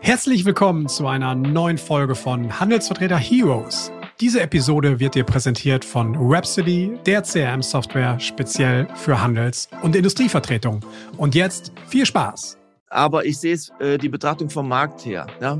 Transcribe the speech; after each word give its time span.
Herzlich 0.00 0.44
willkommen 0.44 0.88
zu 0.88 1.06
einer 1.06 1.34
neuen 1.34 1.78
Folge 1.78 2.14
von 2.14 2.58
Handelsvertreter 2.60 3.16
Heroes. 3.16 3.92
Diese 4.20 4.40
Episode 4.40 5.00
wird 5.00 5.14
dir 5.14 5.24
präsentiert 5.24 5.84
von 5.84 6.14
Rhapsody, 6.16 6.98
der 7.06 7.22
CRM-Software 7.22 8.18
speziell 8.20 8.86
für 8.94 9.20
Handels- 9.20 9.68
und 9.82 9.96
Industrievertretung. 9.96 10.80
Und 11.16 11.34
jetzt 11.34 11.72
viel 11.88 12.06
Spaß. 12.06 12.58
Aber 12.90 13.24
ich 13.24 13.38
sehe 13.38 13.54
es 13.54 13.72
äh, 13.80 13.98
die 13.98 14.08
Betrachtung 14.08 14.50
vom 14.50 14.68
Markt 14.68 15.04
her. 15.04 15.26
Ja? 15.40 15.58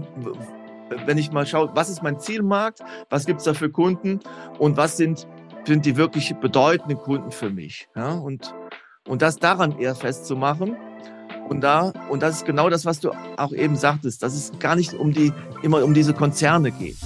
Wenn 1.06 1.18
ich 1.18 1.32
mal 1.32 1.46
schaue, 1.46 1.70
was 1.74 1.88
ist 1.88 2.02
mein 2.02 2.20
Zielmarkt, 2.20 2.80
was 3.10 3.26
gibt 3.26 3.38
es 3.38 3.44
da 3.44 3.54
für 3.54 3.70
Kunden 3.70 4.20
und 4.58 4.76
was 4.76 4.96
sind, 4.96 5.26
sind 5.64 5.86
die 5.86 5.96
wirklich 5.96 6.34
bedeutenden 6.36 6.98
Kunden 6.98 7.30
für 7.30 7.50
mich. 7.50 7.88
Ja? 7.96 8.12
Und, 8.12 8.54
und 9.08 9.22
das 9.22 9.38
daran 9.38 9.78
eher 9.78 9.94
festzumachen 9.94 10.76
und 11.52 11.60
da, 11.60 11.92
und 12.08 12.22
das 12.22 12.36
ist 12.36 12.46
genau 12.46 12.70
das, 12.70 12.86
was 12.86 13.00
du 13.00 13.10
auch 13.36 13.52
eben 13.52 13.76
sagtest, 13.76 14.22
dass 14.22 14.34
es 14.34 14.52
gar 14.58 14.74
nicht 14.74 14.94
um 14.94 15.12
die, 15.12 15.32
immer 15.62 15.84
um 15.84 15.92
diese 15.92 16.14
Konzerne 16.14 16.70
geht. 16.72 16.96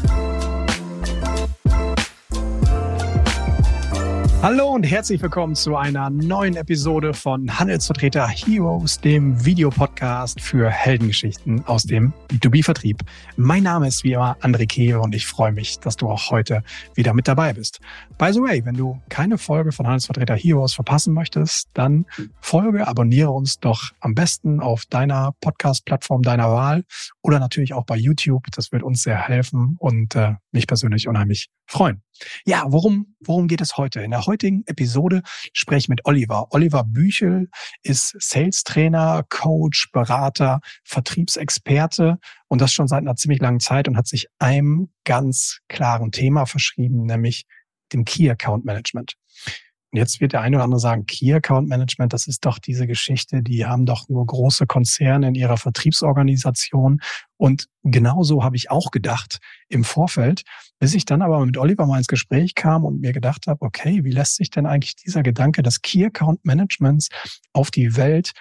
Hallo 4.42 4.68
und 4.68 4.84
herzlich 4.84 5.22
willkommen 5.22 5.54
zu 5.54 5.76
einer 5.76 6.10
neuen 6.10 6.56
Episode 6.56 7.14
von 7.14 7.58
Handelsvertreter 7.58 8.28
Heroes, 8.28 9.00
dem 9.00 9.44
Videopodcast 9.44 10.42
für 10.42 10.68
Heldengeschichten 10.68 11.64
aus 11.64 11.84
dem 11.84 12.12
B2B-Vertrieb. 12.28 13.00
Mein 13.36 13.62
Name 13.62 13.88
ist 13.88 14.04
wie 14.04 14.12
immer 14.12 14.36
André 14.42 14.68
Kehe 14.68 15.00
und 15.00 15.14
ich 15.14 15.26
freue 15.26 15.52
mich, 15.52 15.80
dass 15.80 15.96
du 15.96 16.08
auch 16.08 16.30
heute 16.30 16.62
wieder 16.94 17.14
mit 17.14 17.26
dabei 17.26 17.54
bist. 17.54 17.80
By 18.18 18.30
the 18.30 18.40
way, 18.40 18.62
wenn 18.64 18.76
du 18.76 19.00
keine 19.08 19.38
Folge 19.38 19.72
von 19.72 19.86
Handelsvertreter 19.86 20.36
Heroes 20.36 20.74
verpassen 20.74 21.14
möchtest, 21.14 21.70
dann 21.72 22.04
folge, 22.40 22.86
abonniere 22.86 23.30
uns 23.30 23.58
doch 23.58 23.90
am 24.00 24.14
besten 24.14 24.60
auf 24.60 24.84
deiner 24.84 25.32
Podcast-Plattform 25.40 26.22
deiner 26.22 26.52
Wahl 26.52 26.84
oder 27.22 27.40
natürlich 27.40 27.72
auch 27.72 27.86
bei 27.86 27.96
YouTube. 27.96 28.44
Das 28.54 28.70
wird 28.70 28.82
uns 28.82 29.02
sehr 29.02 29.16
helfen 29.16 29.76
und 29.78 30.14
äh, 30.14 30.34
mich 30.52 30.66
persönlich 30.66 31.08
unheimlich 31.08 31.48
freuen. 31.66 32.02
Ja, 32.44 32.64
worum, 32.68 33.16
worum 33.20 33.48
geht 33.48 33.60
es 33.60 33.76
heute? 33.76 34.00
In 34.00 34.10
der 34.10 34.26
heutigen 34.26 34.62
Episode 34.66 35.22
spreche 35.52 35.78
ich 35.78 35.88
mit 35.88 36.04
Oliver. 36.04 36.48
Oliver 36.50 36.84
Büchel 36.84 37.48
ist 37.82 38.14
Sales-Trainer, 38.18 39.24
Coach, 39.28 39.90
Berater, 39.92 40.60
Vertriebsexperte 40.84 42.18
und 42.48 42.60
das 42.60 42.72
schon 42.72 42.88
seit 42.88 43.00
einer 43.00 43.16
ziemlich 43.16 43.40
langen 43.40 43.60
Zeit 43.60 43.88
und 43.88 43.96
hat 43.96 44.06
sich 44.06 44.28
einem 44.38 44.90
ganz 45.04 45.60
klaren 45.68 46.12
Thema 46.12 46.46
verschrieben, 46.46 47.06
nämlich 47.06 47.44
dem 47.92 48.04
Key 48.04 48.30
Account 48.30 48.64
Management. 48.64 49.14
Und 49.92 50.00
jetzt 50.00 50.20
wird 50.20 50.32
der 50.32 50.40
eine 50.40 50.56
oder 50.56 50.64
andere 50.64 50.80
sagen, 50.80 51.06
Key 51.06 51.32
Account 51.32 51.68
Management, 51.68 52.12
das 52.12 52.26
ist 52.26 52.44
doch 52.44 52.58
diese 52.58 52.86
Geschichte, 52.86 53.42
die 53.42 53.66
haben 53.66 53.86
doch 53.86 54.08
nur 54.08 54.26
große 54.26 54.66
Konzerne 54.66 55.28
in 55.28 55.34
ihrer 55.34 55.56
Vertriebsorganisation. 55.56 57.00
Und 57.36 57.68
genauso 57.82 58.42
habe 58.42 58.56
ich 58.56 58.70
auch 58.70 58.90
gedacht 58.90 59.38
im 59.68 59.84
Vorfeld, 59.84 60.42
bis 60.78 60.94
ich 60.94 61.04
dann 61.04 61.22
aber 61.22 61.44
mit 61.44 61.56
Oliver 61.56 61.86
mal 61.86 61.98
ins 61.98 62.06
Gespräch 62.06 62.54
kam 62.54 62.84
und 62.84 63.00
mir 63.00 63.12
gedacht 63.12 63.46
habe, 63.46 63.62
okay, 63.62 64.04
wie 64.04 64.10
lässt 64.10 64.36
sich 64.36 64.50
denn 64.50 64.66
eigentlich 64.66 64.96
dieser 64.96 65.22
Gedanke 65.22 65.62
des 65.62 65.82
Key 65.82 66.04
Account 66.04 66.44
Managements 66.44 67.08
auf 67.52 67.70
die 67.70 67.96
Welt 67.96 68.32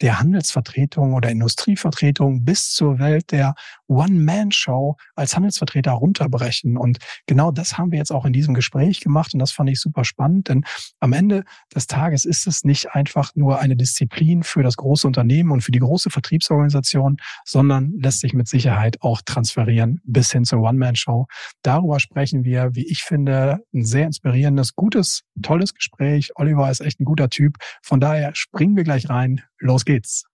der 0.00 0.18
Handelsvertretung 0.18 1.14
oder 1.14 1.30
Industrievertretung 1.30 2.44
bis 2.44 2.72
zur 2.72 2.98
Welt 2.98 3.30
der 3.30 3.54
One-Man-Show 3.88 4.96
als 5.14 5.36
Handelsvertreter 5.36 5.92
runterbrechen. 5.92 6.76
Und 6.76 6.98
genau 7.26 7.50
das 7.50 7.78
haben 7.78 7.92
wir 7.92 7.98
jetzt 7.98 8.12
auch 8.12 8.24
in 8.24 8.32
diesem 8.32 8.54
Gespräch 8.54 9.00
gemacht 9.00 9.34
und 9.34 9.38
das 9.38 9.52
fand 9.52 9.70
ich 9.70 9.80
super 9.80 10.04
spannend, 10.04 10.48
denn 10.48 10.64
am 11.00 11.12
Ende 11.12 11.44
des 11.74 11.86
Tages 11.86 12.24
ist 12.24 12.46
es 12.46 12.64
nicht 12.64 12.90
einfach 12.92 13.34
nur 13.34 13.60
eine 13.60 13.76
Disziplin 13.76 14.42
für 14.42 14.62
das 14.62 14.76
große 14.76 15.06
Unternehmen 15.06 15.50
und 15.50 15.62
für 15.62 15.72
die 15.72 15.78
große 15.78 16.10
Vertriebsorganisation, 16.10 17.16
sondern 17.44 17.92
lässt 17.98 18.20
sich 18.20 18.32
mit 18.34 18.48
Sicherheit 18.48 19.00
auch 19.02 19.22
transferieren 19.22 20.00
bis 20.04 20.32
hin 20.32 20.44
zur 20.44 20.60
One-Man-Show. 20.60 21.26
Darüber 21.62 22.00
sprechen 22.00 22.44
wir, 22.44 22.70
wie 22.74 22.86
ich 22.86 23.02
finde, 23.02 23.60
ein 23.72 23.84
sehr 23.84 24.06
inspirierendes, 24.06 24.74
gutes, 24.74 25.22
tolles 25.42 25.74
Gespräch. 25.74 26.30
Oliver 26.36 26.70
ist 26.70 26.80
echt 26.80 27.00
ein 27.00 27.04
guter 27.04 27.28
Typ. 27.28 27.56
Von 27.82 28.00
daher 28.00 28.34
springen 28.34 28.76
wir 28.76 28.84
gleich 28.84 29.08
rein. 29.08 29.42
Los 29.62 29.84
geht's. 29.84 30.24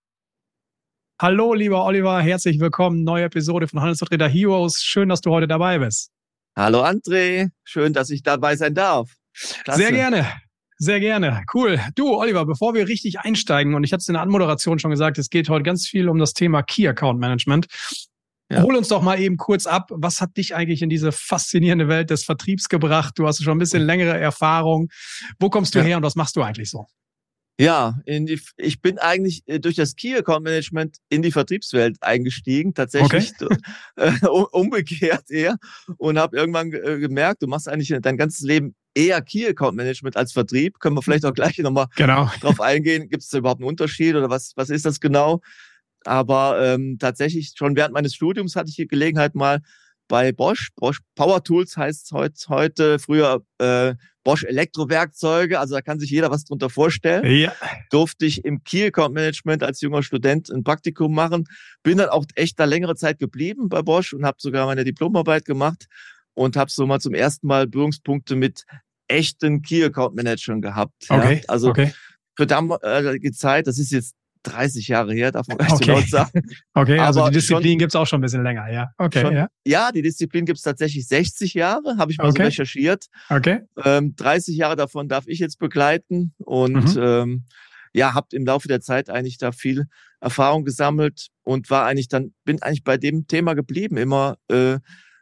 Hallo, 1.21 1.53
lieber 1.53 1.85
Oliver, 1.85 2.19
herzlich 2.19 2.59
willkommen. 2.59 3.03
Neue 3.03 3.25
Episode 3.25 3.67
von 3.67 3.79
Handelsvertreter 3.79 4.27
Heroes. 4.27 4.81
Schön, 4.81 5.07
dass 5.07 5.21
du 5.21 5.29
heute 5.29 5.47
dabei 5.47 5.77
bist. 5.77 6.09
Hallo, 6.57 6.83
André. 6.83 7.49
Schön, 7.63 7.93
dass 7.93 8.09
ich 8.09 8.23
dabei 8.23 8.55
sein 8.55 8.73
darf. 8.73 9.11
Klasse. 9.63 9.81
Sehr 9.81 9.91
gerne. 9.91 10.25
Sehr 10.79 10.99
gerne. 10.99 11.43
Cool. 11.53 11.79
Du, 11.93 12.15
Oliver, 12.15 12.43
bevor 12.47 12.73
wir 12.73 12.87
richtig 12.87 13.19
einsteigen, 13.19 13.75
und 13.75 13.83
ich 13.83 13.93
hatte 13.93 14.01
es 14.01 14.07
in 14.07 14.13
der 14.13 14.23
Anmoderation 14.23 14.79
schon 14.79 14.89
gesagt, 14.89 15.19
es 15.19 15.29
geht 15.29 15.47
heute 15.47 15.61
ganz 15.61 15.85
viel 15.87 16.09
um 16.09 16.17
das 16.17 16.33
Thema 16.33 16.63
Key 16.63 16.87
Account 16.87 17.19
Management. 17.19 17.67
Ja. 18.49 18.63
Hol 18.63 18.75
uns 18.75 18.87
doch 18.87 19.03
mal 19.03 19.19
eben 19.19 19.37
kurz 19.37 19.67
ab. 19.67 19.91
Was 19.91 20.21
hat 20.21 20.37
dich 20.37 20.55
eigentlich 20.55 20.81
in 20.81 20.89
diese 20.89 21.11
faszinierende 21.11 21.87
Welt 21.87 22.09
des 22.09 22.23
Vertriebs 22.23 22.67
gebracht? 22.67 23.13
Du 23.19 23.27
hast 23.27 23.43
schon 23.43 23.57
ein 23.57 23.59
bisschen 23.59 23.83
längere 23.83 24.17
Erfahrung. 24.17 24.87
Wo 25.37 25.51
kommst 25.51 25.75
du 25.75 25.79
ja. 25.79 25.85
her 25.85 25.97
und 25.97 26.03
was 26.03 26.15
machst 26.15 26.35
du 26.35 26.41
eigentlich 26.41 26.71
so? 26.71 26.87
Ja, 27.59 27.99
in 28.05 28.25
die, 28.25 28.39
ich 28.55 28.81
bin 28.81 28.99
eigentlich 28.99 29.43
äh, 29.45 29.59
durch 29.59 29.75
das 29.75 29.97
Key 29.97 30.15
Account 30.15 30.45
Management 30.45 30.97
in 31.09 31.21
die 31.21 31.31
Vertriebswelt 31.31 31.97
eingestiegen, 31.99 32.73
tatsächlich 32.73 33.33
okay. 33.41 33.57
äh, 33.97 34.25
umgekehrt 34.25 35.29
eher 35.29 35.57
und 35.97 36.17
habe 36.17 36.37
irgendwann 36.37 36.71
äh, 36.71 36.99
gemerkt, 36.99 37.43
du 37.43 37.47
machst 37.47 37.67
eigentlich 37.67 37.93
dein 38.01 38.15
ganzes 38.15 38.45
Leben 38.45 38.75
eher 38.95 39.21
Key 39.21 39.45
Account 39.45 39.75
Management 39.75 40.15
als 40.15 40.31
Vertrieb. 40.31 40.79
Können 40.79 40.95
wir 40.95 41.01
vielleicht 41.01 41.25
auch 41.25 41.33
gleich 41.33 41.57
nochmal 41.57 41.87
genau. 41.97 42.31
drauf 42.41 42.61
eingehen. 42.61 43.09
Gibt 43.09 43.23
es 43.23 43.29
da 43.29 43.39
überhaupt 43.39 43.59
einen 43.59 43.67
Unterschied 43.67 44.15
oder 44.15 44.29
was, 44.29 44.53
was 44.55 44.69
ist 44.69 44.85
das 44.85 45.01
genau? 45.01 45.41
Aber 46.05 46.61
ähm, 46.63 46.97
tatsächlich 46.97 47.51
schon 47.57 47.75
während 47.75 47.93
meines 47.93 48.15
Studiums 48.15 48.55
hatte 48.55 48.69
ich 48.69 48.77
die 48.77 48.87
Gelegenheit 48.87 49.35
mal 49.35 49.59
bei 50.07 50.31
Bosch. 50.31 50.69
Bosch 50.77 50.99
Power 51.15 51.43
Tools 51.43 51.75
heißt 51.75 52.13
es 52.13 52.47
heute, 52.47 52.99
früher 52.99 53.43
äh, 53.57 53.95
Bosch 54.29 54.43
Elektrowerkzeuge, 54.43 55.59
also 55.59 55.73
da 55.73 55.81
kann 55.81 55.99
sich 55.99 56.11
jeder 56.11 56.29
was 56.29 56.43
drunter 56.43 56.69
vorstellen. 56.69 57.25
Ja. 57.25 57.51
Durfte 57.89 58.27
ich 58.27 58.45
im 58.45 58.63
Key 58.63 58.85
Account 58.85 59.15
Management 59.15 59.63
als 59.63 59.81
junger 59.81 60.03
Student 60.03 60.51
ein 60.51 60.63
Praktikum 60.63 61.15
machen. 61.15 61.45
Bin 61.81 61.97
dann 61.97 62.09
auch 62.09 62.25
echt 62.35 62.59
da 62.59 62.65
längere 62.65 62.95
Zeit 62.95 63.17
geblieben 63.17 63.69
bei 63.69 63.81
Bosch 63.81 64.13
und 64.13 64.25
habe 64.25 64.37
sogar 64.39 64.67
meine 64.67 64.83
Diplomarbeit 64.83 65.45
gemacht 65.45 65.87
und 66.35 66.57
habe 66.57 66.69
so 66.69 66.85
mal 66.85 66.99
zum 66.99 67.15
ersten 67.15 67.47
Mal 67.47 67.65
Berührungspunkte 67.65 68.35
mit 68.35 68.65
echten 69.07 69.63
Key 69.63 69.83
Account 69.83 70.13
Managern 70.13 70.61
gehabt. 70.61 71.07
Okay. 71.09 71.37
Ja. 71.37 71.41
Also 71.47 71.69
okay. 71.69 71.91
für 72.35 72.45
damalige 72.45 73.31
Zeit, 73.31 73.65
das 73.65 73.79
ist 73.79 73.91
jetzt 73.91 74.13
30 74.43 74.87
Jahre 74.87 75.13
her, 75.13 75.31
darf 75.31 75.47
man 75.47 75.57
gar 75.57 75.71
nicht 75.77 75.89
okay. 75.89 76.05
sagen. 76.07 76.41
Okay, 76.73 76.97
also 76.97 77.21
Aber 77.21 77.29
die 77.29 77.37
Disziplin 77.37 77.77
gibt 77.77 77.91
es 77.91 77.95
auch 77.95 78.07
schon 78.07 78.19
ein 78.19 78.21
bisschen 78.21 78.43
länger, 78.43 78.71
ja. 78.71 78.89
Okay, 78.97 79.21
schon, 79.21 79.35
ja. 79.35 79.47
ja, 79.65 79.91
die 79.91 80.01
Disziplin 80.01 80.45
gibt 80.45 80.57
es 80.57 80.63
tatsächlich 80.63 81.07
60 81.07 81.53
Jahre, 81.53 81.97
habe 81.97 82.11
ich 82.11 82.17
mal 82.17 82.29
okay. 82.29 82.43
so 82.43 82.45
recherchiert. 82.45 83.05
Okay. 83.29 83.61
Ähm, 83.83 84.15
30 84.15 84.55
Jahre 84.55 84.75
davon 84.75 85.09
darf 85.09 85.25
ich 85.27 85.39
jetzt 85.39 85.59
begleiten 85.59 86.33
und 86.37 86.95
mhm. 86.95 87.01
ähm, 87.01 87.45
ja, 87.93 88.13
habe 88.13 88.27
im 88.31 88.45
Laufe 88.45 88.67
der 88.67 88.81
Zeit 88.81 89.09
eigentlich 89.09 89.37
da 89.37 89.51
viel 89.51 89.87
Erfahrung 90.21 90.63
gesammelt 90.63 91.27
und 91.43 91.69
war 91.69 91.85
eigentlich 91.85 92.07
dann, 92.07 92.33
bin 92.45 92.61
eigentlich 92.61 92.83
bei 92.83 92.97
dem 92.97 93.27
Thema 93.27 93.55
geblieben, 93.55 93.97
immer 93.97 94.37
äh, 94.49 94.79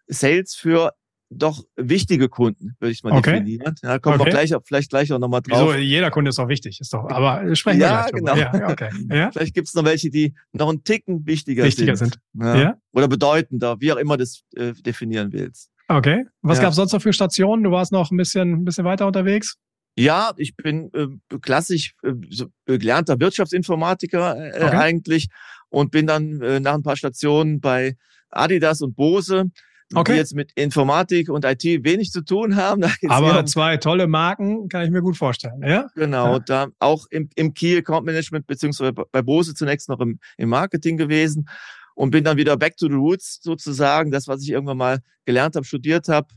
Sales 0.08 0.56
für 0.56 0.94
doch 1.30 1.64
wichtige 1.76 2.30
Kunden, 2.30 2.76
würde 2.80 2.92
ich 2.92 3.04
mal 3.04 3.12
okay. 3.12 3.34
definieren. 3.34 3.76
Da 3.82 4.00
kommen 4.00 4.20
okay. 4.20 4.28
wir 4.28 4.32
gleich, 4.32 4.54
vielleicht 4.66 4.90
gleich 4.90 5.12
auch 5.12 5.20
nochmal 5.20 5.42
drauf. 5.42 5.74
Wieso, 5.74 5.78
jeder 5.78 6.10
Kunde 6.10 6.30
ist 6.30 6.40
auch 6.40 6.48
wichtig, 6.48 6.80
ist 6.80 6.94
doch, 6.94 7.10
aber 7.10 7.56
sprechen 7.56 7.80
wir 7.80 7.88
ja, 7.88 8.08
genau. 8.10 8.36
Ja, 8.36 8.70
okay. 8.70 8.90
ja? 9.10 9.32
Vielleicht 9.34 9.54
gibt 9.54 9.68
es 9.68 9.74
noch 9.74 9.84
welche, 9.84 10.10
die 10.10 10.34
noch 10.54 10.70
einen 10.70 10.84
Ticken 10.84 11.26
wichtiger, 11.26 11.66
wichtiger 11.66 11.96
sind. 11.96 12.20
sind. 12.34 12.46
Ja. 12.46 12.58
ja. 12.58 12.78
Oder 12.94 13.08
bedeutender, 13.08 13.80
wie 13.80 13.92
auch 13.92 13.98
immer 13.98 14.16
das 14.18 14.44
äh, 14.56 14.72
definieren 14.74 15.34
willst. 15.34 15.70
Okay. 15.90 16.26
Was 16.42 16.58
ja. 16.58 16.64
gab 16.64 16.70
es 16.72 16.76
sonst 16.78 16.94
noch 16.94 17.02
für 17.02 17.14
Stationen? 17.14 17.64
Du 17.64 17.72
warst 17.72 17.92
noch 17.92 18.12
ein 18.12 18.18
bisschen, 18.18 18.54
ein 18.54 18.66
bisschen 18.66 18.86
weiter 18.86 19.08
unterwegs? 19.08 19.58
Ja, 19.98 20.32
ich 20.38 20.56
bin 20.56 20.92
äh, 20.94 21.08
klassisch 21.40 21.96
äh, 22.04 22.78
gelernter 22.78 23.20
Wirtschaftsinformatiker 23.20 24.54
äh, 24.54 24.64
okay. 24.64 24.76
eigentlich 24.76 25.28
und 25.70 25.92
bin 25.92 26.06
dann 26.06 26.42
äh, 26.42 26.60
nach 26.60 26.76
ein 26.76 26.84
paar 26.84 26.98
Stationen 26.98 27.60
bei 27.60 27.96
Adidas 28.30 28.82
und 28.82 28.96
Bose 28.96 29.46
okay. 29.94 30.14
die 30.14 30.18
jetzt 30.18 30.36
mit 30.36 30.52
Informatik 30.56 31.30
und 31.30 31.46
IT 31.46 31.64
wenig 31.64 32.12
zu 32.12 32.22
tun 32.22 32.56
haben. 32.56 32.84
Aber 33.08 33.46
zwei 33.46 33.78
tolle 33.78 34.08
Marken 34.08 34.70
kann 34.70 34.84
ich 34.84 34.92
mir 34.92 35.02
gut 35.02 35.18
vorstellen. 35.18 35.62
Ja? 35.64 35.88
Genau, 35.96 36.34
ja. 36.34 36.40
da 36.40 36.68
auch 36.80 37.06
im, 37.10 37.30
im 37.36 37.54
Key 37.54 37.78
Account 37.78 38.06
Management 38.06 38.48
beziehungsweise 38.48 38.94
bei 38.94 39.22
Bose 39.22 39.54
zunächst 39.54 39.90
noch 39.90 40.00
im, 40.00 40.20
im 40.38 40.50
Marketing 40.50 40.98
gewesen 40.98 41.48
und 41.96 42.12
bin 42.12 42.24
dann 42.24 42.38
wieder 42.38 42.58
back 42.58 42.78
to 42.78 42.88
the 42.88 42.96
roots 42.96 43.40
sozusagen, 43.42 44.12
das, 44.12 44.28
was 44.28 44.42
ich 44.44 44.50
irgendwann 44.50 44.78
mal 44.78 45.00
gelernt 45.26 45.56
habe, 45.56 45.66
studiert 45.66 46.08
habe, 46.10 46.28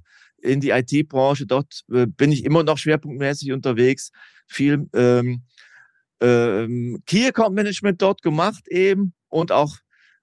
in 0.43 0.61
die 0.61 0.70
IT-Branche. 0.70 1.47
Dort 1.47 1.82
äh, 1.93 2.06
bin 2.06 2.32
ich 2.32 2.44
immer 2.44 2.62
noch 2.62 2.79
schwerpunktmäßig 2.79 3.52
unterwegs. 3.52 4.11
Viel 4.47 4.88
ähm, 4.94 5.43
ähm, 6.20 7.02
Key 7.06 7.26
Account 7.26 7.55
Management 7.55 8.00
dort 8.00 8.23
gemacht 8.23 8.69
eben 8.69 9.12
und 9.29 9.52
auch 9.52 9.76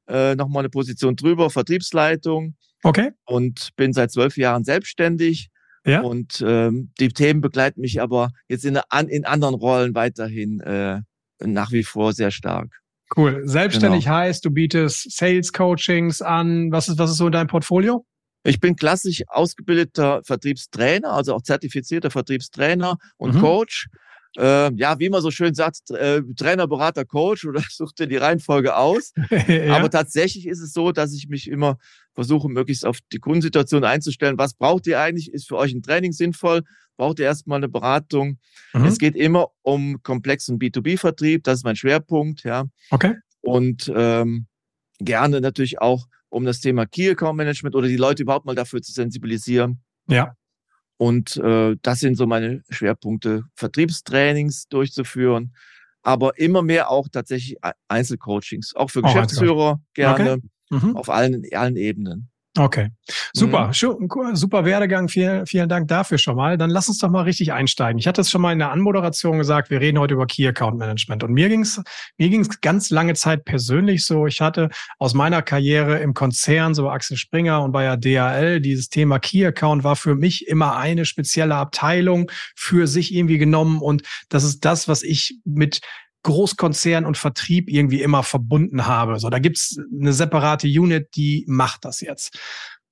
äh, 0.07 0.35
nochmal 0.35 0.61
eine 0.61 0.69
Position 0.69 1.15
drüber, 1.15 1.49
Vertriebsleitung 1.49 2.55
Okay. 2.83 3.11
Und 3.25 3.69
bin 3.75 3.93
seit 3.93 4.11
zwölf 4.11 4.37
Jahren 4.37 4.63
selbstständig. 4.63 5.49
Ja. 5.85 6.01
Und 6.01 6.43
ähm, 6.45 6.91
die 6.99 7.09
Themen 7.09 7.41
begleiten 7.41 7.81
mich 7.81 8.01
aber 8.01 8.31
jetzt 8.49 8.65
in, 8.65 8.79
in 9.07 9.25
anderen 9.25 9.55
Rollen 9.55 9.95
weiterhin 9.95 10.59
äh, 10.59 11.01
nach 11.39 11.71
wie 11.71 11.83
vor 11.83 12.13
sehr 12.13 12.31
stark. 12.31 12.81
Cool. 13.15 13.41
Selbstständig 13.45 14.03
genau. 14.03 14.17
heißt, 14.17 14.43
du 14.43 14.51
bietest 14.51 15.15
Sales 15.15 15.53
Coachings 15.53 16.21
an. 16.21 16.71
Was 16.71 16.89
ist, 16.89 16.99
was 16.99 17.11
ist 17.11 17.17
so 17.17 17.27
in 17.27 17.31
deinem 17.31 17.47
Portfolio? 17.47 18.05
Ich 18.43 18.59
bin 18.59 18.75
klassisch 18.75 19.23
ausgebildeter 19.27 20.21
Vertriebstrainer, 20.23 21.11
also 21.11 21.35
auch 21.35 21.41
zertifizierter 21.41 22.11
Vertriebstrainer 22.11 22.97
und 23.17 23.35
mhm. 23.35 23.41
Coach. 23.41 23.87
Äh, 24.35 24.73
ja, 24.75 24.99
wie 24.99 25.09
man 25.09 25.21
so 25.21 25.31
schön 25.31 25.53
sagt, 25.53 25.91
äh, 25.91 26.21
Trainer, 26.35 26.67
Berater, 26.67 27.05
Coach 27.05 27.45
oder 27.45 27.61
sucht 27.69 27.99
dir 27.99 28.07
die 28.07 28.17
Reihenfolge 28.17 28.75
aus. 28.75 29.13
ja. 29.47 29.75
Aber 29.75 29.89
tatsächlich 29.89 30.47
ist 30.47 30.61
es 30.61 30.73
so, 30.73 30.91
dass 30.91 31.13
ich 31.13 31.27
mich 31.29 31.49
immer 31.49 31.77
versuche, 32.13 32.49
möglichst 32.49 32.85
auf 32.85 32.99
die 33.11 33.19
Kundensituation 33.19 33.83
einzustellen. 33.83 34.37
Was 34.37 34.53
braucht 34.53 34.87
ihr 34.87 34.99
eigentlich? 34.99 35.31
Ist 35.31 35.47
für 35.47 35.57
euch 35.57 35.73
ein 35.73 35.83
Training 35.83 36.11
sinnvoll? 36.11 36.63
Braucht 36.97 37.19
ihr 37.19 37.25
erstmal 37.25 37.57
eine 37.57 37.69
Beratung? 37.69 38.39
Mhm. 38.73 38.85
Es 38.85 38.97
geht 38.97 39.15
immer 39.15 39.49
um 39.61 40.01
komplexen 40.01 40.59
B2B-Vertrieb. 40.59 41.43
Das 41.43 41.59
ist 41.59 41.63
mein 41.63 41.75
Schwerpunkt, 41.75 42.43
ja. 42.43 42.65
Okay. 42.89 43.15
Und 43.41 43.91
ähm, 43.95 44.47
gerne 44.99 45.41
natürlich 45.41 45.79
auch 45.79 46.07
um 46.29 46.45
das 46.45 46.59
Thema 46.59 46.85
Key 46.85 47.09
Account 47.09 47.37
Management 47.37 47.75
oder 47.75 47.87
die 47.87 47.97
Leute 47.97 48.23
überhaupt 48.23 48.45
mal 48.45 48.55
dafür 48.55 48.81
zu 48.81 48.91
sensibilisieren. 48.91 49.81
Ja. 50.07 50.35
Und 50.97 51.37
äh, 51.37 51.75
das 51.81 51.99
sind 51.99 52.15
so 52.15 52.25
meine 52.25 52.63
Schwerpunkte, 52.69 53.43
Vertriebstrainings 53.55 54.67
durchzuführen, 54.67 55.55
aber 56.01 56.37
immer 56.39 56.63
mehr 56.63 56.89
auch 56.89 57.07
tatsächlich 57.07 57.57
Einzelcoachings, 57.87 58.75
auch 58.75 58.89
für 58.89 59.01
Geschäftsführer 59.01 59.79
gerne, 59.93 60.41
okay. 60.71 60.85
mhm. 60.85 60.97
auf 60.97 61.09
allen, 61.09 61.45
allen 61.53 61.75
Ebenen. 61.75 62.29
Okay, 62.57 62.89
super, 63.33 63.67
mhm. 63.67 64.35
super 64.35 64.65
Werdegang. 64.65 65.09
Vielen, 65.09 65.45
vielen 65.45 65.69
Dank 65.69 65.87
dafür 65.87 66.17
schon 66.17 66.35
mal. 66.35 66.57
Dann 66.57 66.71
lass 66.71 66.87
uns 66.87 66.97
doch 66.97 67.09
mal 67.09 67.21
richtig 67.21 67.53
einsteigen. 67.53 67.99
Ich 67.99 68.07
hatte 68.07 68.21
es 68.21 68.31
schon 68.31 68.41
mal 68.41 68.51
in 68.51 68.57
der 68.57 68.71
Anmoderation 68.71 69.37
gesagt, 69.37 69.69
wir 69.69 69.79
reden 69.79 69.99
heute 69.99 70.15
über 70.15 70.25
Key 70.25 70.47
Account 70.47 70.77
Management. 70.77 71.23
Und 71.23 71.33
mir 71.33 71.49
ging's 71.49 71.79
mir 72.17 72.29
ging's 72.29 72.59
ganz 72.61 72.89
lange 72.89 73.13
Zeit 73.13 73.45
persönlich 73.45 74.05
so. 74.05 74.25
Ich 74.25 74.41
hatte 74.41 74.69
aus 74.97 75.13
meiner 75.13 75.43
Karriere 75.43 75.99
im 75.99 76.15
Konzern, 76.15 76.73
so 76.73 76.89
Axel 76.89 77.15
Springer 77.17 77.61
und 77.61 77.71
bei 77.71 77.83
der 77.83 77.97
DHL, 77.97 78.59
dieses 78.59 78.89
Thema 78.89 79.19
Key 79.19 79.45
Account 79.45 79.83
war 79.83 79.95
für 79.95 80.15
mich 80.15 80.47
immer 80.47 80.77
eine 80.77 81.05
spezielle 81.05 81.55
Abteilung 81.55 82.31
für 82.55 82.87
sich 82.87 83.13
irgendwie 83.13 83.37
genommen. 83.37 83.81
Und 83.81 84.01
das 84.29 84.43
ist 84.43 84.65
das, 84.65 84.87
was 84.87 85.03
ich 85.03 85.37
mit 85.45 85.81
Großkonzern 86.27 87.05
und 87.05 87.17
Vertrieb 87.17 87.69
irgendwie 87.69 88.01
immer 88.01 88.21
verbunden 88.21 88.85
habe. 88.85 89.17
So, 89.17 89.29
da 89.29 89.39
gibt's 89.39 89.79
eine 89.97 90.11
separate 90.11 90.67
Unit, 90.67 91.15
die 91.15 91.45
macht 91.47 91.85
das 91.85 92.01
jetzt. 92.01 92.37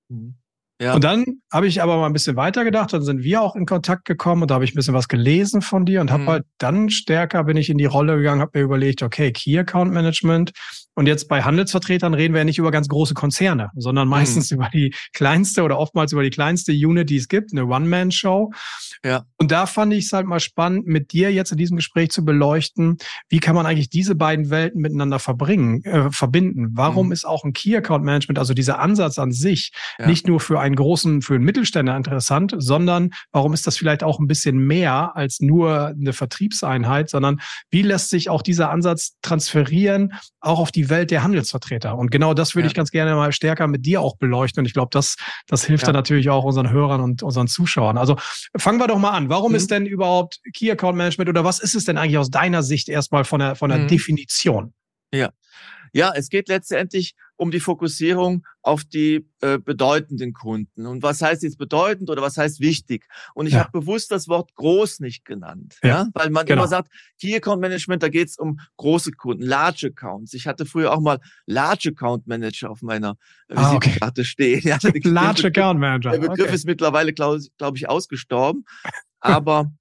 Mhm. 0.07 0.35
Ja. 0.81 0.93
Und 0.93 1.03
dann 1.03 1.23
habe 1.53 1.67
ich 1.67 1.81
aber 1.81 1.97
mal 1.97 2.05
ein 2.05 2.13
bisschen 2.13 2.35
weitergedacht, 2.35 2.91
dann 2.91 3.01
sind 3.01 3.23
wir 3.23 3.41
auch 3.41 3.55
in 3.55 3.65
Kontakt 3.65 4.03
gekommen 4.03 4.41
und 4.41 4.51
da 4.51 4.55
habe 4.55 4.65
ich 4.65 4.73
ein 4.73 4.75
bisschen 4.75 4.93
was 4.93 5.07
gelesen 5.07 5.61
von 5.61 5.85
dir 5.85 6.01
und 6.01 6.11
habe 6.11 6.23
mhm. 6.23 6.27
halt 6.27 6.43
dann 6.57 6.89
stärker 6.89 7.45
bin 7.45 7.55
ich 7.55 7.69
in 7.69 7.77
die 7.77 7.85
Rolle 7.85 8.17
gegangen, 8.17 8.41
habe 8.41 8.59
mir 8.59 8.65
überlegt, 8.65 9.01
okay, 9.01 9.31
Key 9.31 9.57
Account 9.57 9.93
Management 9.93 10.51
und 10.95 11.07
jetzt 11.07 11.27
bei 11.27 11.43
Handelsvertretern 11.43 12.13
reden 12.13 12.33
wir 12.33 12.39
ja 12.39 12.45
nicht 12.45 12.57
über 12.57 12.71
ganz 12.71 12.87
große 12.87 13.13
Konzerne, 13.13 13.69
sondern 13.75 14.07
meistens 14.07 14.49
mhm. 14.49 14.57
über 14.57 14.69
die 14.69 14.93
kleinste 15.13 15.63
oder 15.63 15.77
oftmals 15.77 16.13
über 16.13 16.23
die 16.23 16.29
kleinste 16.29 16.71
Unit, 16.71 17.09
die 17.09 17.17
es 17.17 17.27
gibt, 17.27 17.51
eine 17.51 17.65
One-Man-Show. 17.65 18.51
Ja. 19.03 19.25
Und 19.37 19.51
da 19.51 19.65
fand 19.65 19.93
ich 19.93 20.05
es 20.05 20.13
halt 20.13 20.25
mal 20.25 20.39
spannend, 20.39 20.87
mit 20.87 21.11
dir 21.11 21.31
jetzt 21.33 21.51
in 21.51 21.57
diesem 21.57 21.75
Gespräch 21.75 22.11
zu 22.11 22.23
beleuchten, 22.23 22.97
wie 23.29 23.39
kann 23.39 23.55
man 23.55 23.65
eigentlich 23.65 23.89
diese 23.89 24.15
beiden 24.15 24.49
Welten 24.49 24.81
miteinander 24.81 25.19
verbringen, 25.19 25.83
äh, 25.83 26.11
verbinden? 26.11 26.69
Warum 26.71 27.07
mhm. 27.07 27.11
ist 27.11 27.25
auch 27.25 27.43
ein 27.43 27.51
Key 27.51 27.75
Account 27.75 28.05
Management, 28.05 28.39
also 28.39 28.53
dieser 28.53 28.79
Ansatz 28.79 29.19
an 29.19 29.33
sich, 29.33 29.71
ja. 29.99 30.07
nicht 30.07 30.27
nur 30.27 30.39
für 30.39 30.61
einen 30.65 30.75
großen, 30.75 31.21
für 31.21 31.35
einen 31.35 31.43
Mittelständler 31.43 31.95
interessant, 31.95 32.55
sondern 32.57 33.11
warum 33.31 33.53
ist 33.53 33.67
das 33.67 33.77
vielleicht 33.77 34.03
auch 34.03 34.19
ein 34.19 34.27
bisschen 34.27 34.57
mehr 34.57 35.15
als 35.15 35.39
nur 35.39 35.87
eine 35.87 36.11
Vertriebseinheit, 36.11 37.09
sondern 37.09 37.39
wie 37.69 37.83
lässt 37.83 38.09
sich 38.09 38.29
auch 38.29 38.41
dieser 38.41 38.71
Ansatz 38.71 39.15
transferieren, 39.21 40.13
auch 40.39 40.59
auf 40.59 40.71
die 40.71 40.89
Welt 40.89 41.11
der 41.11 41.23
Handelsvertreter? 41.23 41.97
Und 41.97 42.09
genau 42.11 42.33
das 42.33 42.55
würde 42.55 42.65
ja. 42.65 42.69
ich 42.69 42.73
ganz 42.73 42.91
gerne 42.91 43.15
mal 43.15 43.31
stärker 43.31 43.67
mit 43.67 43.85
dir 43.85 44.01
auch 44.01 44.17
beleuchten. 44.17 44.61
Und 44.61 44.65
ich 44.65 44.73
glaube, 44.73 44.89
das, 44.91 45.15
das 45.47 45.63
hilft 45.63 45.83
ja. 45.83 45.87
dann 45.87 45.95
natürlich 45.95 46.29
auch 46.29 46.43
unseren 46.43 46.71
Hörern 46.71 47.01
und 47.01 47.23
unseren 47.23 47.47
Zuschauern. 47.47 47.97
Also 47.97 48.17
fangen 48.57 48.79
wir 48.79 48.87
doch 48.87 48.99
mal 48.99 49.11
an. 49.11 49.29
Warum 49.29 49.51
mhm. 49.51 49.57
ist 49.57 49.69
denn 49.69 49.85
überhaupt 49.85 50.39
Key 50.53 50.71
Account 50.71 50.97
Management 50.97 51.29
oder 51.29 51.43
was 51.43 51.59
ist 51.59 51.75
es 51.75 51.85
denn 51.85 51.97
eigentlich 51.97 52.17
aus 52.17 52.31
deiner 52.31 52.63
Sicht 52.63 52.89
erstmal 52.89 53.23
von 53.23 53.39
der, 53.39 53.55
von 53.55 53.69
der 53.69 53.79
mhm. 53.79 53.87
Definition? 53.87 54.73
Ja. 55.13 55.29
Ja, 55.93 56.11
es 56.13 56.27
geht 56.27 56.49
letztendlich 56.49 57.13
um 57.37 57.51
die 57.51 57.59
Fokussierung 57.59 58.45
auf 58.61 58.83
die 58.83 59.27
äh, 59.41 59.57
bedeutenden 59.59 60.33
Kunden. 60.33 60.85
Und 60.85 61.03
was 61.03 61.21
heißt 61.21 61.43
jetzt 61.43 61.57
bedeutend 61.57 62.09
oder 62.09 62.21
was 62.21 62.37
heißt 62.37 62.59
wichtig? 62.59 63.05
Und 63.33 63.47
ich 63.47 63.53
ja. 63.53 63.59
habe 63.59 63.71
bewusst 63.71 64.11
das 64.11 64.27
Wort 64.27 64.55
groß 64.55 64.99
nicht 65.01 65.25
genannt, 65.25 65.77
ja, 65.83 65.89
ja? 65.89 66.07
weil 66.13 66.29
man 66.29 66.45
genau. 66.45 66.61
immer 66.61 66.67
sagt, 66.67 66.91
Key 67.19 67.35
Account 67.35 67.61
Management, 67.61 68.03
da 68.03 68.09
geht 68.09 68.29
es 68.29 68.37
um 68.37 68.59
große 68.77 69.11
Kunden, 69.11 69.43
Large 69.43 69.87
Accounts. 69.87 70.33
Ich 70.33 70.47
hatte 70.47 70.65
früher 70.65 70.93
auch 70.93 71.01
mal 71.01 71.19
Large 71.45 71.89
Account 71.89 72.27
Manager 72.27 72.69
auf 72.69 72.81
meiner 72.81 73.17
ah, 73.49 73.73
Visitenkarte 73.73 74.21
okay. 74.21 74.25
stehen. 74.25 74.61
Ja, 74.63 74.77
Large 75.03 75.47
Account 75.47 75.79
Manager. 75.79 76.11
Der 76.11 76.19
Begriff 76.19 76.47
okay. 76.47 76.55
ist 76.55 76.65
mittlerweile, 76.65 77.13
glaube 77.13 77.41
glaub 77.57 77.75
ich, 77.75 77.89
ausgestorben. 77.89 78.65
Aber 79.19 79.71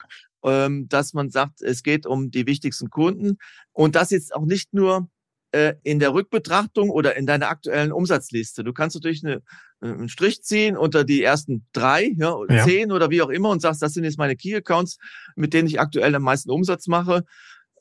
ähm, 0.45 0.89
dass 0.89 1.15
man 1.15 1.31
sagt, 1.31 1.63
es 1.63 1.83
geht 1.83 2.07
um 2.07 2.31
die 2.31 2.47
wichtigsten 2.47 2.91
Kunden 2.91 3.39
und 3.73 3.95
das 3.95 4.11
jetzt 4.11 4.35
auch 4.35 4.45
nicht 4.45 4.75
nur 4.75 5.09
äh, 5.55 5.77
in 5.85 6.01
der 6.01 6.13
Rückbetrachtung 6.13 6.91
oder 6.91 7.17
in 7.17 7.27
deiner 7.27 7.49
aktuellen 7.49 7.93
Umsatzliste. 7.93 8.65
Du 8.65 8.73
kannst 8.73 8.97
natürlich 8.97 9.25
eine, 9.25 9.35
äh, 9.81 9.87
einen 9.87 10.09
Strich 10.09 10.43
ziehen 10.43 10.77
unter 10.77 11.05
die 11.05 11.23
ersten 11.23 11.65
drei, 11.73 12.13
ja, 12.17 12.33
oder 12.33 12.57
ja. 12.57 12.65
zehn 12.65 12.91
oder 12.91 13.09
wie 13.11 13.23
auch 13.23 13.29
immer 13.29 13.51
und 13.51 13.63
sagst, 13.63 13.81
das 13.81 13.93
sind 13.93 14.03
jetzt 14.03 14.19
meine 14.19 14.35
Key 14.35 14.57
Accounts, 14.57 14.99
mit 15.37 15.55
denen 15.55 15.69
ich 15.69 15.79
aktuell 15.79 16.13
am 16.17 16.23
meisten 16.23 16.51
Umsatz 16.51 16.89
mache. 16.89 17.25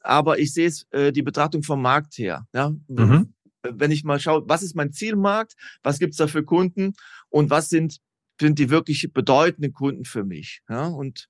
Aber 0.01 0.37
ich 0.37 0.53
sehe 0.53 0.67
es 0.67 0.85
äh, 0.91 1.11
die 1.11 1.23
Betrachtung 1.23 1.63
vom 1.63 1.81
Markt 1.81 2.15
her. 2.19 2.45
Ja? 2.53 2.73
Mhm. 2.87 3.33
Wenn 3.63 3.89
ich 3.89 4.03
mal 4.03 4.19
schaue, 4.19 4.43
was 4.45 4.61
ist 4.61 4.75
mein 4.75 4.91
Zielmarkt, 4.91 5.53
was 5.81 5.97
gibt's 5.97 6.17
da 6.17 6.27
für 6.27 6.43
Kunden 6.43 6.93
und 7.29 7.49
was 7.49 7.69
sind, 7.69 7.97
sind 8.39 8.59
die 8.59 8.69
wirklich 8.69 9.09
bedeutenden 9.13 9.73
Kunden 9.73 10.05
für 10.05 10.23
mich. 10.23 10.61
Ja? 10.69 10.85
Und, 10.85 11.27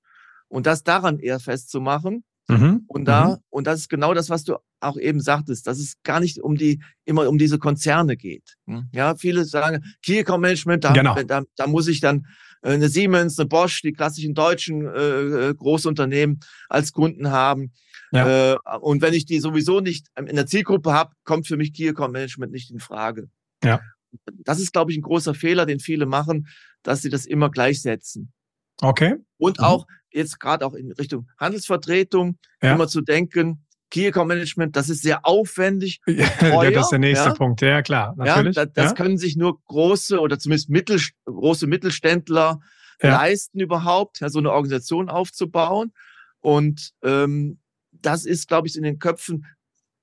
und 0.48 0.66
das 0.66 0.82
daran 0.82 1.20
eher 1.20 1.40
festzumachen 1.40 2.22
Mhm. 2.48 2.84
Und 2.88 3.06
da, 3.06 3.28
mhm. 3.28 3.36
und 3.50 3.66
das 3.66 3.80
ist 3.80 3.88
genau 3.88 4.12
das, 4.14 4.28
was 4.28 4.44
du 4.44 4.56
auch 4.80 4.98
eben 4.98 5.20
sagtest, 5.20 5.66
dass 5.66 5.78
es 5.78 5.94
gar 6.02 6.20
nicht 6.20 6.40
um 6.40 6.56
die, 6.56 6.82
immer 7.04 7.28
um 7.28 7.38
diese 7.38 7.58
Konzerne 7.58 8.16
geht. 8.16 8.56
Hm? 8.66 8.88
Ja, 8.92 9.14
viele 9.16 9.44
sagen, 9.44 9.82
Key 10.02 10.20
Account 10.20 10.42
Management, 10.42 10.84
da, 10.84 10.92
genau. 10.92 11.14
da, 11.22 11.42
da 11.56 11.66
muss 11.66 11.88
ich 11.88 12.00
dann 12.00 12.26
äh, 12.62 12.72
eine 12.72 12.88
Siemens, 12.88 13.38
eine 13.38 13.48
Bosch, 13.48 13.80
die 13.82 13.92
klassischen 13.92 14.34
deutschen 14.34 14.86
äh, 14.86 15.48
äh, 15.48 15.54
Großunternehmen 15.54 16.40
als 16.68 16.92
Kunden 16.92 17.30
haben. 17.30 17.72
Ja. 18.12 18.52
Äh, 18.52 18.56
und 18.80 19.00
wenn 19.02 19.14
ich 19.14 19.24
die 19.24 19.40
sowieso 19.40 19.80
nicht 19.80 20.08
in 20.16 20.36
der 20.36 20.46
Zielgruppe 20.46 20.92
habe, 20.92 21.14
kommt 21.24 21.46
für 21.46 21.56
mich 21.56 21.72
Key 21.72 21.88
Account 21.88 22.12
Management 22.12 22.52
nicht 22.52 22.70
in 22.70 22.78
Frage. 22.78 23.28
Ja. 23.62 23.80
Das 24.26 24.60
ist, 24.60 24.72
glaube 24.72 24.92
ich, 24.92 24.98
ein 24.98 25.02
großer 25.02 25.34
Fehler, 25.34 25.66
den 25.66 25.80
viele 25.80 26.06
machen, 26.06 26.46
dass 26.82 27.02
sie 27.02 27.10
das 27.10 27.26
immer 27.26 27.50
gleichsetzen. 27.50 28.32
Okay. 28.80 29.16
Und 29.44 29.58
mhm. 29.58 29.64
auch 29.64 29.86
jetzt 30.10 30.40
gerade 30.40 30.64
auch 30.64 30.74
in 30.74 30.92
Richtung 30.92 31.28
Handelsvertretung 31.38 32.38
ja. 32.62 32.74
immer 32.74 32.88
zu 32.88 33.00
denken, 33.00 33.64
Key 33.90 34.08
Account 34.08 34.28
Management, 34.28 34.74
das 34.74 34.88
ist 34.88 35.02
sehr 35.02 35.24
aufwendig. 35.26 36.00
Teuer, 36.40 36.70
das 36.72 36.86
ist 36.86 36.90
der 36.90 36.98
nächste 36.98 37.28
ja. 37.28 37.34
Punkt, 37.34 37.60
ja 37.60 37.82
klar, 37.82 38.14
natürlich. 38.16 38.56
Ja, 38.56 38.64
das, 38.66 38.72
das 38.72 38.94
können 38.94 39.18
sich 39.18 39.36
nur 39.36 39.62
große 39.64 40.18
oder 40.18 40.38
zumindest 40.38 40.70
mittel, 40.70 41.00
große 41.26 41.66
Mittelständler 41.66 42.60
leisten 43.00 43.60
überhaupt, 43.60 44.18
so 44.26 44.38
eine 44.38 44.52
Organisation 44.52 45.08
aufzubauen. 45.10 45.92
Und 46.40 46.92
ähm, 47.02 47.58
das 47.92 48.24
ist, 48.24 48.48
glaube 48.48 48.66
ich, 48.66 48.76
in 48.76 48.82
den 48.82 48.98
Köpfen, 48.98 49.46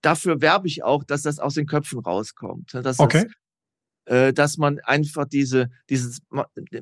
dafür 0.02 0.42
werbe 0.42 0.68
ich 0.68 0.84
auch, 0.84 1.04
dass 1.04 1.24
das 1.24 1.40
aus 1.40 1.56
den 1.56 1.68
Köpfen 1.68 2.00
rauskommt. 2.00 2.74
Dass 2.74 3.00
okay. 3.00 3.24
Das, 3.24 3.34
dass 4.06 4.58
man 4.58 4.80
einfach 4.80 5.26
diese, 5.26 5.70
dieses 5.90 6.22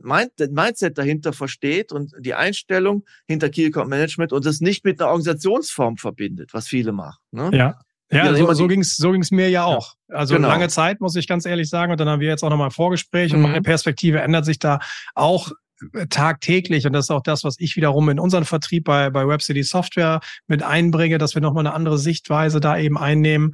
Mindset 0.02 0.98
dahinter 0.98 1.34
versteht 1.34 1.92
und 1.92 2.14
die 2.20 2.34
Einstellung 2.34 3.06
hinter 3.28 3.50
Key 3.50 3.68
Account 3.68 3.90
Management 3.90 4.32
und 4.34 4.46
es 4.46 4.62
nicht 4.62 4.86
mit 4.86 5.00
einer 5.00 5.10
Organisationsform 5.10 5.98
verbindet, 5.98 6.54
was 6.54 6.68
viele 6.68 6.92
machen. 6.92 7.20
Ne? 7.32 7.50
Ja. 7.54 7.80
Ja, 8.12 8.34
so, 8.34 8.52
so 8.54 8.68
ging's 8.68 8.98
so 8.98 9.12
ging's 9.12 9.30
mir 9.30 9.50
ja 9.50 9.66
auch. 9.66 9.94
Also 10.08 10.36
genau. 10.36 10.48
lange 10.48 10.68
Zeit, 10.68 11.00
muss 11.00 11.16
ich 11.16 11.28
ganz 11.28 11.46
ehrlich 11.46 11.70
sagen. 11.70 11.92
Und 11.92 12.00
dann 12.00 12.10
haben 12.10 12.22
wir 12.22 12.28
jetzt 12.28 12.44
auch 12.44 12.50
nochmal 12.50 12.70
ein 12.70 12.72
Vorgespräch 12.72 13.32
mhm. 13.32 13.38
und 13.38 13.52
meine 13.52 13.62
Perspektive 13.62 14.20
ändert 14.20 14.46
sich 14.46 14.58
da 14.58 14.80
auch 15.14 15.52
äh, 15.94 16.08
tagtäglich 16.08 16.88
und 16.88 16.94
das 16.94 17.06
ist 17.06 17.12
auch 17.12 17.22
das, 17.22 17.44
was 17.44 17.56
ich 17.60 17.76
wiederum 17.76 18.10
in 18.10 18.20
unseren 18.20 18.46
Vertrieb 18.46 18.86
bei, 18.86 19.12
bei 19.12 19.28
Web 19.28 19.44
City 19.44 19.62
Software 19.62 20.22
mit 20.48 20.64
einbringe, 20.64 21.20
dass 21.20 21.36
wir 21.36 21.42
nochmal 21.42 21.68
eine 21.68 21.76
andere 21.76 22.00
Sichtweise 22.00 22.60
da 22.60 22.80
eben 22.80 22.98
einnehmen. 22.98 23.52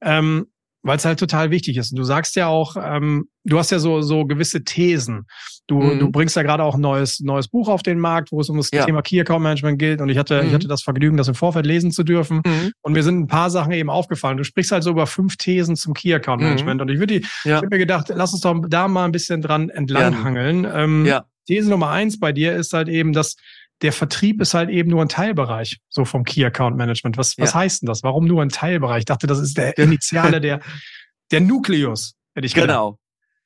Ähm, 0.00 0.46
weil 0.82 0.96
es 0.96 1.04
halt 1.04 1.18
total 1.18 1.50
wichtig 1.50 1.76
ist. 1.76 1.92
Und 1.92 1.98
du 1.98 2.04
sagst 2.04 2.36
ja 2.36 2.46
auch, 2.46 2.76
ähm, 2.80 3.28
du 3.44 3.58
hast 3.58 3.70
ja 3.70 3.78
so 3.78 4.00
so 4.00 4.24
gewisse 4.26 4.64
Thesen. 4.64 5.26
Du, 5.66 5.80
mhm. 5.80 5.98
du 5.98 6.10
bringst 6.10 6.36
ja 6.36 6.42
gerade 6.42 6.62
auch 6.62 6.76
ein 6.76 6.80
neues 6.80 7.20
neues 7.20 7.48
Buch 7.48 7.68
auf 7.68 7.82
den 7.82 7.98
Markt, 7.98 8.32
wo 8.32 8.40
es 8.40 8.48
um 8.48 8.56
das 8.56 8.70
ja. 8.72 8.84
Thema 8.84 9.02
Key 9.02 9.20
Account 9.20 9.42
Management 9.42 9.78
geht. 9.78 10.00
Und 10.00 10.08
ich 10.08 10.18
hatte 10.18 10.42
mhm. 10.42 10.48
ich 10.48 10.54
hatte 10.54 10.68
das 10.68 10.82
Vergnügen, 10.82 11.16
das 11.16 11.28
im 11.28 11.34
Vorfeld 11.34 11.66
lesen 11.66 11.90
zu 11.90 12.04
dürfen. 12.04 12.42
Mhm. 12.44 12.72
Und 12.82 12.92
mir 12.92 13.02
sind 13.02 13.18
ein 13.18 13.26
paar 13.26 13.50
Sachen 13.50 13.72
eben 13.72 13.90
aufgefallen. 13.90 14.36
Du 14.36 14.44
sprichst 14.44 14.72
halt 14.72 14.82
so 14.82 14.90
über 14.90 15.06
fünf 15.06 15.36
Thesen 15.36 15.76
zum 15.76 15.94
Key 15.94 16.14
Account 16.14 16.40
mhm. 16.40 16.48
Management. 16.48 16.80
Und 16.80 16.90
ich 16.90 16.98
würde 16.98 17.14
ja. 17.14 17.22
ich 17.44 17.52
hab 17.52 17.70
mir 17.70 17.78
gedacht, 17.78 18.12
lass 18.14 18.32
uns 18.32 18.42
doch 18.42 18.54
da 18.68 18.88
mal 18.88 19.04
ein 19.04 19.12
bisschen 19.12 19.42
dran 19.42 19.68
entlanghangeln. 19.70 20.66
Ähm, 20.72 21.06
ja. 21.06 21.24
These 21.46 21.70
Nummer 21.70 21.90
eins 21.90 22.20
bei 22.20 22.32
dir 22.32 22.54
ist 22.54 22.72
halt 22.74 22.88
eben, 22.88 23.12
dass 23.12 23.36
der 23.82 23.92
Vertrieb 23.92 24.40
ist 24.40 24.54
halt 24.54 24.70
eben 24.70 24.90
nur 24.90 25.02
ein 25.02 25.08
Teilbereich, 25.08 25.78
so 25.88 26.04
vom 26.04 26.24
Key 26.24 26.44
Account 26.44 26.76
Management. 26.76 27.16
Was, 27.16 27.36
ja. 27.36 27.44
was 27.44 27.54
heißt 27.54 27.82
denn 27.82 27.86
das? 27.86 28.02
Warum 28.02 28.26
nur 28.26 28.42
ein 28.42 28.48
Teilbereich? 28.48 29.00
Ich 29.00 29.04
dachte, 29.04 29.26
das 29.26 29.38
ist 29.38 29.56
der 29.56 29.78
Initiale, 29.78 30.40
der, 30.40 30.60
der 31.30 31.40
Nukleus, 31.40 32.14
hätte 32.34 32.46
ich 32.46 32.54
gedacht. 32.54 32.68
Genau. 32.68 32.98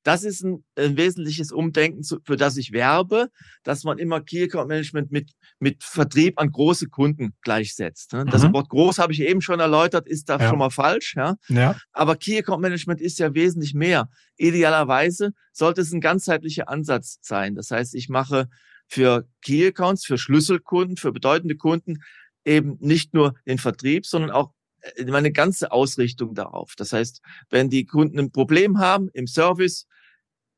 Das 0.04 0.24
ist 0.24 0.42
ein, 0.42 0.64
ein 0.76 0.96
wesentliches 0.96 1.52
Umdenken, 1.52 2.02
zu, 2.02 2.18
für 2.24 2.36
das 2.36 2.56
ich 2.56 2.72
werbe, 2.72 3.28
dass 3.62 3.84
man 3.84 3.98
immer 3.98 4.20
Key 4.20 4.42
Account 4.42 4.68
Management 4.68 5.12
mit, 5.12 5.30
mit 5.60 5.84
Vertrieb 5.84 6.40
an 6.40 6.50
große 6.50 6.88
Kunden 6.88 7.34
gleichsetzt. 7.42 8.12
Ne? 8.12 8.24
Das 8.24 8.42
mhm. 8.42 8.52
Wort 8.52 8.68
groß 8.68 8.98
habe 8.98 9.12
ich 9.12 9.20
eben 9.20 9.40
schon 9.40 9.60
erläutert, 9.60 10.08
ist 10.08 10.28
da 10.28 10.38
ja. 10.38 10.48
schon 10.48 10.58
mal 10.58 10.70
falsch. 10.70 11.14
Ja? 11.16 11.36
ja. 11.48 11.76
Aber 11.92 12.16
Key 12.16 12.36
Account 12.36 12.62
Management 12.62 13.00
ist 13.00 13.20
ja 13.20 13.32
wesentlich 13.34 13.74
mehr. 13.74 14.08
Idealerweise 14.38 15.32
sollte 15.52 15.82
es 15.82 15.92
ein 15.92 16.00
ganzheitlicher 16.00 16.68
Ansatz 16.68 17.18
sein. 17.20 17.54
Das 17.54 17.70
heißt, 17.70 17.94
ich 17.94 18.08
mache 18.08 18.48
für 18.92 19.26
Key 19.40 19.66
Accounts, 19.66 20.04
für 20.04 20.18
Schlüsselkunden, 20.18 20.98
für 20.98 21.12
bedeutende 21.12 21.56
Kunden 21.56 22.02
eben 22.44 22.76
nicht 22.80 23.14
nur 23.14 23.34
den 23.46 23.56
Vertrieb, 23.56 24.04
sondern 24.04 24.30
auch 24.30 24.52
äh, 24.82 25.06
meine 25.06 25.32
ganze 25.32 25.72
Ausrichtung 25.72 26.34
darauf. 26.34 26.74
Das 26.76 26.92
heißt, 26.92 27.22
wenn 27.48 27.70
die 27.70 27.86
Kunden 27.86 28.18
ein 28.18 28.32
Problem 28.32 28.78
haben 28.78 29.08
im 29.14 29.26
Service, 29.26 29.86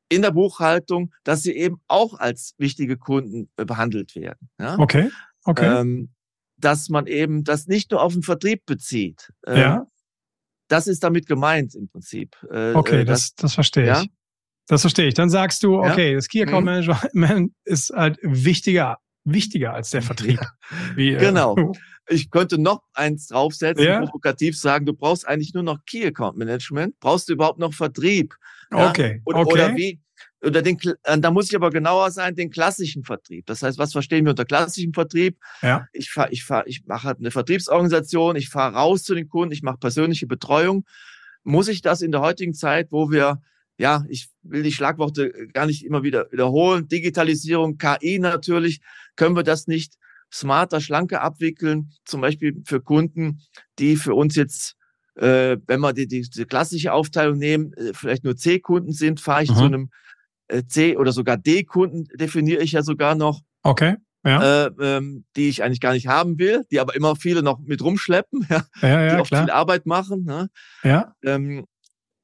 in 0.09 0.21
der 0.21 0.31
Buchhaltung, 0.31 1.13
dass 1.23 1.43
sie 1.43 1.55
eben 1.55 1.77
auch 1.87 2.19
als 2.19 2.55
wichtige 2.57 2.97
Kunden 2.97 3.49
äh, 3.55 3.63
behandelt 3.63 4.15
werden. 4.15 4.49
Ja? 4.59 4.77
Okay, 4.79 5.09
okay. 5.45 5.79
Ähm, 5.79 6.09
dass 6.57 6.89
man 6.89 7.07
eben 7.07 7.45
das 7.45 7.67
nicht 7.67 7.91
nur 7.91 8.01
auf 8.01 8.13
den 8.13 8.21
Vertrieb 8.21 8.65
bezieht. 8.65 9.31
Ähm, 9.47 9.57
ja. 9.57 9.87
Das 10.67 10.87
ist 10.87 11.03
damit 11.03 11.25
gemeint 11.25 11.73
im 11.73 11.87
Prinzip. 11.87 12.35
Äh, 12.51 12.73
okay, 12.73 13.01
äh, 13.01 13.05
das, 13.05 13.33
das 13.35 13.53
verstehe 13.53 13.85
ja? 13.85 14.01
ich. 14.01 14.09
Das 14.67 14.81
verstehe 14.81 15.07
ich. 15.07 15.13
Dann 15.13 15.29
sagst 15.29 15.63
du, 15.63 15.79
okay, 15.79 16.09
ja? 16.09 16.15
das 16.15 16.27
Key 16.27 16.41
Account 16.41 16.65
mhm. 16.65 16.71
Management 17.13 17.53
ist 17.65 17.91
halt 17.91 18.17
wichtiger, 18.21 18.97
wichtiger 19.23 19.73
als 19.73 19.91
der 19.91 20.01
Vertrieb. 20.01 20.39
Wie, 20.95 21.15
genau. 21.15 21.55
Äh, 21.55 21.71
ich 22.07 22.29
könnte 22.29 22.59
noch 22.59 22.83
eins 22.93 23.27
draufsetzen, 23.27 23.85
ja? 23.85 23.99
provokativ 23.99 24.57
sagen, 24.57 24.85
du 24.85 24.93
brauchst 24.93 25.27
eigentlich 25.27 25.53
nur 25.53 25.63
noch 25.63 25.79
Key 25.85 26.05
Account 26.05 26.37
Management. 26.37 26.99
Brauchst 26.99 27.29
du 27.29 27.33
überhaupt 27.33 27.59
noch 27.59 27.73
Vertrieb? 27.73 28.35
Ja? 28.71 28.89
Okay. 28.89 29.21
Oder, 29.25 29.39
okay. 29.39 29.53
oder 29.53 29.75
wie? 29.75 30.01
Oder 30.41 30.61
den, 30.61 30.77
äh, 31.03 31.17
da 31.17 31.31
muss 31.31 31.49
ich 31.49 31.55
aber 31.55 31.71
genauer 31.71 32.11
sein, 32.11 32.35
den 32.35 32.51
klassischen 32.51 33.03
Vertrieb. 33.03 33.45
Das 33.47 33.63
heißt, 33.63 33.79
was 33.79 33.93
verstehen 33.93 34.25
wir 34.25 34.31
unter 34.31 34.45
klassischem 34.45 34.93
Vertrieb? 34.93 35.39
Ja. 35.61 35.87
Ich 35.91 36.11
fahr, 36.11 36.31
ich 36.31 36.43
fahr, 36.43 36.67
ich 36.67 36.85
mache 36.85 37.07
halt 37.07 37.19
eine 37.19 37.31
Vertriebsorganisation, 37.31 38.35
ich 38.35 38.49
fahre 38.49 38.75
raus 38.75 39.03
zu 39.03 39.15
den 39.15 39.27
Kunden, 39.27 39.53
ich 39.53 39.63
mache 39.63 39.77
persönliche 39.77 40.27
Betreuung. 40.27 40.85
Muss 41.43 41.67
ich 41.67 41.81
das 41.81 42.01
in 42.01 42.11
der 42.11 42.21
heutigen 42.21 42.53
Zeit, 42.53 42.91
wo 42.91 43.11
wir 43.11 43.41
ja, 43.77 44.05
ich 44.07 44.29
will 44.41 44.63
die 44.63 44.71
Schlagworte 44.71 45.47
gar 45.53 45.65
nicht 45.65 45.85
immer 45.85 46.03
wieder 46.03 46.31
wiederholen. 46.31 46.87
Digitalisierung, 46.87 47.77
KI 47.77 48.19
natürlich, 48.19 48.81
können 49.15 49.35
wir 49.35 49.43
das 49.43 49.67
nicht 49.67 49.95
smarter, 50.33 50.81
schlanker 50.81 51.21
abwickeln, 51.21 51.91
zum 52.05 52.21
Beispiel 52.21 52.61
für 52.65 52.81
Kunden, 52.81 53.41
die 53.79 53.95
für 53.95 54.15
uns 54.15 54.35
jetzt, 54.35 54.75
äh, 55.15 55.57
wenn 55.67 55.79
wir 55.79 55.93
die, 55.93 56.07
die, 56.07 56.21
die 56.21 56.45
klassische 56.45 56.93
Aufteilung 56.93 57.37
nehmen, 57.37 57.73
äh, 57.73 57.93
vielleicht 57.93 58.23
nur 58.23 58.35
C-Kunden 58.35 58.91
sind, 58.91 59.19
fahre 59.19 59.43
ich 59.43 59.51
mhm. 59.51 59.55
zu 59.55 59.63
einem 59.63 59.89
äh, 60.47 60.63
C- 60.65 60.97
oder 60.97 61.11
sogar 61.11 61.37
D-Kunden, 61.37 62.05
definiere 62.17 62.63
ich 62.63 62.73
ja 62.73 62.81
sogar 62.81 63.15
noch. 63.15 63.41
Okay. 63.63 63.95
Ja. 64.23 64.65
Äh, 64.65 64.71
ähm, 64.81 65.25
die 65.35 65.49
ich 65.49 65.61
eigentlich 65.61 65.79
gar 65.79 65.93
nicht 65.93 66.07
haben 66.07 66.39
will, 66.39 66.65
die 66.71 66.79
aber 66.79 66.95
immer 66.95 67.15
viele 67.15 67.43
noch 67.43 67.59
mit 67.59 67.83
rumschleppen, 67.83 68.47
ja, 68.49 68.65
ja, 68.81 68.87
ja 68.89 69.15
die 69.15 69.21
auch 69.21 69.27
klar. 69.27 69.43
viel 69.43 69.51
Arbeit 69.51 69.85
machen. 69.85 70.23
Ne? 70.23 70.49
Ja. 70.83 71.13
Ähm, 71.23 71.65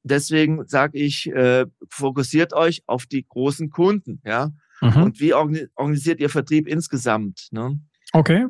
deswegen 0.02 0.66
sage 0.66 0.98
ich, 0.98 1.30
äh, 1.30 1.66
fokussiert 1.88 2.52
euch 2.52 2.82
auf 2.86 3.06
die 3.06 3.26
großen 3.26 3.70
Kunden, 3.70 4.20
ja. 4.24 4.50
Mhm. 4.80 5.02
Und 5.02 5.20
wie 5.20 5.32
organisiert 5.32 6.20
ihr 6.20 6.28
Vertrieb 6.28 6.66
insgesamt? 6.66 7.48
Ne? 7.52 7.78
Okay. 8.12 8.46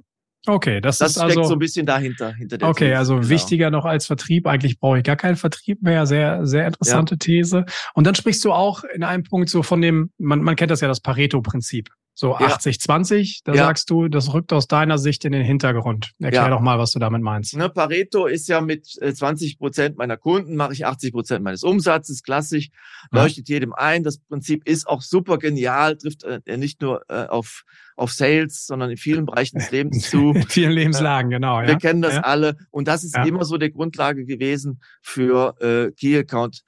Okay, 0.46 0.80
das, 0.80 0.98
das 0.98 1.12
ist 1.12 1.18
also 1.18 1.44
so 1.44 1.52
ein 1.52 1.60
bisschen 1.60 1.86
dahinter. 1.86 2.32
Hinter 2.34 2.58
der 2.58 2.68
okay, 2.68 2.86
These, 2.86 2.98
also 2.98 3.14
genau. 3.16 3.28
wichtiger 3.28 3.70
noch 3.70 3.84
als 3.84 4.06
Vertrieb. 4.06 4.48
Eigentlich 4.48 4.80
brauche 4.80 4.98
ich 4.98 5.04
gar 5.04 5.14
keinen 5.14 5.36
Vertrieb 5.36 5.82
mehr. 5.82 6.04
Sehr, 6.04 6.44
sehr 6.46 6.66
interessante 6.66 7.14
ja. 7.14 7.18
These. 7.18 7.64
Und 7.94 8.08
dann 8.08 8.16
sprichst 8.16 8.44
du 8.44 8.52
auch 8.52 8.82
in 8.82 9.04
einem 9.04 9.22
Punkt 9.22 9.50
so 9.50 9.62
von 9.62 9.80
dem, 9.80 10.10
man, 10.18 10.42
man 10.42 10.56
kennt 10.56 10.72
das 10.72 10.80
ja 10.80 10.88
das 10.88 11.00
Pareto-Prinzip. 11.00 11.90
So 12.14 12.36
ja. 12.38 12.48
80-20, 12.48 13.40
da 13.44 13.54
ja. 13.54 13.64
sagst 13.64 13.88
du, 13.88 14.08
das 14.08 14.34
rückt 14.34 14.52
aus 14.52 14.66
deiner 14.68 14.98
Sicht 14.98 15.24
in 15.24 15.32
den 15.32 15.42
Hintergrund. 15.42 16.12
Erklär 16.20 16.42
ja. 16.42 16.48
doch 16.50 16.60
mal, 16.60 16.78
was 16.78 16.92
du 16.92 16.98
damit 16.98 17.22
meinst. 17.22 17.56
Ne, 17.56 17.70
Pareto 17.70 18.26
ist 18.26 18.48
ja 18.48 18.60
mit 18.60 18.86
20 18.86 19.52
äh, 19.52 19.56
Prozent 19.56 19.96
meiner 19.96 20.18
Kunden 20.18 20.56
mache 20.56 20.74
ich 20.74 20.84
80 20.84 21.12
Prozent 21.12 21.42
meines 21.42 21.62
Umsatzes, 21.62 22.22
klassisch, 22.22 22.68
leuchtet 23.10 23.48
jedem 23.48 23.72
ein. 23.72 24.02
Das 24.04 24.18
Prinzip 24.18 24.68
ist 24.68 24.86
auch 24.86 25.00
super 25.00 25.38
genial, 25.38 25.96
trifft 25.96 26.24
äh, 26.24 26.56
nicht 26.58 26.82
nur 26.82 27.02
äh, 27.08 27.26
auf, 27.26 27.64
auf 27.96 28.12
Sales, 28.12 28.66
sondern 28.66 28.90
in 28.90 28.98
vielen 28.98 29.24
Bereichen 29.24 29.58
des 29.58 29.70
Lebens 29.70 30.02
zu. 30.10 30.32
in 30.32 30.42
vielen 30.48 30.72
Lebenslagen, 30.72 31.30
genau. 31.30 31.62
Wir 31.62 31.78
kennen 31.78 32.02
das 32.02 32.18
alle 32.18 32.56
und 32.70 32.88
das 32.88 33.04
ist 33.04 33.16
immer 33.16 33.44
so 33.44 33.56
der 33.56 33.70
Grundlage 33.70 34.26
gewesen 34.26 34.82
für 35.00 35.54
äh, 35.60 35.92
Key 35.92 36.18
Account 36.18 36.62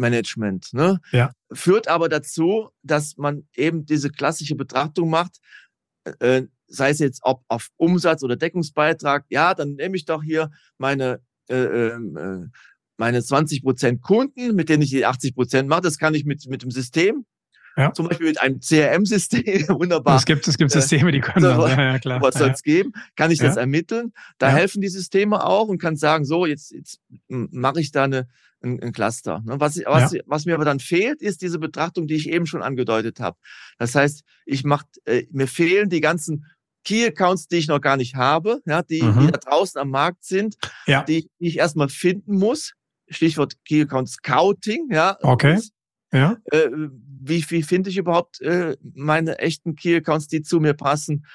Management. 0.00 0.72
Ne? 0.72 0.98
Ja. 1.12 1.32
Führt 1.52 1.88
aber 1.88 2.08
dazu, 2.08 2.70
dass 2.82 3.16
man 3.16 3.46
eben 3.54 3.86
diese 3.86 4.10
klassische 4.10 4.56
Betrachtung 4.56 5.10
macht, 5.10 5.38
äh, 6.18 6.42
sei 6.66 6.90
es 6.90 6.98
jetzt 6.98 7.20
ob 7.22 7.42
auf 7.48 7.68
Umsatz 7.76 8.22
oder 8.22 8.36
Deckungsbeitrag, 8.36 9.26
ja, 9.28 9.54
dann 9.54 9.74
nehme 9.74 9.96
ich 9.96 10.04
doch 10.04 10.22
hier 10.22 10.50
meine 10.78 11.20
äh, 11.48 11.56
ähm, 11.56 12.16
äh, 12.16 12.48
meine 12.96 13.22
20 13.22 13.62
Prozent 13.62 14.02
Kunden, 14.02 14.54
mit 14.54 14.68
denen 14.68 14.82
ich 14.82 14.90
die 14.90 15.06
80 15.06 15.34
Prozent 15.34 15.68
mache. 15.68 15.80
Das 15.80 15.98
kann 15.98 16.14
ich 16.14 16.24
mit 16.24 16.46
mit 16.48 16.62
dem 16.62 16.70
System 16.70 17.24
ja. 17.76 17.92
Zum 17.92 18.08
Beispiel 18.08 18.26
mit 18.26 18.40
einem 18.40 18.60
CRM-System, 18.60 19.42
wunderbar. 19.68 20.16
Es 20.16 20.24
gibt, 20.24 20.46
es 20.46 20.58
gibt 20.58 20.74
äh, 20.74 20.80
Systeme, 20.80 21.12
die 21.12 21.20
können 21.20 21.44
so, 21.44 21.62
das. 21.62 21.70
Ja, 21.70 21.82
ja, 21.82 21.98
klar. 21.98 22.20
Was 22.20 22.34
soll 22.34 22.50
es 22.50 22.62
ja. 22.64 22.74
geben? 22.74 22.92
Kann 23.16 23.30
ich 23.30 23.38
das 23.38 23.56
ermitteln? 23.56 24.12
Da 24.38 24.50
helfen 24.50 24.80
die 24.80 24.88
Systeme 24.88 25.44
auch 25.44 25.68
und 25.68 25.78
kann 25.80 25.96
sagen, 25.96 26.24
so, 26.24 26.46
jetzt, 26.46 26.72
jetzt 26.72 27.00
mache 27.28 27.80
ich 27.80 27.92
da 27.92 28.04
eine, 28.04 28.28
ein, 28.62 28.82
ein 28.82 28.92
Cluster. 28.92 29.42
Ne? 29.44 29.58
Was, 29.58 29.80
was, 29.84 30.12
ja. 30.12 30.20
was 30.26 30.44
mir 30.44 30.54
aber 30.54 30.64
dann 30.64 30.80
fehlt, 30.80 31.22
ist 31.22 31.42
diese 31.42 31.58
Betrachtung, 31.58 32.06
die 32.06 32.14
ich 32.14 32.28
eben 32.28 32.46
schon 32.46 32.62
angedeutet 32.62 33.20
habe. 33.20 33.38
Das 33.78 33.94
heißt, 33.94 34.22
ich 34.46 34.64
mach, 34.64 34.84
äh, 35.04 35.24
mir 35.30 35.46
fehlen 35.46 35.88
die 35.88 36.00
ganzen 36.00 36.46
Key 36.84 37.06
Accounts, 37.06 37.48
die 37.48 37.56
ich 37.56 37.68
noch 37.68 37.80
gar 37.80 37.96
nicht 37.96 38.14
habe, 38.14 38.60
ja, 38.66 38.82
die, 38.82 39.02
mhm. 39.02 39.20
die 39.20 39.32
da 39.32 39.38
draußen 39.38 39.80
am 39.80 39.90
Markt 39.90 40.24
sind, 40.24 40.56
ja. 40.86 41.02
die, 41.02 41.28
die 41.38 41.48
ich 41.48 41.58
erstmal 41.58 41.88
finden 41.88 42.36
muss. 42.36 42.72
Stichwort 43.08 43.54
Key 43.64 43.82
Account 43.82 44.08
Scouting, 44.08 44.88
ja. 44.90 45.18
Okay. 45.22 45.54
Das, 45.56 45.70
ja. 46.12 46.36
Äh, 46.50 46.68
wie, 47.22 47.44
wie 47.50 47.62
finde 47.62 47.90
ich 47.90 47.96
überhaupt 47.96 48.40
äh, 48.40 48.76
meine 48.94 49.38
echten 49.38 49.74
Key 49.74 49.96
Accounts, 49.96 50.28
die 50.28 50.42
zu 50.42 50.60
mir 50.60 50.74
passen? 50.74 51.26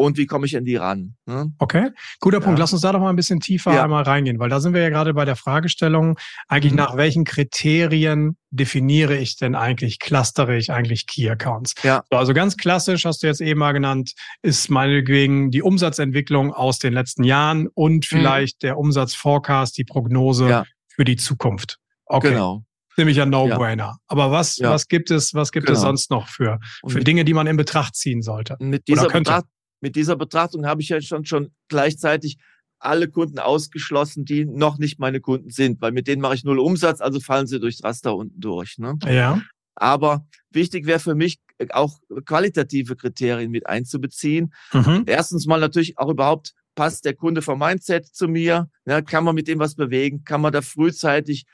Und 0.00 0.16
wie 0.16 0.24
komme 0.24 0.46
ich 0.46 0.56
an 0.56 0.64
die 0.64 0.76
ran. 0.76 1.14
Ne? 1.26 1.52
Okay, 1.58 1.90
guter 2.20 2.38
ja. 2.38 2.44
Punkt. 2.44 2.58
Lass 2.58 2.72
uns 2.72 2.80
da 2.80 2.92
doch 2.92 3.00
mal 3.00 3.10
ein 3.10 3.16
bisschen 3.16 3.38
tiefer 3.38 3.74
ja. 3.74 3.84
einmal 3.84 4.02
reingehen, 4.02 4.38
weil 4.38 4.48
da 4.48 4.58
sind 4.58 4.72
wir 4.72 4.80
ja 4.80 4.88
gerade 4.88 5.12
bei 5.12 5.26
der 5.26 5.36
Fragestellung, 5.36 6.18
eigentlich 6.48 6.72
mhm. 6.72 6.78
nach 6.78 6.96
welchen 6.96 7.24
Kriterien 7.24 8.38
definiere 8.50 9.16
ich 9.16 9.36
denn 9.36 9.54
eigentlich, 9.54 9.98
clustere 9.98 10.56
ich 10.56 10.72
eigentlich 10.72 11.06
Key 11.06 11.28
Accounts? 11.28 11.74
Ja. 11.82 12.02
So, 12.10 12.16
also 12.16 12.32
ganz 12.32 12.56
klassisch, 12.56 13.04
hast 13.04 13.22
du 13.22 13.26
jetzt 13.26 13.42
eben 13.42 13.60
mal 13.60 13.72
genannt, 13.72 14.14
ist 14.40 14.70
meinetwegen 14.70 15.50
die 15.50 15.60
Umsatzentwicklung 15.60 16.54
aus 16.54 16.78
den 16.78 16.94
letzten 16.94 17.22
Jahren 17.22 17.68
und 17.68 17.96
mhm. 17.96 18.02
vielleicht 18.16 18.62
mhm. 18.62 18.66
der 18.66 18.78
Umsatzforecast, 18.78 19.76
die 19.76 19.84
Prognose 19.84 20.48
ja. 20.48 20.64
für 20.88 21.04
die 21.04 21.16
Zukunft. 21.16 21.76
Okay. 22.06 22.30
Genau. 22.30 22.64
Nämlich 22.96 23.20
ein 23.20 23.30
No-Brainer. 23.30 23.84
Ja. 23.84 23.96
Aber 24.08 24.30
was, 24.30 24.56
ja. 24.56 24.70
was 24.70 24.88
gibt 24.88 25.10
es, 25.10 25.32
was 25.34 25.52
gibt 25.52 25.66
genau. 25.66 25.76
es 25.76 25.82
sonst 25.82 26.10
noch 26.10 26.28
für, 26.28 26.58
für 26.86 27.00
Dinge, 27.00 27.24
die 27.24 27.34
man 27.34 27.46
in 27.46 27.56
Betracht 27.56 27.94
ziehen 27.94 28.20
sollte? 28.20 28.56
Mit 28.58 28.88
dieser, 28.88 29.08
Betracht, 29.08 29.44
mit 29.80 29.96
dieser 29.96 30.16
Betrachtung 30.16 30.66
habe 30.66 30.82
ich 30.82 30.88
ja 30.88 31.00
schon, 31.00 31.24
schon 31.24 31.50
gleichzeitig 31.68 32.38
alle 32.78 33.08
Kunden 33.08 33.38
ausgeschlossen, 33.38 34.24
die 34.24 34.46
noch 34.46 34.78
nicht 34.78 34.98
meine 34.98 35.20
Kunden 35.20 35.50
sind, 35.50 35.80
weil 35.80 35.92
mit 35.92 36.06
denen 36.06 36.22
mache 36.22 36.34
ich 36.34 36.44
null 36.44 36.58
Umsatz, 36.58 37.00
also 37.00 37.20
fallen 37.20 37.46
sie 37.46 37.60
durchs 37.60 37.84
Raster 37.84 38.16
unten 38.16 38.40
durch. 38.40 38.78
Ne? 38.78 38.98
Ja. 39.06 39.42
Aber 39.74 40.26
wichtig 40.50 40.86
wäre 40.86 40.98
für 40.98 41.14
mich 41.14 41.40
auch 41.70 41.98
qualitative 42.24 42.96
Kriterien 42.96 43.50
mit 43.50 43.66
einzubeziehen. 43.66 44.52
Mhm. 44.72 45.04
Erstens 45.06 45.46
mal 45.46 45.60
natürlich 45.60 45.98
auch 45.98 46.08
überhaupt 46.08 46.54
passt 46.74 47.04
der 47.04 47.14
Kunde 47.14 47.42
vom 47.42 47.58
Mindset 47.58 48.06
zu 48.06 48.28
mir, 48.28 48.70
ja, 48.86 49.02
kann 49.02 49.24
man 49.24 49.34
mit 49.34 49.48
dem 49.48 49.58
was 49.58 49.74
bewegen, 49.74 50.24
kann 50.24 50.40
man 50.40 50.52
da 50.52 50.62
frühzeitig 50.62 51.44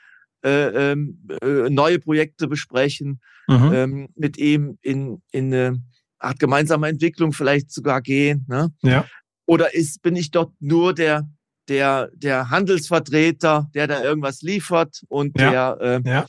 äh, 0.43 0.91
ähm, 0.91 1.27
äh, 1.41 1.69
neue 1.69 1.99
Projekte 1.99 2.47
besprechen, 2.47 3.19
mhm. 3.47 3.71
ähm, 3.73 4.09
mit 4.15 4.37
ihm 4.37 4.77
in, 4.81 5.21
in 5.31 5.53
eine 5.53 5.83
Art 6.19 6.39
gemeinsame 6.39 6.87
Entwicklung 6.87 7.33
vielleicht 7.33 7.71
sogar 7.71 8.01
gehen. 8.01 8.45
Ne? 8.47 8.71
Ja. 8.81 9.05
Oder 9.45 9.73
ist, 9.73 10.01
bin 10.01 10.15
ich 10.15 10.31
dort 10.31 10.53
nur 10.59 10.93
der, 10.93 11.29
der, 11.67 12.09
der 12.13 12.49
Handelsvertreter, 12.49 13.69
der 13.73 13.87
da 13.87 14.03
irgendwas 14.03 14.41
liefert 14.41 15.03
und 15.07 15.39
ja. 15.39 15.75
der, 15.75 16.01
äh, 16.05 16.09
ja. 16.09 16.25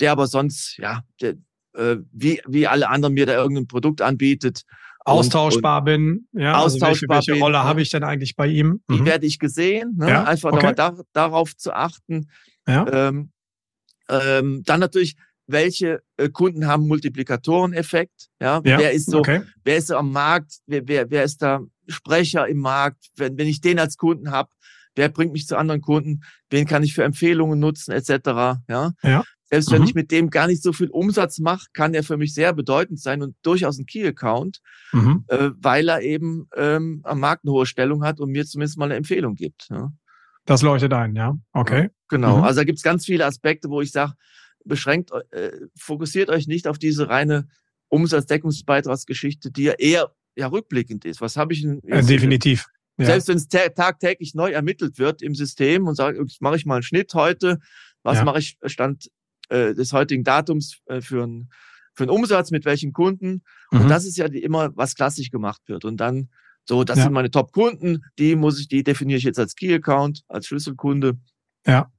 der 0.00 0.12
aber 0.12 0.26
sonst, 0.26 0.76
ja, 0.78 1.02
der, 1.20 1.34
äh, 1.74 1.96
wie, 2.12 2.40
wie 2.46 2.66
alle 2.66 2.88
anderen 2.88 3.14
mir 3.14 3.26
da 3.26 3.34
irgendein 3.34 3.66
Produkt 3.66 4.02
anbietet. 4.02 4.62
Austauschbar 5.06 5.80
und, 5.80 5.84
bin, 5.84 6.28
ja. 6.32 6.54
Austauschbar 6.54 6.88
also 6.88 7.02
welche, 7.02 7.08
welche 7.08 7.32
bin, 7.32 7.42
Rolle 7.42 7.64
habe 7.64 7.82
ich 7.82 7.90
denn 7.90 8.04
eigentlich 8.04 8.36
bei 8.36 8.46
ihm? 8.46 8.80
Wie 8.88 9.00
mhm. 9.00 9.06
werde 9.06 9.26
ich 9.26 9.38
gesehen? 9.38 9.96
Ne? 9.98 10.08
Ja, 10.08 10.24
Einfach 10.24 10.50
okay. 10.50 10.56
nochmal 10.56 10.74
da, 10.74 10.94
darauf 11.12 11.56
zu 11.56 11.74
achten. 11.74 12.30
Ja. 12.66 13.08
Ähm, 13.08 13.30
ähm, 14.08 14.62
dann 14.64 14.80
natürlich 14.80 15.16
welche 15.46 16.02
äh, 16.16 16.28
Kunden 16.28 16.66
haben 16.66 16.86
Multiplikatoreneffekt, 16.86 18.28
ja, 18.40 18.60
ja 18.64 18.78
wer 18.78 18.92
ist 18.92 19.10
so, 19.10 19.18
okay. 19.18 19.42
wer 19.64 19.76
ist 19.76 19.88
so 19.88 19.96
am 19.96 20.12
Markt, 20.12 20.58
wer, 20.66 20.86
wer, 20.88 21.10
wer 21.10 21.24
ist 21.24 21.42
da 21.42 21.60
Sprecher 21.88 22.48
im 22.48 22.58
Markt, 22.58 23.10
wenn, 23.16 23.36
wenn 23.36 23.46
ich 23.46 23.60
den 23.60 23.78
als 23.78 23.96
Kunden 23.96 24.30
habe, 24.30 24.50
wer 24.94 25.08
bringt 25.08 25.32
mich 25.32 25.46
zu 25.46 25.56
anderen 25.56 25.80
Kunden, 25.80 26.22
wen 26.50 26.66
kann 26.66 26.82
ich 26.82 26.94
für 26.94 27.04
Empfehlungen 27.04 27.58
nutzen, 27.58 27.92
etc. 27.92 28.58
Ja. 28.68 28.92
ja. 29.02 29.24
Selbst 29.50 29.70
wenn 29.70 29.82
mhm. 29.82 29.88
ich 29.88 29.94
mit 29.94 30.10
dem 30.10 30.30
gar 30.30 30.46
nicht 30.46 30.62
so 30.62 30.72
viel 30.72 30.88
Umsatz 30.88 31.38
mache, 31.38 31.66
kann 31.74 31.94
er 31.94 32.02
für 32.02 32.16
mich 32.16 32.32
sehr 32.32 32.52
bedeutend 32.52 33.00
sein 33.00 33.22
und 33.22 33.36
durchaus 33.42 33.78
ein 33.78 33.86
Key-Account, 33.86 34.60
mhm. 34.92 35.24
äh, 35.28 35.50
weil 35.60 35.88
er 35.88 36.00
eben 36.00 36.48
ähm, 36.56 37.02
am 37.04 37.20
Markt 37.20 37.44
eine 37.44 37.52
hohe 37.52 37.66
Stellung 37.66 38.04
hat 38.04 38.20
und 38.20 38.30
mir 38.30 38.46
zumindest 38.46 38.78
mal 38.78 38.86
eine 38.86 38.96
Empfehlung 38.96 39.34
gibt. 39.34 39.68
Ja. 39.70 39.92
Das 40.46 40.62
leuchtet 40.62 40.92
ein, 40.92 41.14
ja. 41.14 41.34
Okay. 41.52 41.90
Genau. 42.08 42.38
Mhm. 42.38 42.44
Also 42.44 42.60
da 42.60 42.64
gibt 42.64 42.78
es 42.78 42.82
ganz 42.82 43.04
viele 43.04 43.26
Aspekte, 43.26 43.68
wo 43.68 43.80
ich 43.80 43.92
sage, 43.92 44.14
beschränkt, 44.64 45.10
äh, 45.30 45.52
fokussiert 45.76 46.30
euch 46.30 46.46
nicht 46.46 46.66
auf 46.66 46.78
diese 46.78 47.08
reine 47.08 47.48
Umsatzdeckungsbeitragsgeschichte, 47.88 49.50
die 49.50 49.64
ja 49.64 49.72
eher 49.72 50.14
ja, 50.36 50.48
rückblickend 50.48 51.04
ist. 51.04 51.20
Was 51.20 51.36
habe 51.36 51.52
ich 51.52 51.62
denn? 51.62 51.82
Äh, 51.84 52.04
definitiv. 52.04 52.66
Ja. 52.96 53.06
Selbst 53.06 53.28
wenn 53.28 53.36
es 53.36 53.48
tagtäglich 53.48 54.34
neu 54.34 54.50
ermittelt 54.50 54.98
wird 54.98 55.22
im 55.22 55.34
System 55.34 55.86
und 55.86 55.96
sage, 55.96 56.20
jetzt 56.20 56.40
mache 56.40 56.56
ich 56.56 56.64
mal 56.64 56.74
einen 56.74 56.82
Schnitt 56.82 57.12
heute, 57.14 57.58
was 58.02 58.18
ja. 58.18 58.24
mache 58.24 58.38
ich 58.38 58.56
Stand 58.66 59.10
äh, 59.48 59.74
des 59.74 59.92
heutigen 59.92 60.22
Datums 60.22 60.78
äh, 60.86 61.00
für, 61.00 61.24
ein, 61.26 61.50
für 61.94 62.04
einen 62.04 62.10
Umsatz, 62.10 62.50
mit 62.50 62.64
welchen 62.64 62.92
Kunden. 62.92 63.42
Mhm. 63.70 63.82
Und 63.82 63.88
das 63.88 64.04
ist 64.04 64.16
ja 64.16 64.28
die, 64.28 64.42
immer, 64.42 64.76
was 64.76 64.94
klassisch 64.94 65.30
gemacht 65.30 65.62
wird. 65.66 65.84
Und 65.84 65.98
dann 65.98 66.30
so, 66.66 66.84
das 66.84 66.98
ja. 66.98 67.04
sind 67.04 67.12
meine 67.12 67.30
Top-Kunden, 67.30 68.04
die 68.18 68.36
muss 68.36 68.58
ich, 68.60 68.68
die 68.68 68.82
definiere 68.82 69.18
ich 69.18 69.24
jetzt 69.24 69.38
als 69.38 69.54
Key-Account, 69.54 70.22
als 70.28 70.46
Schlüsselkunde. 70.46 71.18
Ja. 71.66 71.92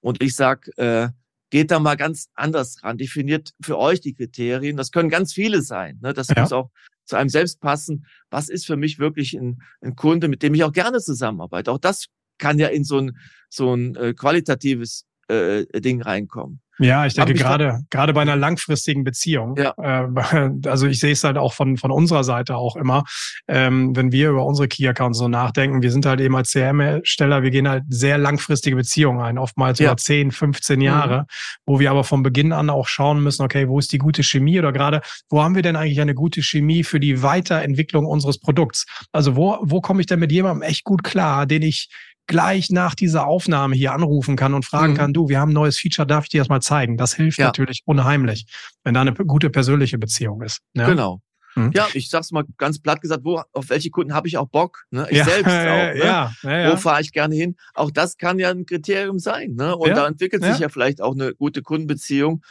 Und 0.00 0.22
ich 0.22 0.34
sag, 0.34 0.68
äh, 0.76 1.08
geht 1.50 1.70
da 1.70 1.78
mal 1.78 1.96
ganz 1.96 2.28
anders 2.34 2.82
ran, 2.82 2.98
definiert 2.98 3.52
für 3.60 3.78
euch 3.78 4.00
die 4.00 4.14
Kriterien. 4.14 4.76
Das 4.76 4.90
können 4.90 5.08
ganz 5.08 5.32
viele 5.32 5.62
sein. 5.62 5.98
Ne? 6.02 6.12
Das 6.12 6.28
ja. 6.28 6.40
muss 6.40 6.52
auch 6.52 6.70
zu 7.04 7.16
einem 7.16 7.30
selbst 7.30 7.60
passen. 7.60 8.06
Was 8.30 8.48
ist 8.48 8.66
für 8.66 8.76
mich 8.76 8.98
wirklich 8.98 9.34
ein, 9.34 9.62
ein 9.80 9.96
Kunde, 9.96 10.28
mit 10.28 10.42
dem 10.42 10.54
ich 10.54 10.64
auch 10.64 10.72
gerne 10.72 10.98
zusammenarbeite? 10.98 11.72
Auch 11.72 11.78
das 11.78 12.06
kann 12.36 12.58
ja 12.58 12.68
in 12.68 12.84
so 12.84 12.98
ein, 12.98 13.18
so 13.48 13.74
ein 13.74 13.96
äh, 13.96 14.14
qualitatives 14.14 15.06
äh, 15.28 15.64
Ding 15.80 16.02
reinkommen. 16.02 16.60
Ja, 16.78 17.06
ich 17.06 17.14
denke 17.14 17.34
gerade 17.34 17.80
gerade 17.90 18.12
bei 18.12 18.22
einer 18.22 18.36
langfristigen 18.36 19.04
Beziehung. 19.04 19.56
Ja. 19.56 19.74
Äh, 19.78 20.08
also 20.68 20.86
ich 20.86 21.00
sehe 21.00 21.12
es 21.12 21.24
halt 21.24 21.36
auch 21.36 21.52
von 21.52 21.76
von 21.76 21.90
unserer 21.90 22.24
Seite 22.24 22.56
auch 22.56 22.76
immer, 22.76 23.04
ähm, 23.48 23.94
wenn 23.96 24.12
wir 24.12 24.30
über 24.30 24.44
unsere 24.44 24.68
Key 24.68 24.86
Accounts 24.86 25.18
so 25.18 25.28
nachdenken. 25.28 25.82
Wir 25.82 25.90
sind 25.90 26.06
halt 26.06 26.20
eben 26.20 26.36
als 26.36 26.52
CRM-Steller, 26.52 27.42
wir 27.42 27.50
gehen 27.50 27.68
halt 27.68 27.84
sehr 27.88 28.18
langfristige 28.18 28.76
Beziehungen 28.76 29.20
ein, 29.20 29.38
oftmals 29.38 29.78
ja. 29.78 29.88
über 29.88 29.96
10, 29.96 30.30
15 30.30 30.80
Jahre, 30.80 31.20
mhm. 31.20 31.24
wo 31.66 31.80
wir 31.80 31.90
aber 31.90 32.04
von 32.04 32.22
Beginn 32.22 32.52
an 32.52 32.70
auch 32.70 32.86
schauen 32.86 33.22
müssen, 33.22 33.42
okay, 33.42 33.68
wo 33.68 33.78
ist 33.78 33.92
die 33.92 33.98
gute 33.98 34.22
Chemie 34.22 34.58
oder 34.58 34.72
gerade 34.72 35.00
wo 35.28 35.42
haben 35.42 35.54
wir 35.54 35.62
denn 35.62 35.76
eigentlich 35.76 36.00
eine 36.00 36.14
gute 36.14 36.42
Chemie 36.42 36.84
für 36.84 37.00
die 37.00 37.22
Weiterentwicklung 37.22 38.06
unseres 38.06 38.38
Produkts? 38.38 38.86
Also 39.12 39.36
wo 39.36 39.58
wo 39.62 39.80
komme 39.80 40.00
ich 40.00 40.06
denn 40.06 40.20
mit 40.20 40.32
jemandem 40.32 40.62
echt 40.62 40.84
gut 40.84 41.02
klar, 41.02 41.46
den 41.46 41.62
ich 41.62 41.88
gleich 42.28 42.70
nach 42.70 42.94
dieser 42.94 43.26
Aufnahme 43.26 43.74
hier 43.74 43.92
anrufen 43.92 44.36
kann 44.36 44.54
und 44.54 44.64
fragen 44.64 44.92
mhm. 44.92 44.96
kann, 44.96 45.12
du, 45.12 45.28
wir 45.28 45.40
haben 45.40 45.50
ein 45.50 45.54
neues 45.54 45.76
Feature, 45.78 46.06
darf 46.06 46.22
ich 46.24 46.30
dir 46.30 46.40
das 46.40 46.48
mal 46.48 46.60
zeigen? 46.60 46.96
Das 46.96 47.14
hilft 47.14 47.38
ja. 47.38 47.46
natürlich 47.46 47.82
unheimlich, 47.86 48.46
wenn 48.84 48.94
da 48.94 49.00
eine 49.00 49.12
gute 49.12 49.50
persönliche 49.50 49.98
Beziehung 49.98 50.42
ist. 50.42 50.60
Ja? 50.74 50.88
Genau. 50.88 51.20
Mhm. 51.56 51.72
Ja, 51.74 51.88
ich 51.94 52.10
sag's 52.10 52.30
mal 52.30 52.44
ganz 52.56 52.80
platt 52.80 53.00
gesagt, 53.00 53.24
wo, 53.24 53.42
auf 53.52 53.70
welche 53.70 53.90
Kunden 53.90 54.14
habe 54.14 54.28
ich 54.28 54.38
auch 54.38 54.46
Bock? 54.48 54.84
Ne? 54.90 55.08
Ich 55.10 55.16
ja, 55.16 55.24
selbst 55.24 55.48
auch. 55.48 55.52
Ne? 55.52 55.98
Ja, 55.98 56.32
ja, 56.42 56.72
Wo 56.72 56.76
fahre 56.76 57.00
ich 57.00 57.10
gerne 57.12 57.34
hin? 57.34 57.56
Auch 57.74 57.90
das 57.90 58.18
kann 58.18 58.38
ja 58.38 58.50
ein 58.50 58.66
Kriterium 58.66 59.18
sein. 59.18 59.54
Ne? 59.54 59.74
Und 59.74 59.88
da 59.90 60.06
entwickelt 60.06 60.44
sich 60.44 60.58
ja. 60.58 60.68
vielleicht 60.68 61.00
auch 61.00 61.14
eine 61.14 61.34
gute 61.34 61.62
Kundenbeziehung. 61.62 62.44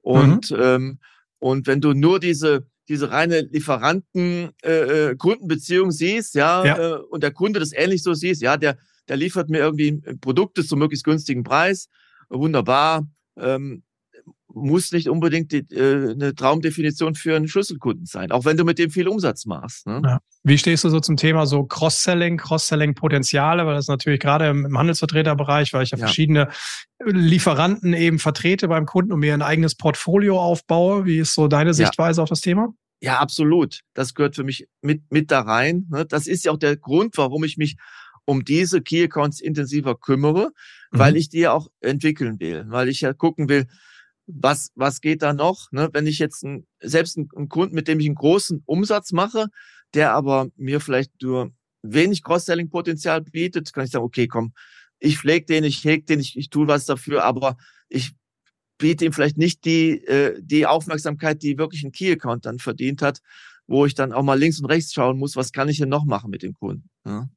Und, 0.00 0.50
mhm. 0.50 0.60
ähm, 0.60 0.98
und 1.40 1.66
wenn 1.66 1.80
du 1.80 1.92
nur 1.92 2.20
diese, 2.20 2.68
diese 2.88 3.10
reine 3.10 3.40
Lieferanten-Kundenbeziehung 3.40 5.88
äh, 5.88 5.90
äh 5.90 5.92
siehst, 5.92 6.36
ja, 6.36 6.64
ja. 6.64 6.78
Äh, 6.78 7.00
und 7.10 7.22
der 7.22 7.32
Kunde 7.32 7.60
das 7.60 7.72
ähnlich 7.72 8.02
so 8.02 8.14
siehst, 8.14 8.40
ja, 8.40 8.56
der, 8.56 8.78
der 9.08 9.16
liefert 9.16 9.50
mir 9.50 9.58
irgendwie 9.58 10.00
Produkte 10.20 10.64
zum 10.64 10.78
möglichst 10.78 11.04
günstigen 11.04 11.44
Preis. 11.44 11.88
Wunderbar. 12.28 13.06
Ähm, 13.36 13.82
muss 14.54 14.92
nicht 14.92 15.08
unbedingt 15.08 15.52
die, 15.52 15.66
äh, 15.74 16.12
eine 16.12 16.34
Traumdefinition 16.34 17.14
für 17.14 17.36
einen 17.36 17.48
Schlüsselkunden 17.48 18.06
sein, 18.06 18.30
auch 18.30 18.44
wenn 18.44 18.56
du 18.56 18.64
mit 18.64 18.78
dem 18.78 18.90
viel 18.90 19.08
Umsatz 19.08 19.46
machst. 19.46 19.86
Ne? 19.86 20.00
Ja. 20.04 20.20
Wie 20.44 20.58
stehst 20.58 20.84
du 20.84 20.88
so 20.88 21.00
zum 21.00 21.16
Thema 21.16 21.46
so 21.46 21.64
Cross-Selling, 21.64 22.38
Cross-Selling-Potenziale, 22.38 23.66
weil 23.66 23.74
das 23.74 23.88
natürlich 23.88 24.20
gerade 24.20 24.48
im, 24.48 24.78
Handelsvertreterbereich, 24.78 25.72
weil 25.72 25.82
ich 25.82 25.90
ja, 25.90 25.98
ja, 25.98 26.06
verschiedene 26.06 26.48
Lieferanten 27.04 27.92
eben 27.92 28.18
vertrete 28.18 28.68
beim 28.68 28.86
Kunden 28.86 29.12
und 29.12 29.20
mir 29.20 29.34
ein 29.34 29.42
eigenes 29.42 29.74
Portfolio 29.74 30.40
aufbaue. 30.40 31.04
Wie 31.04 31.18
ist 31.18 31.34
so 31.34 31.48
deine 31.48 31.74
Sichtweise 31.74 32.20
ja. 32.20 32.22
auf 32.22 32.28
das 32.28 32.40
Thema? 32.40 32.68
Ja, 33.00 33.18
absolut. 33.18 33.80
Das 33.92 34.14
gehört 34.14 34.36
für 34.36 34.44
mich 34.44 34.68
mit, 34.80 35.02
mit 35.10 35.30
da 35.30 35.40
rein. 35.40 35.86
Ne? 35.90 36.06
Das 36.06 36.26
ist 36.26 36.44
ja 36.44 36.52
auch 36.52 36.58
der 36.58 36.76
Grund, 36.76 37.18
warum 37.18 37.44
ich 37.44 37.56
mich 37.56 37.76
um 38.26 38.44
diese 38.44 38.82
Key 38.82 39.04
Accounts 39.04 39.40
intensiver 39.40 39.96
kümmere, 39.96 40.52
mhm. 40.90 40.98
weil 40.98 41.16
ich 41.16 41.28
die 41.28 41.48
auch 41.48 41.68
entwickeln 41.80 42.40
will, 42.40 42.64
weil 42.68 42.88
ich 42.88 43.00
ja 43.00 43.12
gucken 43.12 43.48
will, 43.48 43.66
was, 44.26 44.70
was 44.74 45.00
geht 45.00 45.22
da 45.22 45.34
noch? 45.34 45.70
Ne? 45.70 45.90
Wenn 45.92 46.06
ich 46.06 46.18
jetzt 46.18 46.44
ein, 46.44 46.66
selbst 46.80 47.18
einen 47.18 47.48
Kunden, 47.48 47.74
mit 47.74 47.88
dem 47.88 48.00
ich 48.00 48.06
einen 48.06 48.14
großen 48.14 48.62
Umsatz 48.64 49.12
mache, 49.12 49.48
der 49.92 50.12
aber 50.12 50.48
mir 50.56 50.80
vielleicht 50.80 51.10
nur 51.22 51.52
wenig 51.82 52.22
Cross-Selling-Potenzial 52.22 53.22
bietet, 53.22 53.72
kann 53.72 53.84
ich 53.84 53.90
sagen, 53.90 54.04
okay, 54.04 54.26
komm, 54.26 54.54
ich 54.98 55.18
pflege 55.18 55.44
den, 55.46 55.64
ich 55.64 55.84
hege 55.84 56.04
den, 56.04 56.20
ich, 56.20 56.36
ich 56.36 56.48
tue 56.48 56.66
was 56.66 56.86
dafür, 56.86 57.24
aber 57.24 57.56
ich 57.88 58.12
biete 58.78 59.04
ihm 59.04 59.12
vielleicht 59.12 59.36
nicht 59.36 59.64
die, 59.64 60.04
äh, 60.06 60.40
die 60.42 60.66
Aufmerksamkeit, 60.66 61.42
die 61.42 61.58
wirklich 61.58 61.84
ein 61.84 61.92
Key-Account 61.92 62.46
dann 62.46 62.58
verdient 62.58 63.02
hat, 63.02 63.20
wo 63.66 63.86
ich 63.86 63.94
dann 63.94 64.12
auch 64.12 64.22
mal 64.22 64.38
links 64.38 64.60
und 64.60 64.66
rechts 64.66 64.92
schauen 64.92 65.18
muss, 65.18 65.36
was 65.36 65.52
kann 65.52 65.68
ich 65.68 65.78
denn 65.78 65.88
noch 65.88 66.04
machen 66.04 66.30
mit 66.30 66.42
dem 66.42 66.54
Kunden. 66.54 66.88
Ja? 67.06 67.28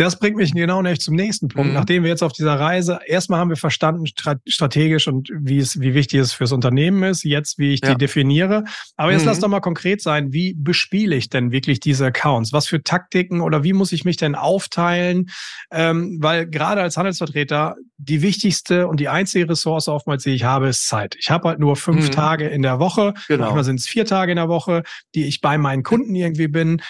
Das 0.00 0.18
bringt 0.18 0.36
mich 0.36 0.54
genau 0.54 0.80
nicht 0.80 1.02
zum 1.02 1.14
nächsten 1.14 1.48
Punkt. 1.48 1.68
Mhm. 1.68 1.74
Nachdem 1.74 2.04
wir 2.04 2.08
jetzt 2.08 2.22
auf 2.22 2.32
dieser 2.32 2.58
Reise, 2.58 3.00
erstmal 3.06 3.38
haben 3.38 3.50
wir 3.50 3.58
verstanden 3.58 4.06
strategisch 4.06 5.06
und 5.08 5.28
wie 5.30 5.58
es, 5.58 5.78
wie 5.78 5.92
wichtig 5.92 6.20
es 6.20 6.32
fürs 6.32 6.52
Unternehmen 6.52 7.02
ist, 7.02 7.22
jetzt 7.22 7.58
wie 7.58 7.74
ich 7.74 7.80
ja. 7.82 7.90
die 7.90 7.98
definiere. 7.98 8.64
Aber 8.96 9.12
jetzt 9.12 9.22
mhm. 9.22 9.28
lass 9.28 9.40
doch 9.40 9.48
mal 9.48 9.60
konkret 9.60 10.00
sein. 10.00 10.32
Wie 10.32 10.54
bespiele 10.56 11.16
ich 11.16 11.28
denn 11.28 11.52
wirklich 11.52 11.80
diese 11.80 12.06
Accounts? 12.06 12.54
Was 12.54 12.66
für 12.66 12.82
Taktiken 12.82 13.42
oder 13.42 13.62
wie 13.62 13.74
muss 13.74 13.92
ich 13.92 14.06
mich 14.06 14.16
denn 14.16 14.34
aufteilen? 14.34 15.28
Ähm, 15.70 16.16
weil 16.18 16.46
gerade 16.46 16.80
als 16.80 16.96
Handelsvertreter 16.96 17.76
die 17.98 18.22
wichtigste 18.22 18.88
und 18.88 19.00
die 19.00 19.08
einzige 19.08 19.50
Ressource 19.50 19.88
oftmals, 19.88 20.22
die 20.22 20.30
ich 20.30 20.44
habe, 20.44 20.68
ist 20.68 20.86
Zeit. 20.86 21.14
Ich 21.20 21.30
habe 21.30 21.46
halt 21.46 21.58
nur 21.58 21.76
fünf 21.76 22.06
mhm. 22.06 22.12
Tage 22.12 22.48
in 22.48 22.62
der 22.62 22.78
Woche. 22.78 23.12
Genau. 23.28 23.44
Manchmal 23.44 23.64
sind 23.64 23.80
es 23.80 23.86
vier 23.86 24.06
Tage 24.06 24.32
in 24.32 24.36
der 24.36 24.48
Woche, 24.48 24.82
die 25.14 25.26
ich 25.26 25.42
bei 25.42 25.58
meinen 25.58 25.82
Kunden 25.82 26.14
irgendwie 26.14 26.48
bin 26.48 26.80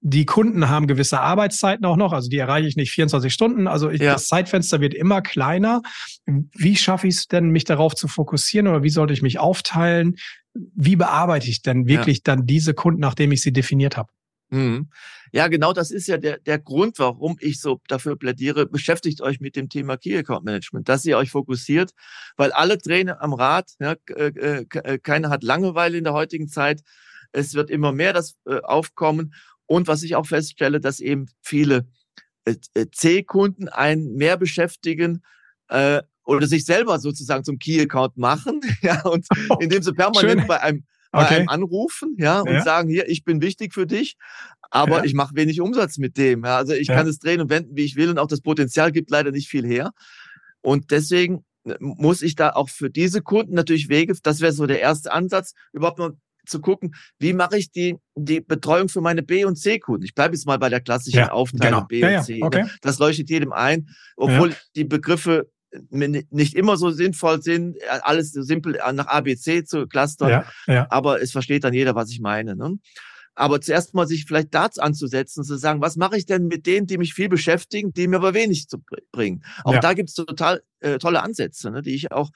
die 0.00 0.26
Kunden 0.26 0.68
haben 0.68 0.86
gewisse 0.86 1.20
Arbeitszeiten 1.20 1.84
auch 1.84 1.96
noch, 1.96 2.12
also 2.12 2.28
die 2.28 2.38
erreiche 2.38 2.68
ich 2.68 2.76
nicht 2.76 2.92
24 2.92 3.32
Stunden. 3.32 3.66
Also 3.66 3.90
ich, 3.90 4.00
ja. 4.00 4.12
das 4.12 4.28
Zeitfenster 4.28 4.80
wird 4.80 4.94
immer 4.94 5.22
kleiner. 5.22 5.82
Wie 6.26 6.76
schaffe 6.76 7.08
ich 7.08 7.16
es 7.16 7.26
denn, 7.26 7.50
mich 7.50 7.64
darauf 7.64 7.94
zu 7.94 8.06
fokussieren 8.06 8.68
oder 8.68 8.82
wie 8.82 8.90
sollte 8.90 9.12
ich 9.12 9.22
mich 9.22 9.38
aufteilen? 9.38 10.14
Wie 10.54 10.96
bearbeite 10.96 11.48
ich 11.48 11.62
denn 11.62 11.86
wirklich 11.86 12.18
ja. 12.18 12.22
dann 12.24 12.46
diese 12.46 12.74
Kunden, 12.74 13.00
nachdem 13.00 13.32
ich 13.32 13.42
sie 13.42 13.52
definiert 13.52 13.96
habe? 13.96 14.12
Mhm. 14.50 14.88
Ja, 15.32 15.48
genau 15.48 15.72
das 15.72 15.90
ist 15.90 16.06
ja 16.06 16.16
der, 16.16 16.38
der 16.38 16.58
Grund, 16.58 16.98
warum 16.98 17.36
ich 17.40 17.60
so 17.60 17.80
dafür 17.86 18.16
plädiere, 18.16 18.66
beschäftigt 18.66 19.20
euch 19.20 19.40
mit 19.40 19.56
dem 19.56 19.68
Thema 19.68 19.98
Key 19.98 20.16
Account 20.16 20.44
Management, 20.44 20.88
dass 20.88 21.04
ihr 21.04 21.18
euch 21.18 21.30
fokussiert, 21.30 21.90
weil 22.36 22.52
alle 22.52 22.78
Trainer 22.78 23.20
am 23.20 23.34
Rad, 23.34 23.70
ja, 23.78 23.96
äh, 24.14 24.64
äh, 24.70 24.98
keiner 24.98 25.28
hat 25.28 25.42
Langeweile 25.42 25.98
in 25.98 26.04
der 26.04 26.14
heutigen 26.14 26.48
Zeit. 26.48 26.82
Es 27.32 27.52
wird 27.52 27.68
immer 27.68 27.92
mehr 27.92 28.14
das 28.14 28.36
äh, 28.46 28.60
aufkommen 28.60 29.34
und 29.68 29.86
was 29.86 30.02
ich 30.02 30.16
auch 30.16 30.26
feststelle, 30.26 30.80
dass 30.80 30.98
eben 30.98 31.26
viele 31.40 31.86
äh, 32.44 32.56
äh, 32.74 32.86
C-Kunden 32.90 33.68
einen 33.68 34.16
mehr 34.16 34.36
beschäftigen 34.36 35.22
äh, 35.68 36.02
oder 36.24 36.46
sich 36.46 36.64
selber 36.64 36.98
sozusagen 36.98 37.44
zum 37.44 37.58
Key-Account 37.58 38.16
machen, 38.16 38.60
ja, 38.82 39.02
und 39.02 39.26
oh, 39.50 39.56
indem 39.60 39.82
sie 39.82 39.92
permanent 39.92 40.48
bei 40.48 40.60
einem, 40.60 40.84
bei 41.12 41.24
okay. 41.24 41.34
einem 41.36 41.48
anrufen, 41.48 42.16
ja, 42.18 42.40
und 42.40 42.52
ja. 42.52 42.62
sagen, 42.62 42.88
hier, 42.88 43.08
ich 43.08 43.24
bin 43.24 43.42
wichtig 43.42 43.74
für 43.74 43.86
dich, 43.86 44.16
aber 44.70 44.98
ja. 44.98 45.04
ich 45.04 45.14
mache 45.14 45.36
wenig 45.36 45.60
Umsatz 45.60 45.98
mit 45.98 46.16
dem. 46.16 46.44
Ja. 46.44 46.56
Also 46.56 46.72
ich 46.72 46.88
ja. 46.88 46.96
kann 46.96 47.06
es 47.06 47.18
drehen 47.18 47.42
und 47.42 47.50
wenden, 47.50 47.76
wie 47.76 47.84
ich 47.84 47.96
will, 47.96 48.08
und 48.08 48.18
auch 48.18 48.26
das 48.26 48.40
Potenzial 48.40 48.90
gibt 48.90 49.10
leider 49.10 49.30
nicht 49.30 49.48
viel 49.48 49.66
her. 49.66 49.92
Und 50.62 50.90
deswegen 50.90 51.44
äh, 51.64 51.76
muss 51.78 52.22
ich 52.22 52.36
da 52.36 52.50
auch 52.50 52.70
für 52.70 52.88
diese 52.88 53.20
Kunden 53.20 53.54
natürlich 53.54 53.90
Wege, 53.90 54.14
das 54.22 54.40
wäre 54.40 54.52
so 54.52 54.66
der 54.66 54.80
erste 54.80 55.12
Ansatz, 55.12 55.52
überhaupt 55.74 55.98
nur 55.98 56.16
zu 56.48 56.60
gucken, 56.60 56.94
wie 57.18 57.32
mache 57.32 57.58
ich 57.58 57.70
die, 57.70 57.96
die 58.16 58.40
Betreuung 58.40 58.88
für 58.88 59.00
meine 59.00 59.22
B- 59.22 59.44
und 59.44 59.56
C-Kunden. 59.56 60.04
Ich 60.04 60.14
bleibe 60.14 60.34
jetzt 60.34 60.46
mal 60.46 60.58
bei 60.58 60.68
der 60.68 60.80
klassischen 60.80 61.18
ja, 61.18 61.30
Aufteilung 61.32 61.86
genau. 61.86 61.86
B 61.86 62.00
ja, 62.00 62.18
und 62.18 62.24
C. 62.24 62.38
Ja, 62.38 62.46
okay. 62.46 62.66
Das 62.82 62.98
leuchtet 62.98 63.30
jedem 63.30 63.52
ein, 63.52 63.88
obwohl 64.16 64.54
die 64.76 64.84
Begriffe 64.84 65.50
nicht 65.90 66.54
immer 66.54 66.76
so 66.76 66.90
sinnvoll 66.90 67.42
sind, 67.42 67.76
alles 68.02 68.32
so 68.32 68.42
simpel 68.42 68.78
nach 68.94 69.06
ABC 69.06 69.64
zu 69.64 69.86
clustern, 69.86 70.44
aber 70.66 71.20
es 71.20 71.32
versteht 71.32 71.64
dann 71.64 71.74
jeder, 71.74 71.94
was 71.94 72.10
ich 72.10 72.20
meine. 72.20 72.56
Ne? 72.56 72.78
Aber 73.34 73.60
zuerst 73.60 73.94
mal 73.94 74.06
sich 74.06 74.24
vielleicht 74.24 74.52
dazu 74.52 74.80
anzusetzen, 74.80 75.44
zu 75.44 75.56
sagen, 75.56 75.80
was 75.80 75.96
mache 75.96 76.16
ich 76.16 76.26
denn 76.26 76.48
mit 76.48 76.66
denen, 76.66 76.88
die 76.88 76.98
mich 76.98 77.14
viel 77.14 77.28
beschäftigen, 77.28 77.92
die 77.92 78.08
mir 78.08 78.16
aber 78.16 78.34
wenig 78.34 78.68
zu 78.68 78.82
bringen. 79.12 79.44
Auch 79.62 79.78
da 79.78 79.92
gibt 79.92 80.08
es 80.08 80.16
total 80.16 80.62
äh, 80.80 80.98
tolle 80.98 81.22
Ansätze, 81.22 81.70
ne, 81.70 81.82
die 81.82 81.94
ich 81.94 82.10
auch 82.10 82.30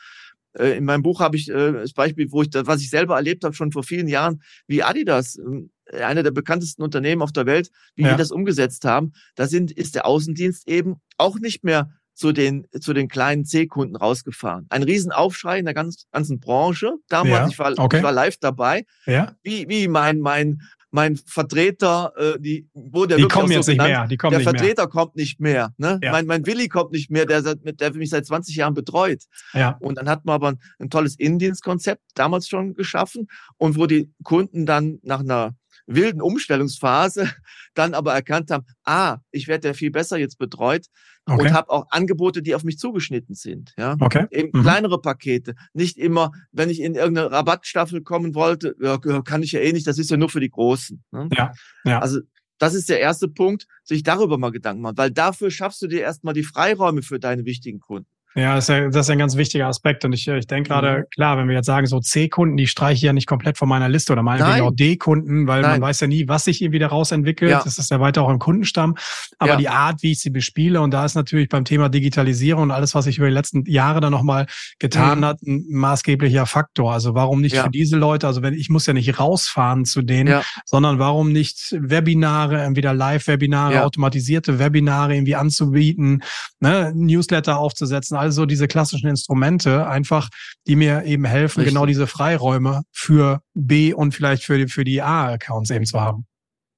Äh, 0.58 0.76
in 0.76 0.84
meinem 0.84 1.02
Buch 1.02 1.20
habe 1.20 1.36
ich 1.36 1.48
äh, 1.48 1.72
das 1.72 1.92
Beispiel, 1.92 2.30
wo 2.30 2.42
ich 2.42 2.50
das, 2.50 2.66
was 2.66 2.80
ich 2.80 2.90
selber 2.90 3.16
erlebt 3.16 3.44
habe, 3.44 3.54
schon 3.54 3.72
vor 3.72 3.82
vielen 3.82 4.08
Jahren, 4.08 4.42
wie 4.66 4.82
Adidas, 4.82 5.38
äh, 5.38 6.02
einer 6.02 6.22
der 6.22 6.30
bekanntesten 6.30 6.82
Unternehmen 6.82 7.22
auf 7.22 7.32
der 7.32 7.46
Welt, 7.46 7.70
wie 7.94 8.02
ja. 8.02 8.12
die 8.12 8.18
das 8.18 8.30
umgesetzt 8.30 8.84
haben. 8.84 9.12
Da 9.34 9.46
sind, 9.46 9.72
ist 9.72 9.94
der 9.94 10.06
Außendienst 10.06 10.68
eben 10.68 10.96
auch 11.18 11.38
nicht 11.38 11.64
mehr 11.64 11.90
zu 12.14 12.32
den, 12.32 12.66
zu 12.80 12.92
den 12.92 13.08
kleinen 13.08 13.44
C-Kunden 13.44 13.96
rausgefahren. 13.96 14.66
Ein 14.68 14.82
Riesenaufschrei 14.82 15.58
in 15.58 15.64
der 15.64 15.74
ganzen, 15.74 16.06
ganzen 16.12 16.40
Branche. 16.40 16.92
Damals, 17.08 17.32
ja, 17.32 17.48
ich, 17.48 17.58
war, 17.58 17.78
okay. 17.78 17.98
ich 17.98 18.02
war 18.02 18.12
live 18.12 18.36
dabei. 18.38 18.84
Ja. 19.06 19.34
Wie, 19.42 19.68
wie 19.68 19.88
mein, 19.88 20.20
mein, 20.20 20.60
mein 20.92 21.16
Vertreter, 21.16 22.12
äh, 22.16 22.38
die, 22.38 22.68
wo 22.74 23.06
der 23.06 23.16
die 23.16 23.24
kommen 23.24 23.50
jetzt 23.50 23.66
so 23.66 23.72
nicht 23.72 23.80
genannt, 23.80 23.90
mehr. 23.90 24.06
Die 24.08 24.16
kommen 24.18 24.30
der 24.32 24.38
nicht 24.40 24.48
Vertreter 24.48 24.82
mehr. 24.82 24.90
kommt 24.90 25.16
nicht 25.16 25.40
mehr. 25.40 25.72
Ne? 25.78 25.98
Ja. 26.02 26.12
Mein, 26.12 26.26
mein 26.26 26.46
Willi 26.46 26.68
kommt 26.68 26.92
nicht 26.92 27.10
mehr, 27.10 27.24
der, 27.24 27.42
der 27.42 27.94
mich 27.94 28.10
seit 28.10 28.26
20 28.26 28.54
Jahren 28.54 28.74
betreut. 28.74 29.24
Ja. 29.54 29.78
Und 29.80 29.96
dann 29.96 30.08
hat 30.08 30.26
man 30.26 30.34
aber 30.34 30.48
ein, 30.48 30.58
ein 30.78 30.90
tolles 30.90 31.16
Indienskonzept 31.16 32.02
damals 32.14 32.46
schon 32.46 32.74
geschaffen 32.74 33.28
und 33.56 33.78
wo 33.78 33.86
die 33.86 34.12
Kunden 34.22 34.66
dann 34.66 34.98
nach 35.02 35.20
einer 35.20 35.54
wilden 35.86 36.20
Umstellungsphase 36.20 37.32
dann 37.74 37.94
aber 37.94 38.12
erkannt 38.12 38.50
haben, 38.50 38.66
ah, 38.84 39.18
ich 39.30 39.48
werde 39.48 39.68
ja 39.68 39.74
viel 39.74 39.90
besser 39.90 40.18
jetzt 40.18 40.38
betreut 40.38 40.86
okay. 41.26 41.48
und 41.48 41.52
habe 41.52 41.70
auch 41.70 41.86
Angebote, 41.90 42.42
die 42.42 42.54
auf 42.54 42.64
mich 42.64 42.78
zugeschnitten 42.78 43.34
sind. 43.34 43.74
Ja, 43.76 43.96
okay. 44.00 44.26
eben 44.30 44.50
mhm. 44.52 44.62
kleinere 44.62 45.00
Pakete, 45.00 45.54
nicht 45.72 45.98
immer, 45.98 46.32
wenn 46.52 46.70
ich 46.70 46.80
in 46.80 46.94
irgendeine 46.94 47.30
Rabattstaffel 47.30 48.02
kommen 48.02 48.34
wollte, 48.34 48.74
ja, 48.80 48.98
kann 48.98 49.42
ich 49.42 49.52
ja 49.52 49.60
eh 49.60 49.72
nicht, 49.72 49.86
das 49.86 49.98
ist 49.98 50.10
ja 50.10 50.16
nur 50.16 50.28
für 50.28 50.40
die 50.40 50.50
Großen. 50.50 51.02
Ne? 51.10 51.28
Ja. 51.36 51.52
ja. 51.84 51.98
Also 52.00 52.20
das 52.58 52.74
ist 52.74 52.88
der 52.88 53.00
erste 53.00 53.28
Punkt, 53.28 53.66
sich 53.82 54.04
darüber 54.04 54.38
mal 54.38 54.52
Gedanken 54.52 54.82
machen, 54.82 54.96
weil 54.96 55.10
dafür 55.10 55.50
schaffst 55.50 55.82
du 55.82 55.88
dir 55.88 56.00
erstmal 56.00 56.34
die 56.34 56.44
Freiräume 56.44 57.02
für 57.02 57.18
deine 57.18 57.44
wichtigen 57.44 57.80
Kunden. 57.80 58.08
Ja, 58.34 58.54
das 58.54 58.64
ist 58.64 58.68
ja, 58.68 58.88
das 58.88 59.06
ist 59.06 59.10
ein 59.10 59.18
ganz 59.18 59.36
wichtiger 59.36 59.66
Aspekt. 59.66 60.04
Und 60.04 60.12
ich, 60.12 60.26
ich 60.26 60.46
denke 60.46 60.68
gerade, 60.68 60.98
mhm. 61.00 61.04
klar, 61.14 61.36
wenn 61.36 61.48
wir 61.48 61.56
jetzt 61.56 61.66
sagen, 61.66 61.86
so 61.86 62.00
C-Kunden, 62.00 62.56
die 62.56 62.66
streiche 62.66 62.94
ich 62.94 63.02
ja 63.02 63.12
nicht 63.12 63.26
komplett 63.26 63.58
von 63.58 63.68
meiner 63.68 63.88
Liste 63.88 64.12
oder 64.12 64.22
meinetwegen 64.22 64.62
auch 64.62 64.72
D-Kunden, 64.72 65.46
weil 65.46 65.62
Nein. 65.62 65.72
man 65.72 65.82
weiß 65.82 66.00
ja 66.00 66.06
nie, 66.06 66.28
was 66.28 66.44
sich 66.44 66.62
irgendwie 66.62 66.78
daraus 66.78 67.12
entwickelt. 67.12 67.50
Ja. 67.50 67.62
Das 67.62 67.78
ist 67.78 67.90
ja 67.90 68.00
weiter 68.00 68.22
auch 68.22 68.30
im 68.30 68.38
Kundenstamm. 68.38 68.96
Aber 69.38 69.52
ja. 69.52 69.56
die 69.56 69.68
Art, 69.68 70.02
wie 70.02 70.12
ich 70.12 70.20
sie 70.20 70.30
bespiele, 70.30 70.80
und 70.80 70.92
da 70.92 71.04
ist 71.04 71.14
natürlich 71.14 71.48
beim 71.48 71.64
Thema 71.64 71.88
Digitalisierung 71.88 72.64
und 72.64 72.70
alles, 72.70 72.94
was 72.94 73.04
sich 73.04 73.18
über 73.18 73.26
die 73.26 73.34
letzten 73.34 73.64
Jahre 73.66 74.00
dann 74.00 74.12
nochmal 74.12 74.46
getan 74.78 75.20
mhm. 75.20 75.24
hat, 75.24 75.42
ein 75.42 75.64
maßgeblicher 75.68 76.46
Faktor. 76.46 76.92
Also 76.92 77.14
warum 77.14 77.40
nicht 77.40 77.56
für 77.56 77.70
diese 77.70 77.96
Leute, 77.96 78.26
also 78.26 78.42
wenn 78.42 78.54
ich 78.54 78.70
muss 78.70 78.86
ja 78.86 78.92
nicht 78.92 79.18
rausfahren 79.18 79.84
zu 79.84 80.02
denen, 80.02 80.40
sondern 80.64 80.98
warum 80.98 81.32
nicht 81.32 81.76
Webinare, 81.78 82.62
entweder 82.62 82.94
Live-Webinare, 82.94 83.84
automatisierte 83.84 84.58
Webinare 84.58 85.14
irgendwie 85.14 85.36
anzubieten, 85.36 86.22
ne, 86.60 86.92
Newsletter 86.94 87.58
aufzusetzen, 87.58 88.16
also 88.22 88.46
diese 88.46 88.68
klassischen 88.68 89.08
Instrumente 89.08 89.86
einfach, 89.86 90.28
die 90.68 90.76
mir 90.76 91.04
eben 91.04 91.24
helfen, 91.24 91.60
Richtig. 91.60 91.74
genau 91.74 91.86
diese 91.86 92.06
Freiräume 92.06 92.82
für 92.92 93.42
B 93.54 93.92
und 93.92 94.14
vielleicht 94.14 94.44
für 94.44 94.58
die, 94.58 94.68
für 94.68 94.84
die 94.84 95.02
A-Accounts 95.02 95.70
eben 95.70 95.84
zu 95.84 96.00
haben. 96.00 96.26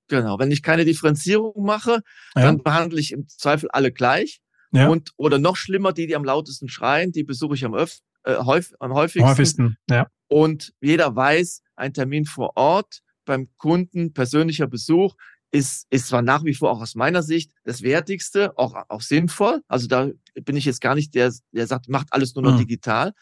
Genau. 0.08 0.38
Wenn 0.38 0.50
ich 0.50 0.62
keine 0.62 0.86
Differenzierung 0.86 1.64
mache, 1.64 2.00
ja. 2.34 2.42
dann 2.42 2.62
behandle 2.62 2.98
ich 2.98 3.12
im 3.12 3.28
Zweifel 3.28 3.68
alle 3.70 3.92
gleich. 3.92 4.40
Ja. 4.72 4.88
Und, 4.88 5.12
oder 5.16 5.38
noch 5.38 5.56
schlimmer, 5.56 5.92
die, 5.92 6.06
die 6.06 6.16
am 6.16 6.24
lautesten 6.24 6.68
schreien, 6.68 7.12
die 7.12 7.24
besuche 7.24 7.54
ich 7.54 7.64
am, 7.64 7.74
öf 7.74 7.98
äh, 8.24 8.36
häufig, 8.36 8.74
am 8.80 8.94
häufigsten. 8.94 9.28
häufigsten 9.28 9.76
ja. 9.90 10.08
Und 10.28 10.72
jeder 10.80 11.14
weiß, 11.14 11.62
ein 11.76 11.92
Termin 11.92 12.24
vor 12.24 12.56
Ort 12.56 13.00
beim 13.26 13.48
Kunden, 13.58 14.14
persönlicher 14.14 14.66
Besuch, 14.66 15.14
ist, 15.54 15.86
ist 15.90 16.08
zwar 16.08 16.20
nach 16.20 16.44
wie 16.44 16.54
vor 16.54 16.72
auch 16.72 16.82
aus 16.82 16.96
meiner 16.96 17.22
Sicht 17.22 17.52
das 17.62 17.82
Wertigste, 17.82 18.58
auch, 18.58 18.74
auch 18.88 19.02
sinnvoll. 19.02 19.62
Also 19.68 19.86
da 19.86 20.10
bin 20.34 20.56
ich 20.56 20.64
jetzt 20.64 20.80
gar 20.80 20.96
nicht 20.96 21.14
der, 21.14 21.32
der 21.52 21.68
sagt, 21.68 21.88
macht 21.88 22.08
alles 22.10 22.34
nur 22.34 22.42
noch 22.42 22.54
mhm. 22.54 22.58
digital. 22.58 23.12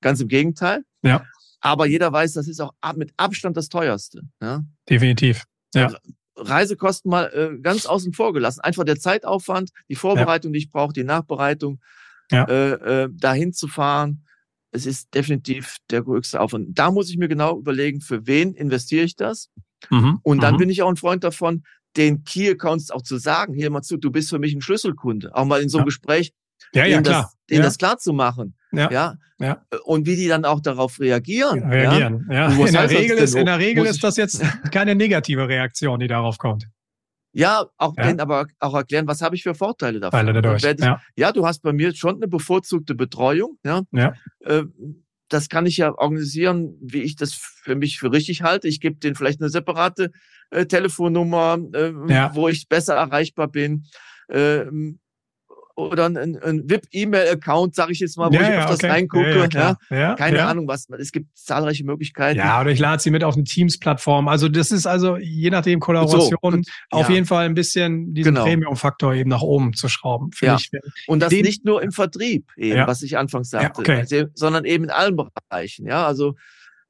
Ganz 0.00 0.20
im 0.20 0.28
Gegenteil. 0.28 0.84
Ja. 1.02 1.24
Aber 1.60 1.86
jeder 1.86 2.12
weiß, 2.12 2.34
das 2.34 2.46
ist 2.46 2.60
auch 2.60 2.72
mit 2.94 3.12
Abstand 3.16 3.56
das 3.56 3.68
teuerste. 3.68 4.22
Ja? 4.40 4.62
Definitiv. 4.88 5.44
Ja. 5.74 5.86
Also 5.86 5.98
Reisekosten 6.36 7.10
mal 7.10 7.24
äh, 7.34 7.58
ganz 7.60 7.86
außen 7.86 8.12
vor 8.12 8.32
gelassen. 8.32 8.60
Einfach 8.60 8.84
der 8.84 8.96
Zeitaufwand, 8.96 9.70
die 9.88 9.96
Vorbereitung, 9.96 10.52
ja. 10.52 10.58
die 10.58 10.58
ich 10.58 10.70
brauche, 10.70 10.92
die 10.92 11.04
Nachbereitung, 11.04 11.80
ja. 12.30 12.44
äh, 12.44 13.02
äh, 13.02 13.08
dahin 13.12 13.52
zu 13.52 13.66
fahren. 13.66 14.24
Es 14.70 14.86
ist 14.86 15.12
definitiv 15.12 15.78
der 15.90 16.02
größte 16.02 16.40
Aufwand. 16.40 16.78
Da 16.78 16.92
muss 16.92 17.10
ich 17.10 17.16
mir 17.16 17.26
genau 17.26 17.58
überlegen, 17.58 18.00
für 18.00 18.28
wen 18.28 18.54
investiere 18.54 19.04
ich 19.04 19.16
das. 19.16 19.50
Mhm. 19.88 20.20
Und 20.22 20.42
dann 20.42 20.54
mhm. 20.54 20.58
bin 20.58 20.70
ich 20.70 20.82
auch 20.82 20.88
ein 20.88 20.96
Freund 20.96 21.24
davon, 21.24 21.64
den 21.96 22.24
Key 22.24 22.50
Accounts 22.50 22.90
auch 22.90 23.02
zu 23.02 23.18
sagen, 23.18 23.54
hier 23.54 23.70
mal 23.70 23.82
zu, 23.82 23.96
du 23.96 24.10
bist 24.10 24.30
für 24.30 24.38
mich 24.38 24.54
ein 24.54 24.60
Schlüsselkunde. 24.60 25.34
Auch 25.34 25.44
mal 25.44 25.60
in 25.60 25.68
so 25.68 25.78
einem 25.78 25.84
ja. 25.84 25.86
Gespräch, 25.86 26.32
ja, 26.74 26.84
ja, 26.84 27.02
klar. 27.02 27.22
Das, 27.22 27.36
denen 27.48 27.60
ja. 27.60 27.64
das 27.64 27.78
klar 27.78 27.98
zu 27.98 28.12
machen. 28.12 28.54
Ja. 28.72 28.90
ja. 28.90 29.14
ja. 29.38 29.62
Und 29.84 30.06
wie 30.06 30.16
die 30.16 30.28
dann 30.28 30.44
auch 30.44 30.60
darauf 30.60 31.00
reagieren. 31.00 31.64
Reagieren, 31.64 32.28
ja. 32.30 32.50
ja. 32.50 32.66
In, 32.66 32.72
der 32.72 32.90
Regel 32.90 33.18
ist, 33.18 33.34
in 33.34 33.46
der 33.46 33.58
Regel 33.58 33.86
ist 33.86 34.04
das 34.04 34.16
jetzt 34.16 34.40
keine 34.72 34.94
negative 34.94 35.48
Reaktion, 35.48 35.98
die 35.98 36.06
darauf 36.06 36.38
kommt. 36.38 36.68
Ja, 37.32 37.66
auch 37.76 37.94
ja. 37.96 38.06
denen 38.06 38.20
aber 38.20 38.46
auch 38.58 38.74
erklären, 38.74 39.06
was 39.06 39.22
habe 39.22 39.36
ich 39.36 39.42
für 39.44 39.54
Vorteile 39.54 40.00
davon. 40.00 40.26
Dadurch. 40.26 40.64
Ich, 40.64 40.80
ja. 40.80 41.00
ja, 41.16 41.32
du 41.32 41.46
hast 41.46 41.60
bei 41.60 41.72
mir 41.72 41.94
schon 41.94 42.16
eine 42.16 42.26
bevorzugte 42.26 42.94
Betreuung. 42.94 43.56
Ja. 43.64 43.82
ja. 43.92 44.14
Äh, 44.40 44.64
das 45.32 45.48
kann 45.48 45.66
ich 45.66 45.78
ja 45.78 45.92
organisieren, 45.96 46.76
wie 46.80 47.02
ich 47.02 47.16
das 47.16 47.32
für 47.34 47.74
mich 47.74 47.98
für 47.98 48.12
richtig 48.12 48.42
halte. 48.42 48.68
Ich 48.68 48.80
gebe 48.80 48.96
denen 48.96 49.14
vielleicht 49.14 49.40
eine 49.40 49.48
separate 49.48 50.10
äh, 50.50 50.66
Telefonnummer, 50.66 51.58
äh, 51.72 51.92
ja. 52.08 52.34
wo 52.34 52.48
ich 52.48 52.68
besser 52.68 52.94
erreichbar 52.94 53.48
bin. 53.48 53.86
Äh, 54.28 54.66
oder 55.88 56.06
ein, 56.06 56.16
ein 56.16 56.68
VIP-E-Mail-Account, 56.68 57.74
sage 57.74 57.92
ich 57.92 58.00
jetzt 58.00 58.16
mal, 58.18 58.30
wo 58.30 58.34
ja, 58.34 58.42
ich 58.42 58.58
öfters 58.58 58.74
okay. 58.76 58.88
reingucke. 58.88 59.48
Ja, 59.52 59.76
ja, 59.90 60.14
Keine 60.14 60.44
Ahnung, 60.44 60.68
was. 60.68 60.88
Es 60.98 61.12
gibt 61.12 61.36
zahlreiche 61.38 61.84
Möglichkeiten. 61.84 62.38
Ja, 62.38 62.60
oder 62.60 62.70
ich 62.70 62.78
lade 62.78 63.02
sie 63.02 63.10
mit 63.10 63.24
auf 63.24 63.34
eine 63.34 63.44
Teams-Plattform. 63.44 64.28
Also 64.28 64.48
das 64.48 64.70
ist 64.70 64.86
also 64.86 65.16
je 65.16 65.50
nachdem 65.50 65.80
Kollaboration 65.80 66.30
so, 66.30 66.36
und, 66.40 66.68
auf 66.90 67.08
jeden 67.08 67.26
Fall 67.26 67.46
ein 67.46 67.54
bisschen 67.54 68.14
diesen 68.14 68.34
genau. 68.34 68.44
Premium-Faktor 68.44 69.14
eben 69.14 69.30
nach 69.30 69.42
oben 69.42 69.72
zu 69.72 69.88
schrauben. 69.88 70.30
Ja. 70.40 70.56
Ich, 70.56 70.70
und 71.06 71.20
das 71.20 71.30
nicht 71.30 71.64
nur 71.64 71.82
im 71.82 71.92
Vertrieb, 71.92 72.46
eben, 72.56 72.86
was 72.86 73.02
ich 73.02 73.18
anfangs 73.18 73.50
sagte, 73.50 73.80
okay. 73.80 73.98
Also, 74.00 74.24
sondern 74.34 74.64
eben 74.64 74.84
in 74.84 74.90
allen 74.90 75.16
Bereichen. 75.16 75.86
Ja, 75.86 76.06
also 76.06 76.34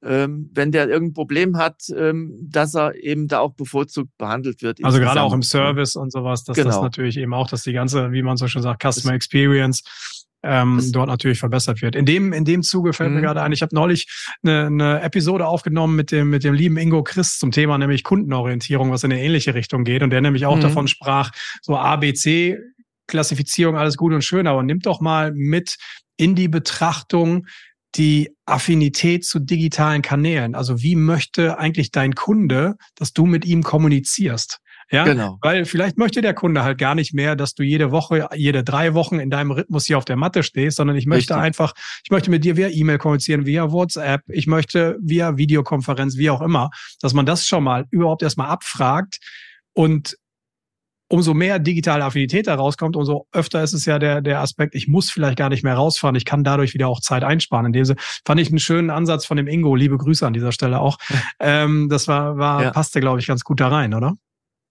wenn 0.02 0.72
der 0.72 0.88
irgendein 0.88 1.14
Problem 1.14 1.56
hat, 1.58 1.82
ähm, 1.94 2.34
dass 2.42 2.74
er 2.74 2.94
eben 2.94 3.28
da 3.28 3.40
auch 3.40 3.54
bevorzugt 3.54 4.16
behandelt 4.16 4.62
wird. 4.62 4.82
Also 4.82 4.98
gerade 4.98 5.20
auch 5.20 5.34
im 5.34 5.42
Service 5.42 5.94
und 5.94 6.10
sowas, 6.10 6.44
dass 6.44 6.56
genau. 6.56 6.70
das 6.70 6.80
natürlich 6.80 7.18
eben 7.18 7.34
auch, 7.34 7.48
dass 7.48 7.62
die 7.62 7.72
ganze, 7.72 8.10
wie 8.12 8.22
man 8.22 8.36
so 8.36 8.48
schon 8.48 8.62
sagt, 8.62 8.82
Customer 8.82 9.14
Experience 9.14 9.82
ähm, 10.42 10.80
dort 10.92 11.08
natürlich 11.08 11.38
verbessert 11.38 11.82
wird. 11.82 11.94
In 11.94 12.06
dem, 12.06 12.32
in 12.32 12.44
dem 12.44 12.62
Zuge 12.62 12.92
fällt 12.92 13.10
mhm. 13.10 13.16
mir 13.16 13.22
gerade 13.22 13.42
ein, 13.42 13.52
ich 13.52 13.62
habe 13.62 13.74
neulich 13.74 14.08
eine, 14.42 14.66
eine 14.66 15.02
Episode 15.02 15.46
aufgenommen 15.46 15.96
mit 15.96 16.12
dem, 16.12 16.30
mit 16.30 16.44
dem 16.44 16.54
lieben 16.54 16.78
Ingo 16.78 17.02
Chris 17.02 17.38
zum 17.38 17.50
Thema 17.50 17.76
nämlich 17.76 18.04
Kundenorientierung, 18.04 18.90
was 18.90 19.04
in 19.04 19.12
eine 19.12 19.22
ähnliche 19.22 19.54
Richtung 19.54 19.84
geht 19.84 20.02
und 20.02 20.10
der 20.10 20.22
nämlich 20.22 20.46
auch 20.46 20.56
mhm. 20.56 20.62
davon 20.62 20.88
sprach, 20.88 21.30
so 21.60 21.76
ABC 21.76 22.58
Klassifizierung, 23.06 23.76
alles 23.76 23.96
gut 23.96 24.14
und 24.14 24.22
schön, 24.22 24.46
aber 24.46 24.62
nimmt 24.62 24.86
doch 24.86 25.00
mal 25.00 25.32
mit 25.34 25.76
in 26.16 26.34
die 26.34 26.48
Betrachtung, 26.48 27.46
die 27.96 28.30
Affinität 28.46 29.24
zu 29.24 29.38
digitalen 29.40 30.02
Kanälen. 30.02 30.54
Also 30.54 30.82
wie 30.82 30.96
möchte 30.96 31.58
eigentlich 31.58 31.90
dein 31.90 32.14
Kunde, 32.14 32.76
dass 32.94 33.12
du 33.12 33.26
mit 33.26 33.44
ihm 33.44 33.62
kommunizierst? 33.62 34.60
Ja, 34.92 35.04
genau. 35.04 35.38
Weil 35.40 35.64
vielleicht 35.66 35.98
möchte 35.98 36.20
der 36.20 36.34
Kunde 36.34 36.64
halt 36.64 36.78
gar 36.78 36.96
nicht 36.96 37.14
mehr, 37.14 37.36
dass 37.36 37.54
du 37.54 37.62
jede 37.62 37.92
Woche, 37.92 38.28
jede 38.34 38.64
drei 38.64 38.92
Wochen 38.94 39.20
in 39.20 39.30
deinem 39.30 39.52
Rhythmus 39.52 39.86
hier 39.86 39.98
auf 39.98 40.04
der 40.04 40.16
Matte 40.16 40.42
stehst, 40.42 40.78
sondern 40.78 40.96
ich 40.96 41.06
möchte 41.06 41.34
Richtig. 41.34 41.44
einfach, 41.44 41.74
ich 42.04 42.10
möchte 42.10 42.30
mit 42.30 42.44
dir 42.44 42.56
via 42.56 42.68
E-Mail 42.68 42.98
kommunizieren, 42.98 43.46
via 43.46 43.70
WhatsApp, 43.70 44.22
ich 44.26 44.48
möchte 44.48 44.98
via 45.00 45.36
Videokonferenz, 45.36 46.16
wie 46.16 46.30
auch 46.30 46.40
immer, 46.40 46.70
dass 47.00 47.14
man 47.14 47.24
das 47.24 47.46
schon 47.46 47.62
mal 47.62 47.86
überhaupt 47.90 48.22
erstmal 48.22 48.48
abfragt 48.48 49.18
und 49.74 50.16
umso 51.10 51.34
mehr 51.34 51.58
digitale 51.58 52.04
Affinität 52.04 52.46
da 52.46 52.54
rauskommt, 52.54 52.96
umso 52.96 53.26
öfter 53.32 53.62
ist 53.62 53.72
es 53.72 53.84
ja 53.84 53.98
der, 53.98 54.20
der 54.20 54.40
Aspekt, 54.40 54.74
ich 54.76 54.86
muss 54.86 55.10
vielleicht 55.10 55.36
gar 55.36 55.48
nicht 55.48 55.64
mehr 55.64 55.74
rausfahren, 55.74 56.14
ich 56.14 56.24
kann 56.24 56.44
dadurch 56.44 56.72
wieder 56.72 56.86
auch 56.86 57.00
Zeit 57.00 57.24
einsparen. 57.24 57.66
In 57.66 57.72
dem 57.72 57.84
Sinne 57.84 58.00
fand 58.24 58.40
ich 58.40 58.48
einen 58.48 58.60
schönen 58.60 58.90
Ansatz 58.90 59.26
von 59.26 59.36
dem 59.36 59.48
Ingo, 59.48 59.74
liebe 59.74 59.98
Grüße 59.98 60.24
an 60.24 60.32
dieser 60.32 60.52
Stelle 60.52 60.80
auch. 60.80 60.98
ähm, 61.40 61.88
das 61.90 62.06
war, 62.06 62.38
war 62.38 62.62
ja. 62.62 62.70
passte, 62.70 63.00
glaube 63.00 63.18
ich, 63.18 63.26
ganz 63.26 63.42
gut 63.42 63.60
da 63.60 63.68
rein, 63.68 63.92
oder? 63.92 64.14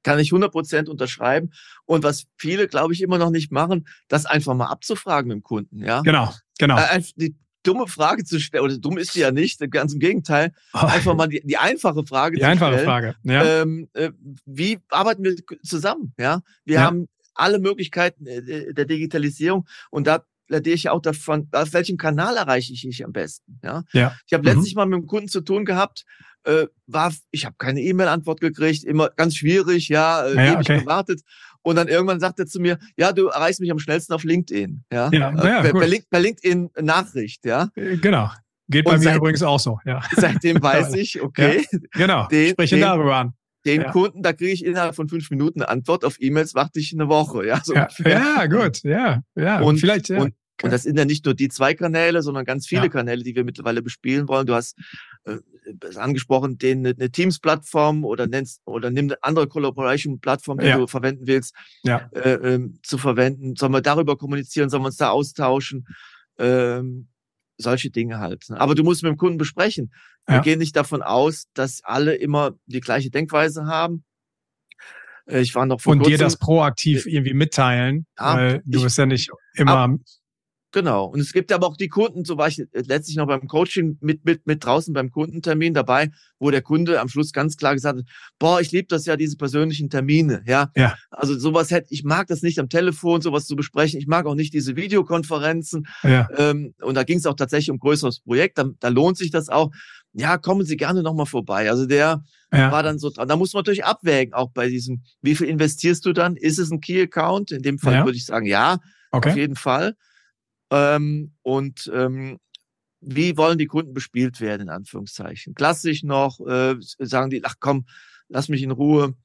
Kann 0.04 0.18
ich 0.18 0.32
100 0.32 0.50
Prozent 0.50 0.88
unterschreiben. 0.88 1.52
Und 1.86 2.04
was 2.04 2.28
viele, 2.38 2.70
glaube 2.70 2.94
ich, 2.94 3.02
immer 3.02 3.18
noch 3.18 3.32
nicht 3.32 3.52
machen, 3.52 3.86
das 4.08 4.26
einfach 4.26 4.54
mal 4.56 4.68
abzufragen 4.68 5.28
mit 5.28 5.36
dem 5.36 5.44
Kunden, 5.44 5.84
ja? 5.84 6.02
Genau, 6.02 6.34
genau. 6.58 6.78
Äh, 6.78 7.02
die, 7.18 7.36
dumme 7.64 7.88
Frage 7.88 8.24
zu 8.24 8.40
stellen, 8.40 8.64
oder 8.64 8.78
dumm 8.78 8.98
ist 8.98 9.14
sie 9.14 9.22
ja 9.22 9.32
nicht, 9.32 9.60
ganz 9.72 9.94
im 9.94 10.00
Gegenteil, 10.00 10.54
oh. 10.74 10.80
einfach 10.80 11.16
mal 11.16 11.28
die, 11.28 11.42
die 11.44 11.58
einfache 11.58 12.06
Frage 12.06 12.36
die 12.36 12.42
zu 12.42 12.48
einfache 12.48 12.74
stellen. 12.74 12.86
Frage, 12.86 13.16
ja. 13.24 13.62
Ähm, 13.62 13.90
äh, 13.94 14.12
wie 14.46 14.80
arbeiten 14.90 15.24
wir 15.24 15.36
zusammen? 15.64 16.14
Ja, 16.18 16.42
wir 16.66 16.76
ja. 16.76 16.82
haben 16.82 17.08
alle 17.34 17.60
Möglichkeiten 17.60 18.26
äh, 18.26 18.74
der 18.74 18.86
Digitalisierung 18.86 19.68
und 19.90 20.08
da 20.08 20.24
plädiere 20.48 20.76
ich 20.76 20.90
auch 20.90 21.02
davon, 21.02 21.48
auf 21.52 21.74
welchem 21.74 21.98
Kanal 21.98 22.36
erreiche 22.36 22.74
ich 22.74 22.82
dich 22.82 23.06
am 23.06 23.12
besten? 23.12 23.60
Ja, 23.64 23.84
ja. 23.94 24.16
ich 24.26 24.34
habe 24.34 24.50
mhm. 24.50 24.56
letztlich 24.56 24.76
mal 24.76 24.86
mit 24.86 24.98
einem 24.98 25.08
Kunden 25.08 25.28
zu 25.28 25.42
tun 25.42 25.64
gehabt, 25.64 26.06
äh, 26.44 26.68
war, 26.88 27.14
ich 27.32 27.46
habe 27.46 27.56
keine 27.58 27.82
E-Mail-Antwort 27.82 28.42
gekriegt, 28.42 28.84
immer 28.84 29.10
ganz 29.10 29.36
schwierig, 29.36 29.90
ja, 29.90 30.26
äh, 30.26 30.36
ja 30.36 30.54
ewig 30.54 30.70
okay. 30.70 30.80
gewartet. 30.80 31.22
Und 31.62 31.76
dann 31.76 31.88
irgendwann 31.88 32.20
sagt 32.20 32.40
er 32.40 32.46
zu 32.46 32.60
mir, 32.60 32.78
ja, 32.98 33.12
du 33.12 33.28
erreichst 33.28 33.60
mich 33.60 33.72
am 33.72 33.80
schnellsten 33.80 34.14
auf 34.14 34.24
LinkedIn. 34.24 34.84
Ja, 34.92 35.10
ja, 35.12 35.32
ja 35.32 35.62
per, 35.62 35.74
per, 35.74 36.20
LinkedIn 36.20 36.70
Nachricht, 36.82 37.46
ja. 37.46 37.70
Äh, 37.76 37.98
genau. 37.98 38.30
Geht 38.70 38.86
bei 38.86 38.94
und 38.94 39.00
mir 39.00 39.06
seit, 39.06 39.18
übrigens 39.18 39.44
auch 39.44 39.60
so, 39.60 39.80
ja. 39.86 40.02
Seitdem 40.16 40.62
weiß 40.62 40.94
ich, 40.94 41.22
okay. 41.22 41.66
Ja, 41.72 41.80
genau. 41.92 42.28
Den, 42.28 42.52
Spreche 42.52 42.76
den, 42.76 42.82
darüber 42.82 43.16
an. 43.16 43.34
Den 43.66 43.82
ja. 43.82 43.92
Kunden, 43.92 44.24
da 44.24 44.32
kriege 44.32 44.52
ich 44.52 44.64
innerhalb 44.64 44.96
von 44.96 45.10
fünf 45.10 45.30
Minuten 45.32 45.62
eine 45.62 45.70
Antwort. 45.70 46.06
Auf 46.06 46.16
E-Mails 46.20 46.56
warte 46.56 46.80
ich 46.80 46.94
eine 46.94 47.10
Woche. 47.10 47.46
Ja, 47.46 47.62
so 47.64 47.74
ja, 47.74 47.90
ja, 48.06 48.46
gut, 48.46 48.84
ja, 48.84 49.22
ja. 49.36 49.60
Und 49.60 49.80
vielleicht, 49.80 50.08
ja. 50.10 50.22
Und, 50.22 50.34
und 50.64 50.72
das 50.72 50.84
sind 50.84 50.98
ja 50.98 51.04
nicht 51.04 51.26
nur 51.26 51.34
die 51.34 51.50
zwei 51.50 51.74
Kanäle, 51.74 52.22
sondern 52.22 52.46
ganz 52.46 52.68
viele. 52.68 52.90
Kanäle, 52.90 53.24
die 53.24 53.36
wir 53.36 53.44
mittlerweile 53.44 53.82
bespielen 53.82 54.28
wollen. 54.30 54.46
Du 54.46 54.54
hast 54.54 54.78
äh, 55.26 55.38
angesprochen, 55.96 56.58
den 56.58 56.86
eine 56.86 57.12
Teams-Plattform 57.12 58.06
oder 58.06 58.28
nennst 58.28 58.62
oder 58.66 58.90
nimm 58.90 59.06
eine 59.06 59.24
andere 59.24 59.48
Collaboration-Plattform, 59.48 60.60
die 60.60 60.68
ja. 60.68 60.78
du 60.78 60.88
verwenden 60.88 61.28
willst, 61.28 61.56
ja. 61.84 62.10
äh, 62.14 62.34
ähm, 62.34 62.80
zu 62.84 62.98
verwenden. 62.98 63.56
Sollen 63.56 63.74
wir 63.74 63.82
darüber 63.82 64.18
kommunizieren? 64.18 64.70
Sollen 64.70 64.84
wir 64.84 64.88
uns 64.88 64.98
da 64.98 65.10
austauschen? 65.10 65.88
Ähm, 66.38 67.10
solche 67.58 67.90
Dinge 67.90 68.20
halt. 68.20 68.50
Ne? 68.50 68.60
Aber 68.60 68.76
du 68.76 68.84
musst 68.84 69.04
mit 69.04 69.12
dem 69.12 69.18
Kunden 69.18 69.38
besprechen. 69.38 69.92
Wir 70.26 70.38
ja. 70.38 70.42
gehen 70.42 70.60
nicht 70.60 70.76
davon 70.76 71.02
aus, 71.02 71.46
dass 71.54 71.84
alle 71.84 72.16
immer 72.16 72.52
die 72.66 72.80
gleiche 72.80 73.10
Denkweise 73.10 73.66
haben. 73.66 74.04
Äh, 75.30 75.42
ich 75.42 75.56
war 75.56 75.66
noch 75.66 75.82
vor 75.82 75.94
Und 75.94 76.00
kurzem, 76.00 76.12
dir 76.12 76.18
das 76.18 76.38
proaktiv 76.38 77.06
irgendwie 77.06 77.34
mitteilen, 77.34 78.06
ja, 78.18 78.36
weil 78.36 78.62
du 78.66 78.78
ich, 78.80 78.84
bist 78.84 78.98
ja 78.98 79.06
nicht 79.06 79.30
immer 79.56 79.78
ab, 79.78 79.92
Genau. 80.72 81.06
Und 81.06 81.20
es 81.20 81.34
gibt 81.34 81.52
aber 81.52 81.66
auch 81.66 81.78
die 81.78 81.88
Kunden, 81.88 82.26
so 82.26 82.38
war 82.38 82.48
ich 82.48 82.62
letztlich 82.74 83.18
noch 83.18 83.26
beim 83.26 83.48
Coaching 83.48 83.98
mit, 84.02 84.24
mit, 84.24 84.46
mit 84.46 84.64
draußen 84.64 84.94
beim 84.94 85.10
Kundentermin 85.10 85.74
dabei, 85.74 86.12
wo 86.38 86.52
der 86.52 86.62
Kunde 86.62 87.00
am 87.00 87.10
Schluss 87.10 87.34
ganz 87.34 87.58
klar 87.58 87.74
gesagt 87.74 88.00
hat, 88.00 88.06
boah, 88.38 88.62
ich 88.62 88.72
liebe 88.72 88.88
das 88.88 89.08
ja, 89.08 89.16
diese 89.16 89.36
persönlichen 89.36 89.90
Termine, 89.90 90.44
ja. 90.46 90.70
ja. 90.76 90.96
Also 91.10 91.38
sowas 91.40 91.72
hätte, 91.72 91.88
ich 91.92 92.04
mag 92.04 92.28
das 92.28 92.44
nicht 92.44 92.60
am 92.60 92.70
Telefon, 92.70 93.22
sowas 93.22 93.48
zu 93.48 93.56
besprechen. 93.56 94.00
Ich 94.00 94.06
mag 94.06 94.28
auch 94.28 94.36
nicht 94.36 94.54
diese 94.54 94.76
Videokonferenzen. 94.76 95.88
Ja. 96.04 96.28
Ähm, 96.38 96.76
und 96.82 96.96
da 96.96 97.04
ging 97.04 97.18
es 97.18 97.26
auch 97.26 97.36
tatsächlich 97.36 97.72
um 97.72 97.80
größeres 97.80 98.20
Projekt. 98.20 98.60
Da, 98.60 98.66
da 98.80 98.90
lohnt 98.90 99.18
sich 99.18 99.32
das 99.32 99.50
auch. 99.50 99.72
Ja, 100.14 100.38
kommen 100.38 100.66
Sie 100.66 100.78
gerne 100.78 101.02
nochmal 101.02 101.26
vorbei. 101.26 101.70
Also 101.70 101.88
der 101.88 102.24
ja. 102.52 102.72
war 102.72 102.84
dann 102.84 103.00
so 103.00 103.10
dran. 103.10 103.28
Da 103.28 103.36
muss 103.36 103.54
man 103.54 103.62
natürlich 103.62 103.86
abwägen, 103.86 104.34
auch 104.34 104.52
bei 104.52 104.70
diesem, 104.70 105.02
wie 105.22 105.36
viel 105.36 105.48
investierst 105.48 106.06
du 106.06 106.14
dann? 106.14 106.36
Ist 106.36 106.60
es 106.60 106.72
ein 106.72 106.80
Key-Account? 106.80 107.52
In 107.52 107.64
dem 107.64 107.80
Fall 107.80 107.94
ja. 107.94 108.06
würde 108.06 108.18
ich 108.18 108.26
sagen, 108.26 108.46
ja, 108.46 108.78
okay. 109.12 109.30
auf 109.30 109.36
jeden 109.36 109.56
Fall. 109.56 109.96
Ähm, 110.72 111.34
und 111.42 111.92
ähm, 111.94 112.40
wie 113.02 113.38
wollen 113.38 113.58
die 113.58 113.68
Kunden 113.68 113.94
bespielt 113.94 114.42
werden, 114.42 114.64
in 114.64 114.70
Anführungszeichen? 114.70 115.56
Klassisch 115.56 116.04
noch, 116.04 116.40
äh, 116.46 116.76
sagen 116.80 117.30
die, 117.30 117.44
ach 117.44 117.56
komm, 117.60 117.86
lass 118.28 118.50
mich 118.50 118.62
in 118.62 118.72
Ruhe 118.72 119.16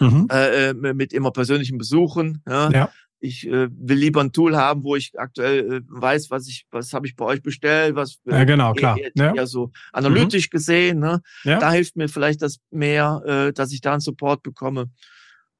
mhm. 0.00 0.28
äh, 0.30 0.70
äh 0.70 0.74
mit 0.74 1.12
immer 1.12 1.30
persönlichen 1.30 1.78
Besuchen. 1.78 2.42
Ja? 2.46 2.70
ja. 2.70 2.92
Ich 3.20 3.46
äh, 3.46 3.68
will 3.70 3.98
lieber 3.98 4.20
ein 4.20 4.32
Tool 4.32 4.56
haben, 4.56 4.82
wo 4.82 4.96
ich 4.96 5.12
aktuell 5.16 5.72
äh, 5.72 5.80
weiß, 5.86 6.30
was 6.30 6.48
ich, 6.48 6.66
was 6.72 6.92
habe 6.92 7.06
ich 7.06 7.14
bei 7.14 7.24
euch 7.24 7.40
bestellt, 7.40 7.94
was 7.94 8.18
äh, 8.26 8.32
ja 8.32 8.44
genau 8.44 8.72
klar, 8.72 8.98
eher, 8.98 9.12
ja. 9.14 9.32
eher 9.32 9.46
so 9.46 9.70
analytisch 9.92 10.48
mhm. 10.48 10.50
gesehen. 10.50 10.98
Ne? 10.98 11.22
Ja. 11.44 11.60
Da 11.60 11.70
hilft 11.70 11.96
mir 11.96 12.08
vielleicht 12.08 12.42
das 12.42 12.58
mehr, 12.70 13.22
äh, 13.24 13.52
dass 13.52 13.70
ich 13.72 13.80
da 13.80 13.92
einen 13.92 14.00
Support 14.00 14.42
bekomme. 14.42 14.90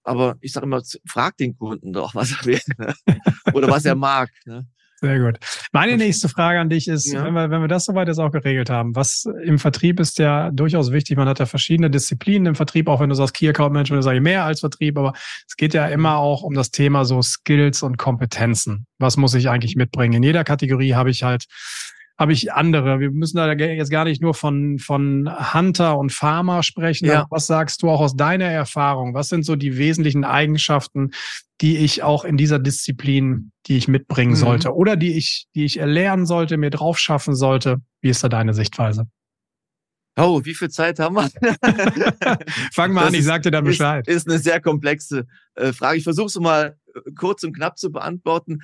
Aber 0.03 0.37
ich 0.41 0.53
sage 0.53 0.67
immer, 0.67 0.83
frag 1.07 1.37
den 1.37 1.57
Kunden 1.57 1.93
doch, 1.93 2.17
was 2.17 2.33
er 2.33 2.45
will 2.45 2.61
ne? 2.79 2.95
oder 3.53 3.69
was 3.69 3.85
er 3.85 3.95
mag. 3.95 4.31
Ne? 4.45 4.67
Sehr 5.03 5.19
gut. 5.19 5.39
Meine 5.73 5.97
nächste 5.97 6.29
Frage 6.29 6.61
an 6.61 6.69
dich 6.69 6.87
ist, 6.87 7.13
ja. 7.13 7.25
wenn, 7.25 7.35
wir, 7.35 7.51
wenn 7.51 7.61
wir 7.61 7.67
das 7.67 7.87
soweit 7.87 8.07
jetzt 8.07 8.21
auch 8.21 8.31
geregelt 8.31 8.71
haben, 8.71 8.95
was 8.95 9.25
im 9.43 9.59
Vertrieb 9.59 9.99
ist 9.99 10.21
ja 10.21 10.53
durchaus 10.53 10.93
wichtig. 10.93 11.17
Man 11.17 11.29
hat 11.29 11.41
ja 11.41 11.47
verschiedene 11.47 11.91
Disziplinen 11.91 12.47
im 12.47 12.55
Vertrieb, 12.55 12.87
auch 12.87 13.01
wenn 13.01 13.09
du 13.09 13.17
sagst 13.17 13.35
Key 13.35 13.49
Account 13.49 13.73
Management, 13.73 14.05
sage 14.05 14.19
ich 14.19 14.23
mehr 14.23 14.45
als 14.45 14.61
Vertrieb, 14.61 14.97
aber 14.97 15.13
es 15.49 15.57
geht 15.57 15.75
ja 15.75 15.89
immer 15.89 16.19
auch 16.19 16.43
um 16.43 16.55
das 16.55 16.71
Thema 16.71 17.05
so 17.05 17.21
Skills 17.21 17.83
und 17.83 17.99
Kompetenzen. 17.99 18.87
Was 18.99 19.17
muss 19.17 19.35
ich 19.35 19.49
eigentlich 19.49 19.75
mitbringen? 19.75 20.15
In 20.15 20.23
jeder 20.23 20.45
Kategorie 20.45 20.95
habe 20.95 21.11
ich 21.11 21.25
halt 21.25 21.47
habe 22.23 22.33
ich 22.33 22.53
andere. 22.53 23.01
Wir 23.01 23.11
müssen 23.11 23.37
da 23.37 23.53
jetzt 23.53 23.91
gar 23.91 24.05
nicht 24.05 24.23
nur 24.23 24.33
von, 24.33 24.79
von 24.79 25.29
Hunter 25.53 25.99
und 25.99 26.13
Farmer 26.13 26.63
sprechen. 26.63 27.07
Ja. 27.07 27.27
Was 27.31 27.49
sagst 27.49 27.83
du 27.83 27.91
auch 27.91 28.01
aus 28.01 28.17
deiner 28.17 28.45
Erfahrung? 28.45 29.13
Was 29.13 29.29
sind 29.29 29.45
so 29.45 29.57
die 29.57 29.77
wesentlichen 29.77 30.25
Eigenschaften, 30.25 31.11
die 31.61 31.79
ich 31.79 32.05
auch 32.05 32.25
in 32.25 32.37
dieser 32.37 32.61
Disziplin, 32.61 33.51
die 33.67 33.77
ich 33.77 33.89
mitbringen 33.89 34.31
mhm. 34.31 34.37
sollte 34.37 34.73
oder 34.73 34.95
die 34.95 35.15
ich, 35.15 35.47
die 35.57 35.65
ich 35.65 35.81
erlernen 35.81 36.25
sollte, 36.25 36.59
mir 36.59 36.71
drauf 36.71 36.97
schaffen 36.97 37.35
sollte? 37.35 37.79
Wie 38.01 38.11
ist 38.11 38.23
da 38.23 38.29
deine 38.29 38.55
Sichtweise? 38.55 39.09
Oh, 40.17 40.45
wie 40.45 40.55
viel 40.55 40.71
Zeit 40.71 41.01
haben 41.01 41.17
wir? 41.17 41.29
Fang 42.73 42.93
mal 42.93 43.01
das 43.01 43.09
an, 43.09 43.15
ich 43.15 43.25
sagte 43.25 43.51
da 43.51 43.63
Bescheid. 43.63 44.07
Ist, 44.07 44.19
ist 44.19 44.29
eine 44.29 44.39
sehr 44.39 44.61
komplexe 44.61 45.27
äh, 45.57 45.73
Frage. 45.73 45.99
Ich 45.99 46.05
versuche 46.05 46.27
es 46.27 46.39
mal 46.39 46.79
äh, 46.95 47.01
kurz 47.17 47.43
und 47.43 47.57
knapp 47.57 47.79
zu 47.79 47.91
beantworten. 47.91 48.61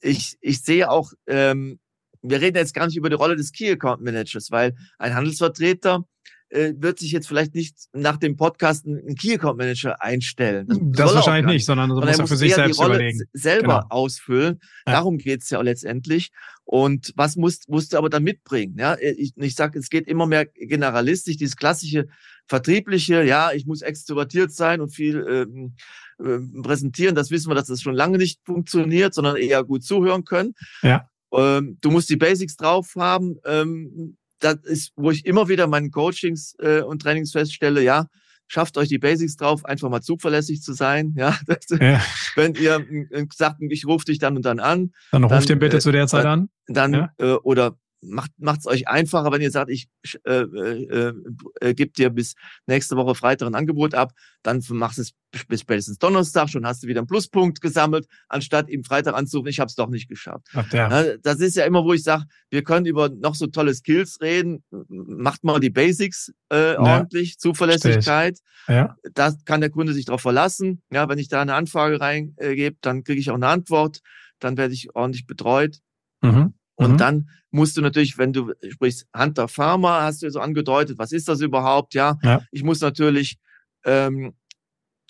Ich, 0.00 0.38
ich 0.40 0.62
sehe 0.62 0.90
auch 0.90 1.12
ähm, 1.26 1.78
wir 2.22 2.40
reden 2.40 2.56
jetzt 2.56 2.74
gar 2.74 2.86
nicht 2.86 2.96
über 2.96 3.10
die 3.10 3.16
Rolle 3.16 3.36
des 3.36 3.52
Key 3.52 3.70
Account 3.70 4.02
Managers, 4.02 4.50
weil 4.50 4.74
ein 4.98 5.14
Handelsvertreter 5.14 6.04
äh, 6.52 6.74
wird 6.76 6.98
sich 6.98 7.12
jetzt 7.12 7.26
vielleicht 7.26 7.54
nicht 7.54 7.76
nach 7.92 8.16
dem 8.16 8.36
Podcast 8.36 8.86
einen 8.86 9.16
Key 9.16 9.34
Account 9.34 9.58
Manager 9.58 10.02
einstellen. 10.02 10.66
Das, 10.68 11.06
das 11.06 11.14
wahrscheinlich 11.14 11.54
nicht, 11.54 11.66
sondern, 11.66 11.90
sondern 11.90 12.10
muss 12.10 12.18
er 12.18 12.26
für 12.26 12.36
sich 12.36 12.54
selbst 12.54 12.78
die 12.78 12.82
Rolle 12.82 12.96
überlegen. 12.96 13.20
selber 13.32 13.80
genau. 13.80 13.86
ausfüllen. 13.88 14.60
Ja. 14.86 14.92
Darum 14.92 15.18
geht's 15.18 15.50
ja 15.50 15.58
auch 15.58 15.62
letztendlich. 15.62 16.30
Und 16.64 17.12
was 17.16 17.36
musst, 17.36 17.68
musst 17.68 17.92
du 17.92 17.98
aber 17.98 18.10
dann 18.10 18.22
mitbringen? 18.22 18.76
Ja, 18.78 18.96
ich, 18.98 19.32
ich 19.36 19.54
sage, 19.54 19.78
es 19.78 19.88
geht 19.88 20.06
immer 20.06 20.26
mehr 20.26 20.46
generalistisch, 20.46 21.36
dieses 21.36 21.56
klassische 21.56 22.06
vertriebliche, 22.46 23.22
ja, 23.24 23.52
ich 23.52 23.66
muss 23.66 23.82
extrovertiert 23.82 24.52
sein 24.52 24.80
und 24.80 24.90
viel 24.90 25.24
ähm, 25.28 25.74
äh, 26.18 26.38
präsentieren. 26.62 27.14
Das 27.14 27.30
wissen 27.30 27.50
wir, 27.50 27.54
dass 27.54 27.68
das 27.68 27.80
schon 27.80 27.94
lange 27.94 28.18
nicht 28.18 28.40
funktioniert, 28.44 29.14
sondern 29.14 29.36
eher 29.36 29.64
gut 29.64 29.84
zuhören 29.84 30.24
können. 30.24 30.54
Ja. 30.82 31.08
Ähm, 31.32 31.78
du 31.80 31.90
musst 31.90 32.10
die 32.10 32.16
Basics 32.16 32.56
drauf 32.56 32.94
haben. 32.96 33.36
Ähm, 33.44 34.16
das 34.38 34.56
ist, 34.64 34.92
wo 34.96 35.10
ich 35.10 35.24
immer 35.24 35.48
wieder 35.48 35.66
meinen 35.66 35.90
Coachings 35.90 36.54
äh, 36.58 36.82
und 36.82 37.02
Trainings 37.02 37.32
feststelle, 37.32 37.82
ja, 37.82 38.06
schafft 38.48 38.76
euch 38.76 38.88
die 38.88 38.98
Basics 38.98 39.36
drauf, 39.36 39.64
einfach 39.64 39.88
mal 39.88 40.02
zuverlässig 40.02 40.62
zu 40.62 40.72
sein. 40.72 41.14
Ja, 41.22 41.36
das, 41.46 41.66
ja. 41.70 42.00
wenn 42.34 42.54
ihr 42.54 42.84
äh, 43.10 43.26
sagt, 43.32 43.58
ich 43.60 43.86
rufe 43.86 44.04
dich 44.04 44.18
dann 44.18 44.36
und 44.36 44.44
dann 44.44 44.60
an. 44.60 44.92
Dann, 45.12 45.22
dann 45.22 45.32
ruft 45.32 45.48
ihr 45.50 45.58
bitte 45.58 45.76
äh, 45.76 45.80
zu 45.80 45.92
der 45.92 46.06
Zeit 46.06 46.24
dann, 46.24 46.40
an. 46.40 46.48
Dann 46.66 46.92
ja. 46.94 47.12
äh, 47.18 47.32
oder 47.34 47.76
macht 48.02 48.32
macht's 48.38 48.66
euch 48.66 48.88
einfacher, 48.88 49.30
wenn 49.32 49.40
ihr 49.40 49.50
sagt, 49.50 49.70
ich 49.70 49.88
äh, 50.24 50.42
äh, 50.42 51.12
äh, 51.60 51.74
gebe 51.74 51.92
dir 51.92 52.10
bis 52.10 52.34
nächste 52.66 52.96
Woche 52.96 53.14
Freitag 53.14 53.46
ein 53.46 53.54
Angebot 53.54 53.94
ab, 53.94 54.12
dann 54.42 54.62
machst 54.70 54.98
es 54.98 55.12
bis 55.48 55.60
spätestens 55.60 55.98
Donnerstag, 55.98 56.50
schon 56.50 56.66
hast 56.66 56.82
du 56.82 56.88
wieder 56.88 57.00
einen 57.00 57.06
Pluspunkt 57.06 57.60
gesammelt, 57.60 58.06
anstatt 58.28 58.68
ihm 58.68 58.84
Freitag 58.84 59.14
anzurufen, 59.14 59.48
ich 59.48 59.60
habe 59.60 59.68
es 59.68 59.76
doch 59.76 59.88
nicht 59.88 60.08
geschafft. 60.08 60.46
Ach, 60.52 60.70
ja. 60.72 61.16
Das 61.22 61.40
ist 61.40 61.56
ja 61.56 61.64
immer, 61.64 61.84
wo 61.84 61.92
ich 61.92 62.02
sage, 62.02 62.24
wir 62.50 62.62
können 62.62 62.86
über 62.86 63.08
noch 63.08 63.34
so 63.34 63.46
tolle 63.46 63.74
Skills 63.74 64.18
reden, 64.20 64.64
macht 64.88 65.44
mal 65.44 65.60
die 65.60 65.70
Basics 65.70 66.32
äh, 66.50 66.74
ordentlich, 66.76 67.38
Zuverlässigkeit. 67.38 68.38
Ja. 68.68 68.96
Da 69.14 69.32
kann 69.44 69.60
der 69.60 69.70
Kunde 69.70 69.92
sich 69.92 70.04
darauf 70.04 70.20
verlassen. 70.20 70.82
Ja, 70.92 71.08
wenn 71.08 71.18
ich 71.18 71.28
da 71.28 71.40
eine 71.40 71.54
Anfrage 71.54 72.00
reingebe, 72.00 72.76
dann 72.80 73.04
kriege 73.04 73.20
ich 73.20 73.30
auch 73.30 73.36
eine 73.36 73.48
Antwort, 73.48 74.00
dann 74.38 74.56
werde 74.56 74.74
ich 74.74 74.94
ordentlich 74.94 75.26
betreut. 75.26 75.78
Mhm. 76.20 76.54
Und 76.74 76.92
mhm. 76.92 76.96
dann 76.96 77.30
musst 77.50 77.76
du 77.76 77.82
natürlich, 77.82 78.18
wenn 78.18 78.32
du 78.32 78.52
sprichst, 78.70 79.06
Hunter 79.16 79.48
Farmer, 79.48 80.02
hast 80.02 80.22
du 80.22 80.30
so 80.30 80.40
angedeutet, 80.40 80.98
was 80.98 81.12
ist 81.12 81.28
das 81.28 81.40
überhaupt? 81.40 81.94
Ja, 81.94 82.18
ja. 82.22 82.42
ich 82.50 82.62
muss 82.62 82.80
natürlich 82.80 83.38
ähm, 83.84 84.34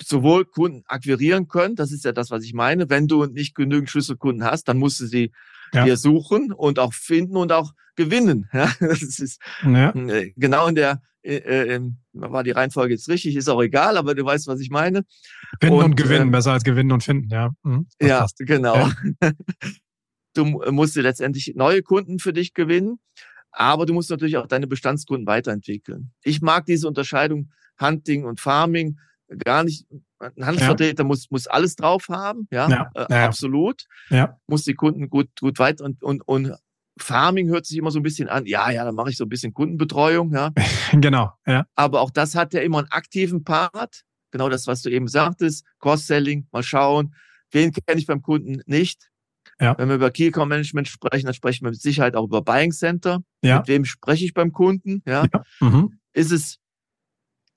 sowohl 0.03 0.45
Kunden 0.45 0.83
akquirieren 0.87 1.49
können, 1.49 1.77
das 1.77 1.93
ist 1.93 2.05
ja 2.05 2.13
das, 2.13 2.31
was 2.31 2.45
ich 2.45 2.55
meine. 2.55 2.91
Wenn 2.91 3.07
du 3.07 3.27
nicht 3.27 3.55
genügend 3.55 3.91
Schlüsselkunden 3.91 4.45
hast, 4.45 4.65
dann 4.65 4.79
musst 4.79 5.01
du 5.01 5.07
sie 5.07 5.33
ja. 5.73 5.85
dir 5.85 5.97
suchen 5.97 6.53
und 6.53 6.79
auch 6.79 6.93
finden 6.93 7.37
und 7.37 7.53
auch 7.53 7.73
gewinnen. 7.97 8.49
Ja, 8.53 8.73
das 8.81 9.03
ist 9.03 9.41
ja. 9.65 9.91
Äh, 9.91 10.33
genau 10.37 10.67
in 10.67 10.75
der 10.75 11.03
äh, 11.23 11.37
äh, 11.37 11.81
war 12.13 12.43
die 12.43 12.51
Reihenfolge 12.51 12.95
jetzt 12.95 13.09
richtig, 13.09 13.37
ist 13.37 13.49
auch 13.49 13.63
egal, 13.63 13.97
aber 13.97 14.15
du 14.15 14.25
weißt, 14.25 14.49
was 14.49 14.61
ich 14.61 14.71
meine. 14.71 15.05
Finden 15.61 15.77
und, 15.77 15.85
und 15.85 15.97
gewinnen, 15.97 16.23
ähm, 16.23 16.31
besser 16.33 16.53
als 16.53 16.65
gewinnen 16.65 16.91
und 16.91 17.05
finden, 17.05 17.29
ja. 17.31 17.51
Mhm, 17.63 17.87
ja, 18.01 18.21
passt. 18.21 18.39
genau. 18.39 18.75
Ja. 18.77 18.93
Du 20.35 20.45
musst 20.45 20.97
dir 20.97 21.03
letztendlich 21.03 21.53
neue 21.55 21.83
Kunden 21.83 22.19
für 22.19 22.33
dich 22.33 22.55
gewinnen, 22.55 22.99
aber 23.51 23.87
du 23.87 23.93
musst 23.93 24.11
natürlich 24.11 24.37
auch 24.37 24.47
deine 24.47 24.67
Bestandskunden 24.67 25.27
weiterentwickeln. 25.27 26.13
Ich 26.23 26.41
mag 26.41 26.67
diese 26.67 26.89
Unterscheidung 26.89 27.51
Hunting 27.81 28.25
und 28.25 28.41
Farming 28.41 28.99
gar 29.39 29.65
nicht. 29.65 29.87
Ein 30.19 30.47
Handelsvertreter 30.47 31.03
ja. 31.03 31.07
muss, 31.07 31.31
muss 31.31 31.47
alles 31.47 31.75
drauf 31.75 32.09
haben, 32.09 32.47
ja, 32.53 32.69
ja. 32.69 32.91
Äh, 32.95 33.07
ja. 33.11 33.27
absolut. 33.27 33.85
Ja. 34.09 34.39
Muss 34.47 34.63
die 34.63 34.75
Kunden 34.75 35.11
gut, 35.11 35.29
gut 35.41 35.59
weiter 35.59 35.85
und, 35.85 36.03
und, 36.03 36.23
und 36.23 36.55
Farming 36.99 37.49
hört 37.49 37.67
sich 37.67 37.79
immer 37.79 37.91
so 37.91 37.99
ein 37.99 38.03
bisschen 38.03 38.29
an, 38.29 38.47
ja, 38.47 38.71
ja, 38.71 38.85
dann 38.85 38.95
mache 38.95 39.11
ich 39.11 39.17
so 39.17 39.25
ein 39.25 39.29
bisschen 39.29 39.55
Kundenbetreuung, 39.55 40.33
ja. 40.33 40.53
genau, 40.93 41.33
ja. 41.47 41.67
Aber 41.75 42.03
auch 42.03 42.11
das 42.11 42.35
hat 42.35 42.55
ja 42.55 42.61
immer 42.61 42.79
einen 42.79 42.91
aktiven 42.91 43.45
Part, 43.45 44.03
genau 44.31 44.49
das, 44.49 44.67
was 44.67 44.83
du 44.83 44.91
eben 44.91 45.09
sagtest, 45.09 45.65
Cross-Selling, 45.81 46.47
mal 46.53 46.63
schauen, 46.63 47.15
wen 47.51 47.73
kenne 47.73 47.99
ich 47.99 48.07
beim 48.07 48.23
Kunden 48.23 48.63
nicht, 48.67 49.11
ja. 49.63 49.79
Wenn 49.79 49.89
wir 49.89 49.95
über 49.95 50.11
Key 50.11 50.29
Account 50.29 50.49
Management 50.49 50.89
sprechen, 50.89 51.27
dann 51.27 51.35
sprechen 51.35 51.65
wir 51.65 51.71
mit 51.71 51.81
Sicherheit 51.81 52.17
auch 52.17 52.25
über 52.25 52.43
Buying 52.43 52.73
Center. 52.73 53.23
Ja. 53.43 53.59
Mit 53.59 53.69
wem 53.69 53.85
spreche 53.85 54.25
ich 54.25 54.35
beim 54.35 54.53
Kunden? 54.53 55.03
Ja. 55.07 55.27
Mhm. 55.61 55.99
Ist 56.13 56.33
es 56.33 56.59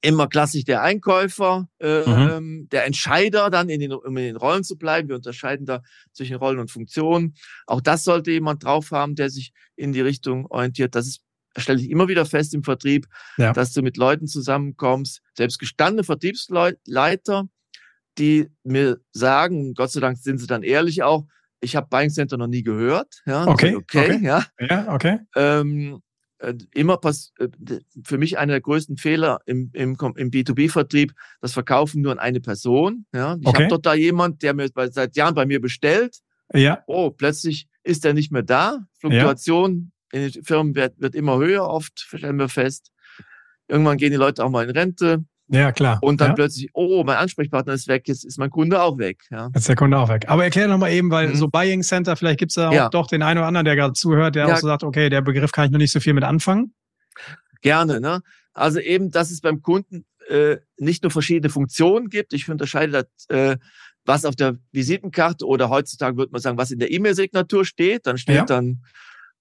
immer 0.01 0.27
klassisch 0.27 0.65
der 0.65 0.83
Einkäufer, 0.83 1.67
äh, 1.79 2.01
mhm. 2.01 2.29
Ähm, 2.29 2.67
der 2.71 2.85
Entscheider 2.85 3.49
dann 3.49 3.69
in 3.69 3.79
den, 3.79 3.91
um 3.91 4.15
in 4.17 4.23
den 4.23 4.35
Rollen 4.35 4.63
zu 4.63 4.77
bleiben. 4.77 5.09
Wir 5.09 5.15
unterscheiden 5.15 5.65
da 5.65 5.81
zwischen 6.13 6.35
Rollen 6.35 6.59
und 6.59 6.69
Funktionen. 6.69 7.33
Auch 7.65 7.81
das 7.81 8.03
sollte 8.03 8.31
jemand 8.31 8.63
drauf 8.63 8.91
haben, 8.91 9.15
der 9.15 9.29
sich 9.29 9.51
in 9.75 9.91
die 9.91 10.01
Richtung 10.01 10.45
orientiert. 10.45 10.93
Das 10.95 11.07
ist 11.07 11.21
stelle 11.57 11.79
ich 11.79 11.89
immer 11.89 12.09
wieder 12.09 12.25
fest 12.25 12.53
im 12.53 12.63
Vertrieb, 12.63 13.07
ja. 13.37 13.53
dass 13.53 13.71
du 13.71 13.81
mit 13.81 13.95
Leuten 13.95 14.27
zusammenkommst, 14.27 15.21
selbst 15.37 15.57
gestandene 15.57 16.03
Vertriebsleiter, 16.03 17.47
die 18.17 18.49
mir 18.63 18.99
sagen, 19.13 19.73
Gott 19.73 19.91
sei 19.91 20.01
Dank 20.01 20.17
sind 20.17 20.39
sie 20.39 20.47
dann 20.47 20.63
ehrlich 20.63 21.03
auch, 21.03 21.25
ich 21.65 21.75
habe 21.75 21.87
Buying 21.89 22.09
Center 22.09 22.37
noch 22.37 22.47
nie 22.47 22.63
gehört. 22.63 23.21
Ja, 23.25 23.47
okay, 23.47 23.75
okay, 23.75 24.15
okay, 24.15 24.25
ja. 24.25 24.45
Ja, 24.59 24.93
okay. 24.93 25.19
Ähm, 25.35 26.01
äh, 26.39 26.53
immer 26.73 26.97
pass 26.97 27.33
äh, 27.39 27.47
für 28.03 28.17
mich 28.17 28.37
einer 28.37 28.53
der 28.53 28.61
größten 28.61 28.97
Fehler 28.97 29.39
im, 29.45 29.71
im, 29.73 29.97
im 30.15 30.31
B2B-Vertrieb, 30.31 31.13
das 31.41 31.53
Verkaufen 31.53 32.01
nur 32.01 32.11
an 32.11 32.19
eine 32.19 32.39
Person. 32.39 33.05
Ja, 33.13 33.35
ich 33.39 33.47
okay. 33.47 33.63
habe 33.63 33.69
dort 33.69 33.85
da 33.85 33.93
jemand, 33.95 34.43
der 34.43 34.53
mir 34.53 34.69
seit 34.91 35.15
Jahren 35.15 35.35
bei 35.35 35.45
mir 35.45 35.59
bestellt. 35.59 36.19
Ja. 36.53 36.83
Oh, 36.87 37.09
plötzlich 37.09 37.67
ist 37.83 38.05
er 38.05 38.13
nicht 38.13 38.31
mehr 38.31 38.43
da. 38.43 38.85
Fluktuation 38.99 39.91
ja. 40.13 40.19
in 40.19 40.31
den 40.31 40.43
Firmen 40.43 40.75
wird, 40.75 40.99
wird 40.99 41.15
immer 41.15 41.37
höher, 41.37 41.67
oft 41.67 41.99
stellen 41.99 42.37
wir 42.37 42.49
fest. 42.49 42.91
Irgendwann 43.67 43.97
gehen 43.97 44.11
die 44.11 44.17
Leute 44.17 44.43
auch 44.43 44.51
mal 44.51 44.65
in 44.65 44.71
Rente. 44.71 45.25
Ja, 45.47 45.71
klar. 45.71 45.99
Und 46.01 46.21
dann 46.21 46.29
ja. 46.29 46.33
plötzlich, 46.33 46.69
oh, 46.73 47.03
mein 47.05 47.17
Ansprechpartner 47.17 47.73
ist 47.73 47.87
weg, 47.87 48.07
jetzt 48.07 48.25
ist 48.25 48.39
mein 48.39 48.49
Kunde 48.49 48.81
auch 48.81 48.97
weg. 48.97 49.23
Ja. 49.29 49.47
Jetzt 49.47 49.57
ist 49.57 49.69
der 49.69 49.75
Kunde 49.75 49.97
auch 49.97 50.09
weg. 50.09 50.25
Aber 50.27 50.43
erklär 50.43 50.67
noch 50.67 50.79
mal 50.79 50.91
eben, 50.91 51.11
weil 51.11 51.29
mhm. 51.29 51.35
so 51.35 51.47
Buying 51.47 51.83
Center, 51.83 52.15
vielleicht 52.15 52.39
gibt 52.39 52.51
es 52.51 52.55
da 52.55 52.69
auch 52.69 52.73
ja. 52.73 52.89
doch 52.89 53.07
den 53.07 53.21
einen 53.21 53.37
oder 53.37 53.47
anderen, 53.47 53.65
der 53.65 53.75
gerade 53.75 53.93
zuhört, 53.93 54.35
der 54.35 54.47
ja. 54.47 54.53
auch 54.53 54.57
so 54.57 54.67
sagt, 54.67 54.83
okay, 54.83 55.09
der 55.09 55.21
Begriff 55.21 55.51
kann 55.51 55.65
ich 55.65 55.71
noch 55.71 55.77
nicht 55.77 55.91
so 55.91 55.99
viel 55.99 56.13
mit 56.13 56.23
anfangen. 56.23 56.73
Gerne, 57.61 58.01
ne? 58.01 58.21
Also 58.53 58.79
eben, 58.79 59.11
dass 59.11 59.31
es 59.31 59.41
beim 59.41 59.61
Kunden 59.61 60.05
äh, 60.29 60.57
nicht 60.77 61.03
nur 61.03 61.11
verschiedene 61.11 61.49
Funktionen 61.49 62.09
gibt. 62.09 62.33
Ich 62.33 62.49
unterscheide 62.49 62.91
das, 62.91 63.05
äh, 63.29 63.57
was 64.05 64.25
auf 64.25 64.35
der 64.35 64.57
Visitenkarte 64.71 65.45
oder 65.45 65.69
heutzutage 65.69 66.17
würde 66.17 66.31
man 66.31 66.41
sagen, 66.41 66.57
was 66.57 66.71
in 66.71 66.79
der 66.79 66.91
E-Mail-Signatur 66.91 67.65
steht. 67.65 68.07
Dann 68.07 68.17
steht 68.17 68.49
dann 68.49 68.83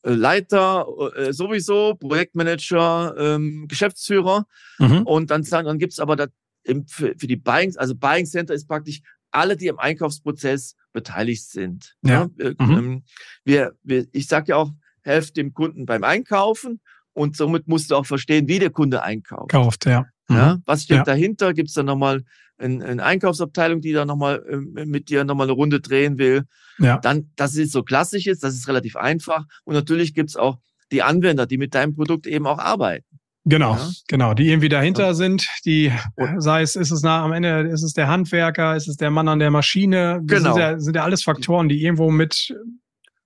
Leiter 0.04 0.86
äh, 1.16 1.32
sowieso, 1.32 1.94
Projektmanager, 1.94 3.14
ähm, 3.16 3.66
Geschäftsführer. 3.68 4.46
Mhm. 4.78 5.02
Und 5.02 5.30
dann, 5.30 5.42
dann 5.42 5.78
gibt's 5.78 5.98
aber 5.98 6.16
das 6.16 6.28
im, 6.62 6.86
für, 6.86 7.14
für 7.18 7.26
die 7.26 7.36
Buying, 7.36 7.76
also 7.76 7.94
Buying 7.94 8.26
Center 8.26 8.54
ist 8.54 8.66
praktisch 8.66 9.00
alle, 9.30 9.56
die 9.56 9.66
im 9.66 9.78
Einkaufsprozess 9.78 10.76
beteiligt 10.92 11.44
sind. 11.48 11.94
Ja. 12.02 12.28
ja? 12.38 12.50
Mhm. 12.58 12.78
Ähm, 12.78 13.02
wir, 13.44 13.72
wir, 13.82 14.06
ich 14.12 14.26
sage 14.26 14.50
ja 14.50 14.56
auch, 14.56 14.70
helft 15.02 15.36
dem 15.36 15.52
Kunden 15.52 15.84
beim 15.86 16.04
Einkaufen 16.04 16.80
und 17.12 17.36
somit 17.36 17.68
musst 17.68 17.90
du 17.90 17.96
auch 17.96 18.06
verstehen, 18.06 18.48
wie 18.48 18.58
der 18.58 18.70
Kunde 18.70 19.02
einkauft. 19.02 19.50
Kauft, 19.50 19.86
ja. 19.86 20.06
Mhm. 20.28 20.36
ja 20.36 20.58
was 20.64 20.84
steht 20.84 20.98
ja. 20.98 21.04
dahinter? 21.04 21.54
Gibt 21.54 21.68
es 21.68 21.74
da 21.74 21.82
nochmal 21.82 22.24
eine, 22.58 22.84
eine 22.84 23.02
Einkaufsabteilung, 23.02 23.80
die 23.80 23.92
da 23.92 24.04
nochmal 24.04 24.44
äh, 24.48 24.84
mit 24.84 25.08
dir 25.08 25.24
nochmal 25.24 25.46
eine 25.46 25.52
Runde 25.52 25.80
drehen 25.80 26.18
will? 26.18 26.44
Ja. 26.78 26.98
Dann, 26.98 27.30
das 27.36 27.54
ist 27.54 27.72
so 27.72 27.82
klassisch 27.82 28.26
ist, 28.26 28.42
das 28.42 28.54
ist 28.54 28.68
relativ 28.68 28.96
einfach. 28.96 29.44
Und 29.64 29.74
natürlich 29.74 30.14
gibt's 30.14 30.36
auch 30.36 30.58
die 30.92 31.02
Anwender, 31.02 31.46
die 31.46 31.58
mit 31.58 31.74
deinem 31.74 31.94
Produkt 31.94 32.26
eben 32.26 32.46
auch 32.46 32.58
arbeiten. 32.58 33.06
Genau, 33.46 33.74
ja. 33.74 33.90
genau, 34.08 34.32
die 34.32 34.48
irgendwie 34.48 34.70
dahinter 34.70 35.08
ja. 35.08 35.14
sind, 35.14 35.46
die, 35.66 35.92
sei 36.38 36.62
es, 36.62 36.76
ist 36.76 36.90
es 36.90 37.02
nah 37.02 37.22
am 37.22 37.32
Ende, 37.32 37.68
ist 37.70 37.82
es 37.82 37.92
der 37.92 38.08
Handwerker, 38.08 38.74
ist 38.74 38.88
es 38.88 38.96
der 38.96 39.10
Mann 39.10 39.28
an 39.28 39.38
der 39.38 39.50
Maschine, 39.50 40.22
das 40.24 40.38
genau. 40.38 40.54
sind, 40.54 40.62
ja, 40.62 40.80
sind 40.80 40.96
ja 40.96 41.04
alles 41.04 41.22
Faktoren, 41.22 41.68
die 41.68 41.82
irgendwo 41.82 42.10
mit 42.10 42.56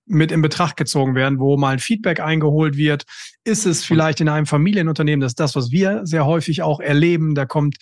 mit 0.09 0.31
in 0.31 0.41
Betracht 0.41 0.75
gezogen 0.75 1.15
werden, 1.15 1.39
wo 1.39 1.55
mal 1.55 1.69
ein 1.69 1.79
Feedback 1.79 2.19
eingeholt 2.19 2.75
wird. 2.75 3.03
Ist 3.43 3.65
es 3.65 3.85
vielleicht 3.85 4.19
in 4.21 4.27
einem 4.29 4.45
Familienunternehmen, 4.45 5.21
das 5.21 5.31
ist 5.31 5.39
das, 5.39 5.55
was 5.55 5.71
wir 5.71 6.01
sehr 6.05 6.25
häufig 6.25 6.61
auch 6.61 6.79
erleben. 6.79 7.35
Da 7.35 7.45
kommt 7.45 7.77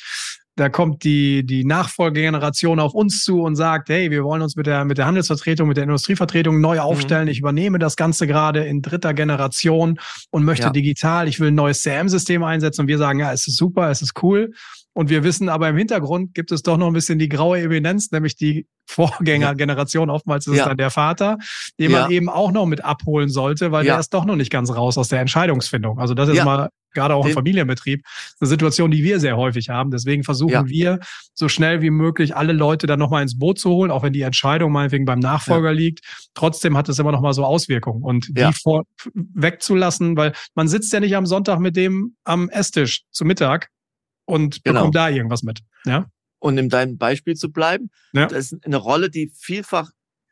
da 0.57 0.69
kommt 0.69 1.03
die, 1.03 1.45
die 1.45 1.63
Nachfolgegeneration 1.63 2.79
auf 2.79 2.95
uns 2.95 3.23
zu 3.23 3.43
und 3.43 3.55
sagt, 3.55 3.89
hey, 3.89 4.09
wir 4.09 4.23
wollen 4.23 4.41
uns 4.41 4.55
mit 4.55 4.65
der, 4.65 4.85
mit 4.85 4.97
der 4.97 5.05
Handelsvertretung, 5.05 5.67
mit 5.67 5.77
der 5.77 5.83
Industrievertretung 5.83 6.59
neu 6.59 6.79
aufstellen. 6.79 7.25
Mhm. 7.25 7.31
Ich 7.31 7.39
übernehme 7.39 7.77
das 7.77 7.95
Ganze 7.95 8.25
gerade 8.25 8.65
in 8.65 8.81
dritter 8.81 9.13
Generation 9.13 9.99
und 10.31 10.43
möchte 10.43 10.65
ja. 10.65 10.71
digital, 10.71 11.27
ich 11.27 11.39
will 11.39 11.49
ein 11.49 11.55
neues 11.55 11.83
CM-System 11.83 12.43
einsetzen 12.43 12.81
und 12.81 12.87
wir 12.87 12.97
sagen, 12.97 13.19
ja, 13.19 13.31
es 13.31 13.47
ist 13.47 13.57
super, 13.57 13.91
es 13.91 14.01
ist 14.01 14.23
cool. 14.23 14.51
Und 14.97 15.11
wir 15.11 15.23
wissen 15.23 15.47
aber 15.47 15.69
im 15.69 15.77
Hintergrund 15.77 16.33
gibt 16.33 16.51
es 16.51 16.63
doch 16.63 16.75
noch 16.75 16.87
ein 16.87 16.93
bisschen 16.93 17.19
die 17.19 17.29
graue 17.29 17.59
Evidenz, 17.59 18.09
nämlich 18.09 18.35
die 18.35 18.65
Vorgängergeneration. 18.87 20.09
Oftmals 20.09 20.47
ist 20.47 20.55
ja. 20.55 20.63
es 20.63 20.67
dann 20.69 20.77
der 20.77 20.89
Vater, 20.89 21.37
den 21.79 21.91
ja. 21.91 22.01
man 22.01 22.11
eben 22.11 22.29
auch 22.29 22.51
noch 22.51 22.65
mit 22.65 22.83
abholen 22.83 23.29
sollte, 23.29 23.71
weil 23.71 23.85
der 23.85 23.99
ist 23.99 24.11
doch 24.15 24.25
noch 24.25 24.35
nicht 24.35 24.51
ganz 24.51 24.71
raus 24.71 24.97
aus 24.97 25.09
der 25.09 25.21
Entscheidungsfindung. 25.21 25.99
Also 25.99 26.15
das 26.15 26.29
ist 26.29 26.43
mal 26.43 26.69
gerade 26.95 27.13
auch 27.13 27.27
im 27.27 27.33
Familienbetrieb, 27.33 28.01
eine 28.39 28.47
Situation, 28.47 28.89
die 28.89 29.03
wir 29.03 29.19
sehr 29.19 29.37
häufig 29.37 29.69
haben. 29.69 29.91
Deswegen 29.91 30.23
versuchen 30.23 30.51
ja. 30.51 30.67
wir 30.67 30.99
so 31.35 31.47
schnell 31.47 31.83
wie 31.83 31.91
möglich 31.91 32.35
alle 32.35 32.53
Leute 32.53 32.87
dann 32.87 32.97
nochmal 32.97 33.21
ins 33.21 33.37
Boot 33.37 33.59
zu 33.59 33.69
holen, 33.69 33.91
auch 33.91 34.01
wenn 34.01 34.13
die 34.13 34.23
Entscheidung 34.23 34.71
meinetwegen 34.71 35.05
beim 35.05 35.19
Nachfolger 35.19 35.69
ja. 35.69 35.77
liegt. 35.77 35.99
Trotzdem 36.33 36.75
hat 36.75 36.89
es 36.89 36.97
immer 36.97 37.11
noch 37.11 37.21
mal 37.21 37.33
so 37.33 37.45
Auswirkungen 37.45 38.01
und 38.01 38.35
die 38.35 38.51
vor, 38.63 38.85
wegzulassen, 39.13 40.17
weil 40.17 40.33
man 40.55 40.67
sitzt 40.67 40.91
ja 40.91 40.99
nicht 40.99 41.15
am 41.15 41.27
Sonntag 41.27 41.59
mit 41.59 41.75
dem 41.75 42.15
am 42.23 42.49
Esstisch 42.49 43.03
zu 43.11 43.25
Mittag 43.25 43.69
und 44.27 44.63
genau. 44.63 44.81
bekommt 44.81 44.95
da 44.95 45.09
irgendwas 45.09 45.41
mit. 45.41 45.61
Ja. 45.85 46.05
Und 46.39 46.57
in 46.57 46.69
deinem 46.69 46.97
Beispiel 46.97 47.35
zu 47.35 47.51
bleiben, 47.51 47.89
ja. 48.13 48.27
das 48.27 48.51
ist 48.51 48.65
eine 48.65 48.77
Rolle, 48.77 49.09
die 49.09 49.31
vielfach 49.33 49.91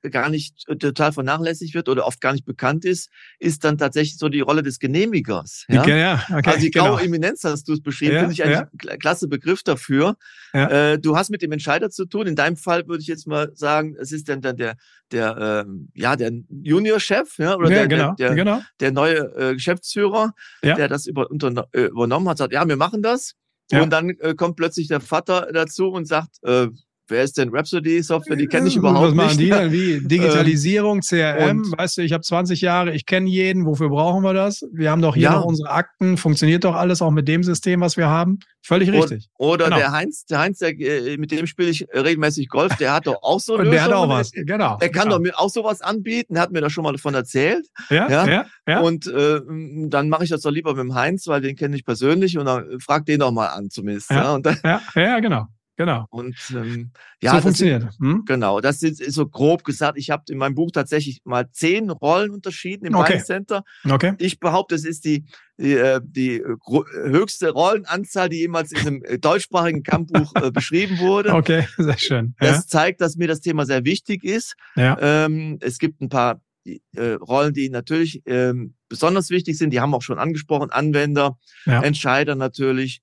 gar 0.09 0.29
nicht 0.29 0.67
äh, 0.67 0.75
total 0.75 1.11
vernachlässigt 1.11 1.73
wird 1.73 1.89
oder 1.89 2.05
oft 2.05 2.21
gar 2.21 2.33
nicht 2.33 2.45
bekannt 2.45 2.85
ist, 2.85 3.09
ist 3.39 3.63
dann 3.63 3.77
tatsächlich 3.77 4.17
so 4.17 4.29
die 4.29 4.41
Rolle 4.41 4.63
des 4.63 4.79
Genehmigers. 4.79 5.65
Ja, 5.67 5.87
ja 5.87 6.23
okay, 6.29 6.49
also 6.49 6.59
die 6.59 6.71
graue 6.71 6.97
genau. 6.97 6.99
Eminenz 6.99 7.43
hast 7.43 7.67
du 7.67 7.73
es 7.73 7.81
beschrieben, 7.81 8.13
ja, 8.13 8.19
finde 8.19 8.33
ich 8.33 8.43
eigentlich 8.43 8.59
ja. 8.83 8.91
ein 8.91 8.99
klasse 8.99 9.27
Begriff 9.27 9.63
dafür. 9.63 10.15
Ja. 10.53 10.91
Äh, 10.91 10.99
du 10.99 11.15
hast 11.15 11.29
mit 11.29 11.41
dem 11.41 11.51
Entscheider 11.51 11.89
zu 11.89 12.05
tun. 12.05 12.27
In 12.27 12.35
deinem 12.35 12.57
Fall 12.57 12.87
würde 12.87 13.01
ich 13.01 13.07
jetzt 13.07 13.27
mal 13.27 13.51
sagen, 13.55 13.95
es 13.99 14.11
ist 14.11 14.29
dann, 14.29 14.41
dann 14.41 14.57
der, 14.57 14.75
der, 15.11 15.65
äh, 15.65 15.99
ja, 15.99 16.15
der 16.15 16.31
Juniorchef, 16.49 17.37
ja, 17.37 17.55
oder 17.55 17.69
der, 17.69 17.87
genau, 17.87 18.13
der, 18.13 18.27
der, 18.29 18.35
genau. 18.35 18.61
der 18.79 18.91
neue 18.91 19.17
äh, 19.35 19.53
Geschäftsführer, 19.53 20.33
der 20.63 20.87
das 20.87 21.07
über, 21.07 21.29
unter, 21.29 21.67
äh, 21.73 21.85
übernommen 21.85 22.29
hat, 22.29 22.37
sagt, 22.37 22.53
ja, 22.53 22.67
wir 22.67 22.77
machen 22.77 23.01
das. 23.01 23.35
Und 23.71 23.89
dann 23.89 24.09
äh, 24.19 24.35
kommt 24.35 24.57
plötzlich 24.57 24.87
der 24.87 25.01
Vater 25.01 25.49
dazu 25.51 25.89
und 25.89 26.05
sagt, 26.05 26.43
äh, 26.43 26.67
wer 27.07 27.23
ist 27.23 27.37
denn 27.37 27.49
Rhapsody 27.49 28.01
Software? 28.01 28.35
Die 28.35 28.47
kenne 28.47 28.67
ich 28.67 28.75
überhaupt 28.75 29.09
nicht. 29.09 29.17
Was 29.17 29.25
machen 29.25 29.37
die 29.37 29.49
dann? 29.49 29.71
Wie 29.71 29.99
Digitalisierung, 30.01 31.01
CRM? 31.01 31.59
Und 31.59 31.77
weißt 31.77 31.97
du, 31.97 32.01
ich 32.01 32.13
habe 32.13 32.23
20 32.23 32.61
Jahre, 32.61 32.93
ich 32.93 33.05
kenne 33.05 33.29
jeden. 33.29 33.65
Wofür 33.65 33.89
brauchen 33.89 34.23
wir 34.23 34.33
das? 34.33 34.61
Wir 34.73 34.91
haben 34.91 35.01
doch 35.01 35.15
hier 35.15 35.23
ja. 35.23 35.33
noch 35.33 35.45
unsere 35.45 35.71
Akten. 35.71 36.17
Funktioniert 36.17 36.63
doch 36.63 36.75
alles 36.75 37.01
auch 37.01 37.11
mit 37.11 37.27
dem 37.27 37.43
System, 37.43 37.81
was 37.81 37.97
wir 37.97 38.07
haben? 38.07 38.39
Völlig 38.61 38.91
richtig. 38.91 39.29
Oder 39.37 39.65
genau. 39.65 39.77
der 39.77 39.91
Heinz, 39.91 40.25
der 40.25 40.39
Heinz, 40.39 40.57
der, 40.57 40.79
äh, 40.79 41.17
mit 41.17 41.31
dem 41.31 41.45
spiele 41.45 41.69
ich 41.69 41.87
regelmäßig 41.93 42.49
Golf. 42.49 42.75
Der 42.77 42.93
hat 42.93 43.05
doch 43.05 43.21
auch 43.21 43.39
so 43.39 43.55
Und 43.59 43.69
der 43.69 43.83
hat 43.83 43.91
auch 43.91 44.09
was. 44.09 44.31
Genau. 44.31 44.77
Der 44.77 44.89
kann 44.89 45.03
genau. 45.03 45.17
doch 45.17 45.21
mir 45.21 45.37
auch 45.37 45.49
sowas 45.49 45.81
anbieten. 45.81 46.39
Hat 46.39 46.51
mir 46.51 46.61
da 46.61 46.69
schon 46.69 46.83
mal 46.83 46.91
davon 46.91 47.13
erzählt. 47.13 47.67
Ja, 47.89 48.09
ja, 48.09 48.27
ja. 48.27 48.45
ja. 48.67 48.79
Und 48.79 49.07
äh, 49.07 49.41
dann 49.87 50.09
mache 50.09 50.23
ich 50.23 50.31
das 50.31 50.41
doch 50.41 50.51
lieber 50.51 50.73
mit 50.73 50.83
dem 50.83 50.95
Heinz, 50.95 51.27
weil 51.27 51.41
den 51.41 51.55
kenne 51.55 51.75
ich 51.75 51.85
persönlich 51.85 52.37
und 52.37 52.45
dann 52.45 52.79
frag 52.79 53.05
den 53.05 53.19
doch 53.19 53.31
mal 53.31 53.47
an 53.47 53.69
zumindest. 53.69 54.09
Ja, 54.09 54.15
ja, 54.15 54.33
und 54.33 54.45
dann, 54.45 54.57
ja, 54.63 54.81
ja 54.95 55.19
genau. 55.19 55.45
Genau. 55.77 56.05
Und 56.09 56.35
ähm, 56.51 56.91
ja, 57.21 57.35
so 57.35 57.41
funktioniert. 57.41 57.81
Sind, 57.81 57.99
hm? 57.99 58.23
Genau, 58.25 58.61
das 58.61 58.81
ist, 58.81 59.01
ist, 59.01 59.15
so 59.15 59.27
grob 59.27 59.63
gesagt. 59.65 59.97
Ich 59.97 60.09
habe 60.09 60.23
in 60.29 60.37
meinem 60.37 60.55
Buch 60.55 60.71
tatsächlich 60.71 61.21
mal 61.25 61.49
zehn 61.51 61.89
Rollen 61.89 62.31
unterschieden 62.31 62.85
im 62.85 62.95
okay. 62.95 63.21
Center. 63.21 63.63
Okay. 63.89 64.13
Ich 64.19 64.39
behaupte, 64.39 64.75
es 64.75 64.85
ist 64.85 65.03
die, 65.03 65.25
die, 65.57 65.73
äh, 65.73 65.99
die 66.01 66.41
höchste 66.41 67.49
Rollenanzahl, 67.49 68.29
die 68.29 68.37
jemals 68.37 68.71
in 68.71 68.79
einem 68.79 69.03
äh, 69.03 69.17
deutschsprachigen 69.17 69.83
Kampfbuch 69.83 70.33
äh, 70.35 70.51
beschrieben 70.51 70.99
wurde. 70.99 71.33
Okay, 71.33 71.67
sehr 71.77 71.97
schön. 71.97 72.35
Ja. 72.39 72.51
Das 72.51 72.67
zeigt, 72.67 73.01
dass 73.01 73.17
mir 73.17 73.27
das 73.27 73.41
Thema 73.41 73.65
sehr 73.65 73.83
wichtig 73.83 74.23
ist. 74.23 74.55
Ja. 74.75 74.97
Ähm, 75.01 75.57
es 75.59 75.77
gibt 75.77 76.01
ein 76.01 76.09
paar 76.09 76.41
äh, 76.65 77.11
Rollen, 77.13 77.53
die 77.53 77.69
natürlich 77.69 78.21
ähm, 78.25 78.75
besonders 78.87 79.29
wichtig 79.29 79.57
sind. 79.57 79.71
Die 79.71 79.81
haben 79.81 79.93
auch 79.93 80.01
schon 80.01 80.19
angesprochen. 80.19 80.71
Anwender, 80.71 81.37
ja. 81.65 81.81
Entscheider 81.81 82.35
natürlich 82.35 83.01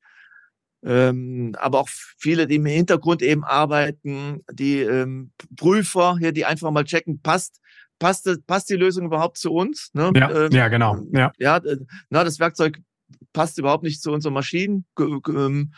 ähm, 0.84 1.54
aber 1.58 1.80
auch 1.80 1.88
viele, 1.88 2.46
die 2.46 2.56
im 2.56 2.66
Hintergrund 2.66 3.22
eben 3.22 3.44
arbeiten, 3.44 4.40
die 4.50 4.80
ähm, 4.80 5.32
Prüfer 5.56 6.16
hier, 6.18 6.32
die 6.32 6.44
einfach 6.44 6.70
mal 6.70 6.84
checken, 6.84 7.20
passt, 7.22 7.60
passt, 7.98 8.28
passt 8.46 8.68
die 8.70 8.76
Lösung 8.76 9.06
überhaupt 9.06 9.38
zu 9.38 9.52
uns? 9.52 9.90
Ne? 9.94 10.10
Ja, 10.16 10.30
ähm, 10.30 10.52
ja, 10.52 10.68
genau. 10.68 10.98
Ja, 11.12 11.32
ja 11.38 11.56
äh, 11.58 11.78
na, 12.10 12.24
das 12.24 12.40
Werkzeug 12.40 12.80
passt 13.32 13.58
überhaupt 13.58 13.84
nicht 13.84 14.02
zu 14.02 14.10
unseren 14.10 14.34
Maschinen. 14.34 14.84
Ähm, 14.98 15.72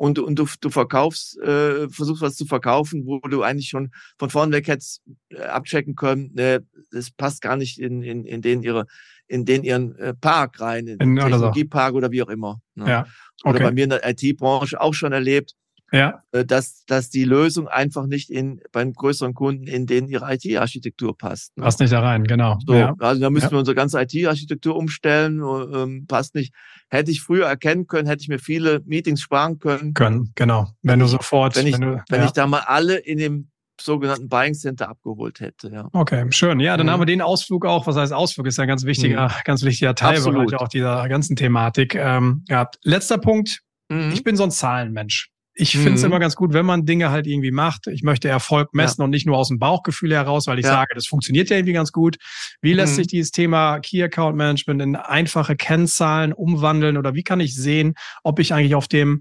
und, 0.00 0.18
und 0.18 0.38
du, 0.38 0.48
du 0.62 0.70
verkaufst, 0.70 1.38
äh, 1.40 1.86
versuchst 1.90 2.22
was 2.22 2.34
zu 2.34 2.46
verkaufen, 2.46 3.04
wo 3.04 3.18
du 3.18 3.42
eigentlich 3.42 3.68
schon 3.68 3.90
von 4.18 4.30
vorn 4.30 4.50
weg 4.50 4.66
hättest 4.66 5.02
äh, 5.28 5.42
abchecken 5.42 5.94
können, 5.94 6.34
äh, 6.38 6.60
das 6.90 7.10
passt 7.10 7.42
gar 7.42 7.56
nicht 7.56 7.78
in, 7.78 8.02
in, 8.02 8.24
in 8.24 8.42
den 8.42 8.62
ihre, 8.62 8.86
in 9.26 9.44
den 9.44 9.62
ihren 9.64 9.96
äh, 9.96 10.14
Park 10.14 10.60
rein, 10.60 10.86
in 10.86 10.98
den 10.98 11.16
Technologiepark 11.16 11.94
oder 11.94 12.10
wie 12.10 12.22
auch 12.22 12.28
immer. 12.28 12.60
Ne? 12.74 12.88
Ja. 12.88 13.06
Okay. 13.42 13.56
Oder 13.56 13.64
bei 13.66 13.72
mir 13.72 13.84
in 13.84 13.90
der 13.90 14.08
IT-Branche 14.08 14.80
auch 14.80 14.94
schon 14.94 15.12
erlebt. 15.12 15.54
ja. 15.92 16.22
Äh, 16.32 16.44
dass, 16.44 16.84
dass 16.86 17.10
die 17.10 17.24
Lösung 17.24 17.68
einfach 17.68 18.06
nicht 18.06 18.30
in 18.30 18.60
beim 18.72 18.92
größeren 18.92 19.34
Kunden 19.34 19.66
in 19.66 19.86
den 19.86 20.08
ihre 20.08 20.32
IT-Architektur 20.32 21.16
passt. 21.16 21.56
Ne? 21.56 21.64
Passt 21.64 21.80
nicht 21.80 21.92
da 21.92 22.00
rein, 22.00 22.24
genau. 22.24 22.58
So, 22.66 22.74
ja. 22.74 22.94
Also 22.98 23.20
da 23.20 23.30
müssen 23.30 23.46
ja. 23.46 23.52
wir 23.52 23.58
unsere 23.58 23.74
ganze 23.74 24.00
IT-Architektur 24.00 24.76
umstellen, 24.76 25.40
ähm, 25.40 26.06
passt 26.06 26.34
nicht. 26.34 26.52
Hätte 26.88 27.10
ich 27.10 27.22
früher 27.22 27.46
erkennen 27.46 27.86
können, 27.86 28.08
hätte 28.08 28.22
ich 28.22 28.28
mir 28.28 28.40
viele 28.40 28.82
Meetings 28.84 29.20
sparen 29.20 29.58
können. 29.58 29.94
Können, 29.94 30.32
genau. 30.34 30.68
Wenn, 30.82 30.92
wenn 30.92 31.00
du 31.00 31.06
sofort, 31.06 31.56
wenn 31.56 31.66
ich, 31.66 31.74
wenn, 31.74 31.80
du, 31.82 32.04
wenn 32.08 32.20
ja. 32.20 32.26
ich 32.26 32.32
da 32.32 32.46
mal 32.46 32.60
alle 32.60 32.96
in 32.96 33.18
dem 33.18 33.49
sogenannten 33.80 34.28
Buying 34.28 34.54
Center 34.54 34.88
abgeholt 34.88 35.40
hätte. 35.40 35.70
Ja. 35.70 35.88
Okay, 35.92 36.26
schön. 36.30 36.60
Ja, 36.60 36.76
dann 36.76 36.86
mhm. 36.86 36.90
haben 36.90 37.00
wir 37.00 37.06
den 37.06 37.22
Ausflug 37.22 37.66
auch. 37.66 37.86
Was 37.86 37.96
heißt 37.96 38.12
Ausflug? 38.12 38.46
Ist 38.46 38.58
ja 38.58 38.62
ein 38.62 38.68
ganz 38.68 38.84
wichtiger, 38.84 39.28
mhm. 39.28 39.32
ganz 39.44 39.62
wichtiger 39.62 39.94
Teilbereich 39.94 40.54
auch 40.54 40.68
dieser 40.68 41.08
ganzen 41.08 41.36
Thematik. 41.36 41.94
Ähm, 41.94 42.44
ja, 42.48 42.70
letzter 42.82 43.18
Punkt. 43.18 43.60
Mhm. 43.88 44.12
Ich 44.12 44.24
bin 44.24 44.36
so 44.36 44.44
ein 44.44 44.50
Zahlenmensch. 44.50 45.30
Ich 45.54 45.72
finde 45.72 45.94
es 45.94 46.00
mhm. 46.00 46.06
immer 46.06 46.20
ganz 46.20 46.36
gut, 46.36 46.52
wenn 46.52 46.64
man 46.64 46.86
Dinge 46.86 47.10
halt 47.10 47.26
irgendwie 47.26 47.50
macht. 47.50 47.86
Ich 47.88 48.02
möchte 48.02 48.28
Erfolg 48.28 48.72
messen 48.72 49.02
ja. 49.02 49.04
und 49.04 49.10
nicht 49.10 49.26
nur 49.26 49.36
aus 49.36 49.48
dem 49.48 49.58
Bauchgefühl 49.58 50.14
heraus, 50.14 50.46
weil 50.46 50.58
ich 50.58 50.64
ja. 50.64 50.70
sage, 50.70 50.94
das 50.94 51.06
funktioniert 51.06 51.50
ja 51.50 51.56
irgendwie 51.56 51.74
ganz 51.74 51.92
gut. 51.92 52.16
Wie 52.62 52.72
lässt 52.72 52.92
mhm. 52.92 52.96
sich 52.96 53.06
dieses 53.08 53.30
Thema 53.30 53.80
Key 53.80 54.02
Account 54.02 54.36
Management 54.36 54.80
in 54.80 54.96
einfache 54.96 55.56
Kennzahlen 55.56 56.32
umwandeln 56.32 56.96
oder 56.96 57.14
wie 57.14 57.24
kann 57.24 57.40
ich 57.40 57.54
sehen, 57.54 57.94
ob 58.22 58.38
ich 58.38 58.54
eigentlich 58.54 58.74
auf 58.74 58.88
dem 58.88 59.20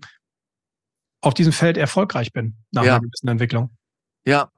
auf 1.22 1.34
diesem 1.34 1.52
Feld 1.52 1.78
erfolgreich 1.78 2.32
bin 2.32 2.56
nach 2.72 2.84
einer 2.84 3.02
gewissen 3.02 3.28
Entwicklung? 3.28 3.72
Ja. 4.30 4.52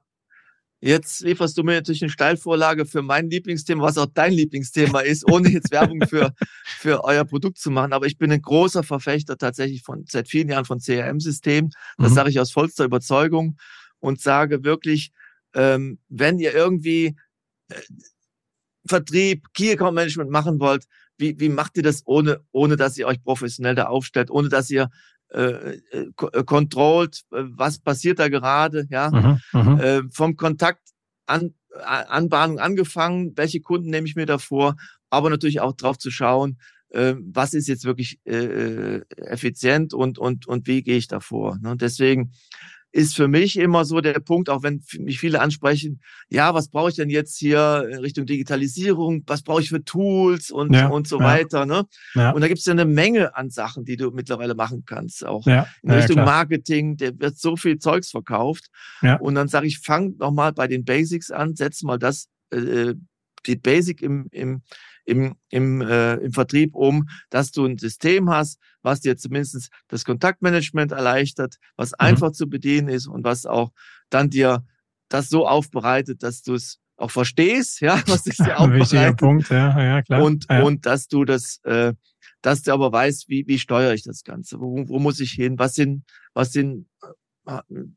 Jetzt 0.80 1.20
lieferst 1.20 1.56
du 1.56 1.62
mir 1.62 1.76
natürlich 1.76 2.02
eine 2.02 2.10
Steilvorlage 2.10 2.86
für 2.86 3.02
mein 3.02 3.30
Lieblingsthema, 3.30 3.84
was 3.84 3.96
auch 3.98 4.08
dein 4.12 4.32
Lieblingsthema 4.32 5.00
ist, 5.00 5.30
ohne 5.30 5.48
jetzt 5.48 5.70
Werbung 5.70 6.00
für, 6.08 6.34
für 6.64 7.04
euer 7.04 7.24
Produkt 7.24 7.58
zu 7.58 7.70
machen. 7.70 7.92
Aber 7.92 8.06
ich 8.06 8.18
bin 8.18 8.32
ein 8.32 8.42
großer 8.42 8.82
Verfechter 8.82 9.38
tatsächlich 9.38 9.82
von 9.82 10.04
seit 10.08 10.28
vielen 10.28 10.48
Jahren 10.48 10.64
von 10.64 10.80
CRM-Systemen. 10.80 11.70
Das 11.98 12.10
mhm. 12.10 12.14
sage 12.14 12.30
ich 12.30 12.40
aus 12.40 12.50
vollster 12.50 12.84
Überzeugung 12.84 13.56
und 14.00 14.20
sage 14.20 14.64
wirklich, 14.64 15.12
ähm, 15.54 16.00
wenn 16.08 16.40
ihr 16.40 16.52
irgendwie 16.52 17.16
äh, 17.68 17.80
Vertrieb, 18.84 19.54
Key 19.54 19.72
Account 19.72 19.94
Management 19.94 20.30
machen 20.30 20.58
wollt, 20.58 20.86
wie, 21.16 21.38
wie 21.38 21.48
macht 21.48 21.76
ihr 21.76 21.84
das, 21.84 22.02
ohne, 22.06 22.40
ohne 22.50 22.76
dass 22.76 22.98
ihr 22.98 23.06
euch 23.06 23.22
professionell 23.22 23.76
da 23.76 23.84
aufstellt, 23.84 24.32
ohne 24.32 24.48
dass 24.48 24.68
ihr 24.68 24.90
äh, 25.32 25.78
äh, 25.90 26.06
äh, 26.32 26.44
controlled, 26.44 27.22
äh, 27.32 27.44
was 27.56 27.78
passiert 27.78 28.18
da 28.18 28.28
gerade, 28.28 28.86
ja, 28.90 29.10
mhm, 29.10 29.40
mhm, 29.52 29.80
äh, 29.80 30.02
vom 30.10 30.36
Kontakt 30.36 30.82
an, 31.26 31.54
Anbahnung 31.84 32.58
angefangen, 32.58 33.32
welche 33.36 33.60
Kunden 33.60 33.90
nehme 33.90 34.06
ich 34.06 34.14
mir 34.14 34.26
davor, 34.26 34.76
aber 35.10 35.30
natürlich 35.30 35.60
auch 35.60 35.72
drauf 35.72 35.98
zu 35.98 36.10
schauen, 36.10 36.58
äh, 36.90 37.14
was 37.18 37.54
ist 37.54 37.68
jetzt 37.68 37.84
wirklich 37.84 38.20
äh, 38.24 39.00
effizient 39.16 39.94
und, 39.94 40.18
und, 40.18 40.46
und 40.46 40.66
wie 40.66 40.82
gehe 40.82 40.98
ich 40.98 41.08
davor. 41.08 41.58
Ne? 41.62 41.76
Deswegen 41.76 42.32
ist 42.92 43.16
für 43.16 43.26
mich 43.26 43.58
immer 43.58 43.84
so 43.86 44.00
der 44.00 44.20
Punkt, 44.20 44.50
auch 44.50 44.62
wenn 44.62 44.82
mich 44.98 45.18
viele 45.18 45.40
ansprechen, 45.40 46.00
ja, 46.28 46.54
was 46.54 46.68
brauche 46.68 46.90
ich 46.90 46.96
denn 46.96 47.08
jetzt 47.08 47.38
hier 47.38 47.88
in 47.90 47.98
Richtung 47.98 48.26
Digitalisierung, 48.26 49.24
was 49.26 49.42
brauche 49.42 49.62
ich 49.62 49.70
für 49.70 49.82
Tools 49.82 50.50
und, 50.50 50.74
ja, 50.74 50.88
und 50.88 51.08
so 51.08 51.18
ja. 51.18 51.24
weiter. 51.24 51.64
Ne? 51.64 51.84
Ja. 52.14 52.30
Und 52.32 52.42
da 52.42 52.48
gibt 52.48 52.60
es 52.60 52.66
ja 52.66 52.72
eine 52.72 52.84
Menge 52.84 53.34
an 53.34 53.50
Sachen, 53.50 53.84
die 53.84 53.96
du 53.96 54.10
mittlerweile 54.10 54.54
machen 54.54 54.84
kannst. 54.86 55.24
Auch 55.24 55.46
in 55.82 55.90
Richtung 55.90 56.16
Marketing, 56.16 56.96
der 56.98 57.18
wird 57.18 57.38
so 57.38 57.56
viel 57.56 57.78
Zeugs 57.78 58.10
verkauft. 58.10 58.66
Und 59.20 59.34
dann 59.34 59.48
sage 59.48 59.66
ich, 59.66 59.78
fang 59.78 60.16
nochmal 60.18 60.52
bei 60.52 60.68
den 60.68 60.84
Basics 60.84 61.30
an, 61.30 61.56
setz 61.56 61.82
mal 61.82 61.98
das, 61.98 62.28
äh, 62.50 62.94
die 63.46 63.56
Basic 63.56 64.02
im, 64.02 64.28
im, 64.30 64.62
im, 65.04 65.34
im, 65.50 65.80
äh, 65.80 66.14
im 66.14 66.32
Vertrieb 66.32 66.74
um, 66.74 67.08
dass 67.30 67.50
du 67.50 67.64
ein 67.64 67.78
System 67.78 68.30
hast, 68.30 68.58
was 68.82 69.00
dir 69.00 69.16
zumindest 69.16 69.70
das 69.88 70.04
Kontaktmanagement 70.04 70.92
erleichtert, 70.92 71.56
was 71.76 71.90
mhm. 71.90 71.96
einfach 71.98 72.32
zu 72.32 72.48
bedienen 72.48 72.88
ist 72.88 73.06
und 73.06 73.24
was 73.24 73.46
auch 73.46 73.72
dann 74.10 74.30
dir 74.30 74.64
das 75.08 75.28
so 75.28 75.46
aufbereitet, 75.46 76.22
dass 76.22 76.42
du 76.42 76.54
es 76.54 76.78
auch 76.96 77.10
verstehst, 77.10 77.80
ja, 77.80 78.02
was 78.06 78.26
ist 78.26 78.38
dir 78.38 78.58
aufbereitet. 78.58 78.92
Wichtiger 78.92 79.14
Punkt, 79.14 79.48
ja, 79.50 79.82
ja, 79.82 80.02
klar. 80.02 80.22
Und, 80.22 80.46
ja. 80.48 80.62
und 80.62 80.86
dass 80.86 81.08
du 81.08 81.24
das, 81.24 81.60
äh, 81.64 81.94
dass 82.40 82.62
du 82.62 82.72
aber 82.72 82.92
weißt, 82.92 83.28
wie, 83.28 83.46
wie 83.46 83.58
steuere 83.58 83.94
ich 83.94 84.02
das 84.02 84.24
Ganze? 84.24 84.60
Wo, 84.60 84.88
wo 84.88 84.98
muss 84.98 85.20
ich 85.20 85.32
hin? 85.32 85.58
Was 85.58 85.74
sind, 85.74 86.04
was 86.34 86.52
sind 86.52 86.86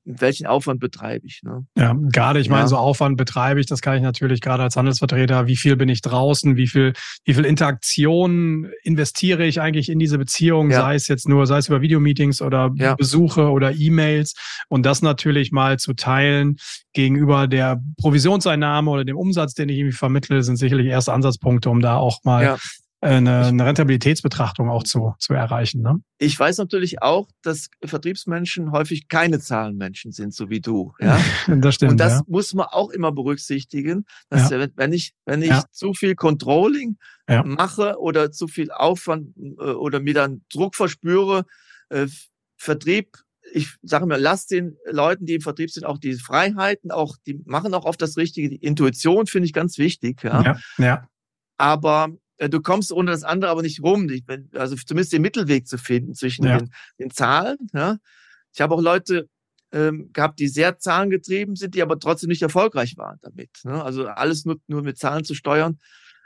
welchen 0.05 0.47
Aufwand 0.47 0.79
betreibe 0.79 1.27
ich. 1.27 1.41
Ne? 1.43 1.65
Ja, 1.77 1.95
gerade, 2.11 2.39
ich 2.39 2.47
ja. 2.47 2.53
meine, 2.53 2.67
so 2.67 2.77
Aufwand 2.77 3.15
betreibe 3.15 3.59
ich, 3.59 3.67
das 3.67 3.81
kann 3.81 3.95
ich 3.95 4.01
natürlich 4.01 4.41
gerade 4.41 4.63
als 4.63 4.75
Handelsvertreter, 4.75 5.45
wie 5.45 5.55
viel 5.55 5.75
bin 5.75 5.87
ich 5.87 6.01
draußen, 6.01 6.55
wie 6.55 6.67
viel, 6.67 6.93
wie 7.25 7.33
viel 7.33 7.45
Interaktion 7.45 8.71
investiere 8.83 9.45
ich 9.45 9.61
eigentlich 9.61 9.89
in 9.89 9.99
diese 9.99 10.17
Beziehung, 10.17 10.71
ja. 10.71 10.81
sei 10.81 10.95
es 10.95 11.07
jetzt 11.07 11.29
nur, 11.29 11.45
sei 11.45 11.59
es 11.59 11.67
über 11.67 11.81
Videomeetings 11.81 12.41
oder 12.41 12.71
ja. 12.75 12.95
Besuche 12.95 13.51
oder 13.51 13.73
E-Mails 13.73 14.33
und 14.67 14.85
das 14.85 15.03
natürlich 15.03 15.51
mal 15.51 15.77
zu 15.77 15.93
teilen 15.93 16.57
gegenüber 16.93 17.47
der 17.47 17.81
Provisionseinnahme 17.99 18.89
oder 18.89 19.05
dem 19.05 19.17
Umsatz, 19.17 19.53
den 19.53 19.69
ich 19.69 19.77
irgendwie 19.77 19.95
vermittle, 19.95 20.41
sind 20.41 20.55
sicherlich 20.55 20.87
erste 20.87 21.13
Ansatzpunkte, 21.13 21.69
um 21.69 21.81
da 21.81 21.97
auch 21.97 22.23
mal 22.23 22.57
eine, 23.05 23.45
eine 23.45 23.65
Rentabilitätsbetrachtung 23.65 24.69
auch 24.69 24.83
zu, 24.83 25.13
zu 25.19 25.33
erreichen. 25.33 25.81
Ne? 25.81 26.01
Ich 26.17 26.39
weiß 26.39 26.57
natürlich 26.57 27.01
auch, 27.01 27.29
dass 27.41 27.69
Vertriebsmenschen 27.83 28.71
häufig 28.71 29.07
keine 29.07 29.39
Zahlenmenschen 29.39 30.11
sind, 30.11 30.33
so 30.33 30.49
wie 30.49 30.61
du. 30.61 30.93
Ja? 30.99 31.19
das 31.47 31.75
stimmt. 31.75 31.91
Und 31.93 31.97
das 31.99 32.13
ja. 32.13 32.21
muss 32.27 32.53
man 32.53 32.67
auch 32.67 32.89
immer 32.89 33.11
berücksichtigen, 33.11 34.05
dass 34.29 34.49
ja. 34.49 34.67
wenn 34.75 34.93
ich, 34.93 35.13
wenn 35.25 35.41
ich 35.41 35.53
zu 35.71 35.93
viel 35.93 36.15
Controlling 36.15 36.97
mache 37.27 37.99
oder 37.99 38.31
zu 38.31 38.47
viel 38.47 38.71
Aufwand 38.71 39.35
äh, 39.37 39.63
oder 39.63 39.99
mir 39.99 40.13
dann 40.13 40.41
Druck 40.51 40.75
verspüre, 40.75 41.45
äh, 41.89 42.07
Vertrieb 42.57 43.17
ich 43.53 43.75
sage 43.83 44.05
mir, 44.05 44.17
lass 44.17 44.47
den 44.47 44.77
Leuten, 44.85 45.25
die 45.25 45.35
im 45.35 45.41
Vertrieb 45.41 45.69
sind, 45.69 45.85
auch 45.85 45.97
diese 45.97 46.19
Freiheiten, 46.19 46.91
auch 46.91 47.15
die 47.25 47.41
machen 47.45 47.73
auch 47.73 47.85
oft 47.85 48.01
das 48.01 48.17
Richtige. 48.17 48.49
Die 48.49 48.57
Intuition 48.57 49.27
finde 49.27 49.45
ich 49.45 49.53
ganz 49.53 49.77
wichtig. 49.77 50.23
Ja. 50.23 50.41
ja, 50.41 50.57
ja. 50.77 51.07
Aber 51.57 52.09
du 52.37 52.61
kommst 52.61 52.91
ohne 52.91 53.11
das 53.11 53.23
andere 53.23 53.51
aber 53.51 53.61
nicht 53.61 53.81
rum. 53.81 54.09
Also 54.53 54.75
zumindest 54.75 55.13
den 55.13 55.21
Mittelweg 55.21 55.67
zu 55.67 55.77
finden 55.77 56.13
zwischen 56.13 56.45
ja. 56.45 56.57
den, 56.57 56.71
den, 56.99 57.11
Zahlen. 57.11 57.57
Ja. 57.73 57.97
Ich 58.53 58.61
habe 58.61 58.75
auch 58.75 58.81
Leute 58.81 59.29
ähm, 59.71 60.09
gehabt, 60.13 60.39
die 60.39 60.47
sehr 60.47 60.77
zahlengetrieben 60.77 61.55
sind, 61.55 61.75
die 61.75 61.81
aber 61.81 61.99
trotzdem 61.99 62.29
nicht 62.29 62.41
erfolgreich 62.41 62.97
waren 62.97 63.19
damit. 63.21 63.49
Ne? 63.63 63.83
Also 63.83 64.07
alles 64.07 64.45
nur, 64.45 64.57
nur 64.67 64.81
mit 64.81 64.97
Zahlen 64.97 65.23
zu 65.23 65.33
steuern. 65.33 65.79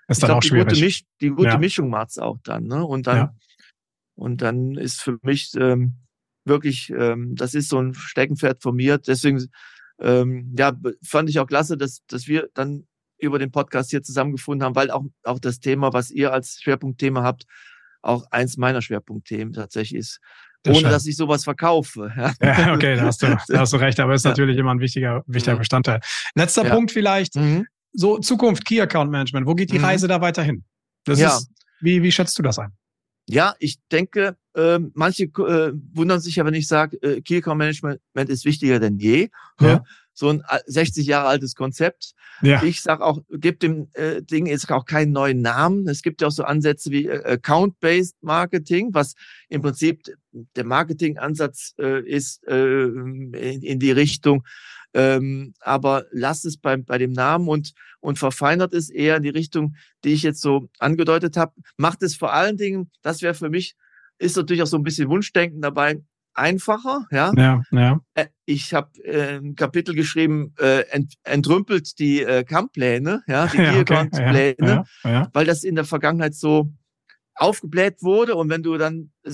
Ist 0.08 0.18
ich 0.18 0.22
dann 0.22 0.30
glaub, 0.30 0.38
auch 0.38 0.44
schwierig. 0.44 0.68
Die 0.68 0.74
gute, 0.74 0.86
Misch, 0.86 1.04
die 1.22 1.30
gute 1.30 1.50
ja. 1.50 1.58
Mischung 1.58 1.90
macht's 1.90 2.18
auch 2.18 2.38
dann. 2.44 2.66
Ne? 2.66 2.86
Und 2.86 3.08
dann 3.08 3.18
ja. 3.18 3.36
und 4.16 4.42
dann 4.42 4.76
ist 4.76 5.02
für 5.02 5.18
mich 5.22 5.52
ähm, 5.56 5.96
wirklich, 6.46 6.90
ähm, 6.90 7.36
das 7.36 7.54
ist 7.54 7.70
so 7.70 7.80
ein 7.80 7.94
Steckenpferd 7.94 8.62
von 8.62 8.76
mir. 8.76 8.98
Deswegen 8.98 9.50
ähm, 10.00 10.56
ja, 10.58 10.76
fand 11.04 11.30
ich 11.30 11.40
auch 11.40 11.48
klasse, 11.48 11.78
dass, 11.78 12.04
dass 12.08 12.28
wir 12.28 12.50
dann 12.54 12.88
über 13.20 13.40
den 13.40 13.52
Podcast 13.52 13.92
hier 13.92 14.02
zusammengefunden 14.02 14.66
haben, 14.66 14.76
weil 14.76 14.92
auch, 14.92 15.04
auch 15.24 15.40
das 15.40 15.60
Thema, 15.60 15.94
was 15.94 16.12
ihr 16.12 16.34
als 16.34 16.60
Schwerpunktthema 16.62 17.24
habt, 17.24 17.46
auch 18.02 18.26
eins 18.32 18.58
meiner 18.58 18.82
Schwerpunktthemen 18.82 19.54
tatsächlich 19.54 20.00
ist. 20.00 20.20
Das 20.64 20.78
ohne 20.78 20.90
dass 20.90 21.06
ich 21.06 21.16
sowas 21.16 21.44
verkaufe. 21.44 22.12
Ja, 22.42 22.60
ja 22.60 22.74
okay, 22.74 22.96
da 22.96 23.04
hast, 23.04 23.22
du, 23.22 23.28
da 23.48 23.60
hast 23.60 23.74
du 23.74 23.78
recht, 23.78 24.00
aber 24.00 24.14
ist 24.14 24.26
ja. 24.26 24.32
natürlich 24.32 24.58
immer 24.58 24.72
ein 24.72 24.80
wichtiger, 24.80 25.24
wichtiger 25.26 25.56
mhm. 25.56 25.60
Bestandteil. 25.60 26.02
Letzter 26.36 26.66
ja. 26.66 26.74
Punkt 26.74 26.92
vielleicht, 26.92 27.36
mhm. 27.36 27.66
so 27.94 28.18
Zukunft 28.18 28.66
Key 28.66 28.82
Account 28.82 29.12
Management, 29.12 29.48
wo 29.48 29.56
geht 29.56 29.72
die 29.72 29.80
mhm. 29.80 29.86
Reise 29.86 30.08
da 30.08 30.22
weiterhin? 30.22 30.66
Das 31.06 31.20
ja. 31.20 31.38
ist, 31.38 31.50
wie, 31.80 32.04
wie 32.04 32.12
schätzt 32.12 32.38
du 32.38 32.44
das 32.44 32.60
ein? 32.60 32.74
Ja, 33.28 33.56
ich 33.60 33.78
denke, 33.92 34.36
äh, 34.56 34.80
manche 34.94 35.26
äh, 35.26 35.74
wundern 35.94 36.20
sich 36.20 36.36
ja, 36.36 36.46
wenn 36.46 36.54
ich 36.54 36.68
sage, 36.68 37.02
äh, 37.02 37.22
Key 37.22 37.38
Account 37.38 37.58
Management 37.58 38.00
ist 38.16 38.46
wichtiger 38.46 38.80
denn 38.80 38.98
je. 38.98 39.30
Ja 39.62 39.84
so 40.20 40.30
ein 40.30 40.44
60 40.68 41.08
Jahre 41.08 41.30
altes 41.30 41.56
Konzept. 41.56 42.14
Ja. 42.42 42.62
Ich 42.62 42.82
sage 42.82 43.04
auch, 43.04 43.22
gibt 43.32 43.64
dem 43.64 43.88
äh, 43.94 44.22
Ding 44.22 44.46
jetzt 44.46 44.70
auch 44.70 44.86
keinen 44.86 45.14
neuen 45.14 45.42
Namen. 45.42 45.88
Es 45.88 46.02
gibt 46.02 46.22
ja 46.22 46.28
auch 46.28 46.32
so 46.32 46.44
Ansätze 46.44 46.92
wie 46.92 47.08
äh, 47.08 47.24
Account-Based 47.24 48.18
Marketing, 48.22 48.90
was 48.94 49.16
im 49.48 49.62
Prinzip 49.62 50.04
der 50.56 50.66
Marketingansatz 50.66 51.74
äh, 51.80 52.02
ist 52.02 52.46
äh, 52.48 52.84
in, 52.84 53.62
in 53.62 53.80
die 53.80 53.92
Richtung. 53.92 54.44
Ähm, 54.94 55.54
aber 55.62 56.06
lasst 56.12 56.46
es 56.46 56.58
bei, 56.58 56.76
bei 56.76 56.98
dem 56.98 57.14
Namen 57.14 57.48
und, 57.48 57.74
und 58.02 58.20
verfeinert 58.20 58.74
es 58.74 58.90
eher 58.90 59.18
in 59.18 59.24
die 59.24 59.30
Richtung, 59.30 59.76
die 60.04 60.14
ich 60.14 60.24
jetzt 60.24 60.42
so 60.42 60.70
angedeutet 60.80 61.38
habe. 61.38 61.54
Macht 61.78 62.04
es 62.04 62.16
vor 62.16 62.34
allen 62.34 62.58
Dingen, 62.58 62.92
das 63.04 63.22
wäre 63.22 63.36
für 63.36 63.50
mich, 63.50 63.76
ist 64.20 64.38
natürlich 64.38 64.62
auch 64.62 64.68
so 64.68 64.78
ein 64.78 64.84
bisschen 64.84 65.10
Wunschdenken 65.10 65.62
dabei, 65.62 66.02
einfacher. 66.34 67.06
Ja, 67.12 67.32
ja. 67.36 67.62
ja. 67.72 68.00
Äh, 68.14 68.28
ich 68.46 68.74
habe 68.74 68.90
äh, 69.04 69.38
ein 69.38 69.56
Kapitel 69.56 69.94
geschrieben, 69.94 70.54
äh, 70.60 70.82
ent, 70.90 71.16
entrümpelt 71.24 72.00
die 72.00 72.22
äh, 72.22 72.44
Kamppläne, 72.44 73.24
ja, 73.28 73.48
die 73.54 73.58
ja, 73.58 73.80
okay. 73.80 74.10
Pläne, 74.10 74.56
ja, 75.04 75.12
ja, 75.12 75.30
weil 75.34 75.46
das 75.46 75.64
in 75.64 75.76
der 75.76 75.86
Vergangenheit 75.86 76.36
so 76.36 76.72
aufgebläht 77.36 78.04
wurde 78.04 78.36
und 78.36 78.50
wenn 78.50 78.64
du 78.64 78.78
dann 78.78 79.12
äh, 79.24 79.32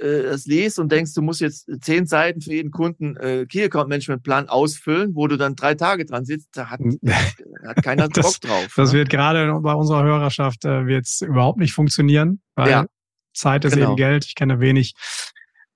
das 0.00 0.44
liest 0.44 0.80
und 0.80 0.90
denkst, 0.90 1.14
du 1.14 1.22
musst 1.22 1.40
jetzt 1.40 1.70
zehn 1.82 2.04
Seiten 2.04 2.40
für 2.40 2.52
jeden 2.52 2.72
Kunden 2.72 3.16
äh, 3.16 3.46
Key 3.46 3.62
Account 3.62 3.88
Management 3.88 4.24
Plan 4.24 4.48
ausfüllen, 4.48 5.14
wo 5.14 5.28
du 5.28 5.36
dann 5.36 5.54
drei 5.54 5.76
Tage 5.76 6.04
dran 6.04 6.24
sitzt, 6.24 6.48
da 6.56 6.70
hat, 6.70 6.80
hat 6.80 7.82
keiner 7.84 8.08
das, 8.12 8.24
Bock 8.24 8.40
drauf. 8.40 8.74
Das 8.76 8.92
ne? 8.92 8.98
wird 8.98 9.10
gerade 9.10 9.52
bei 9.60 9.72
unserer 9.72 10.02
Hörerschaft 10.02 10.64
äh, 10.64 10.86
wird's 10.86 11.20
überhaupt 11.20 11.60
nicht 11.60 11.74
funktionieren, 11.74 12.40
weil 12.56 12.70
ja, 12.70 12.86
Zeit 13.34 13.64
ist 13.64 13.74
genau. 13.74 13.88
eben 13.88 13.96
Geld. 13.96 14.24
Ich 14.24 14.34
kenne 14.34 14.60
wenig 14.60 14.94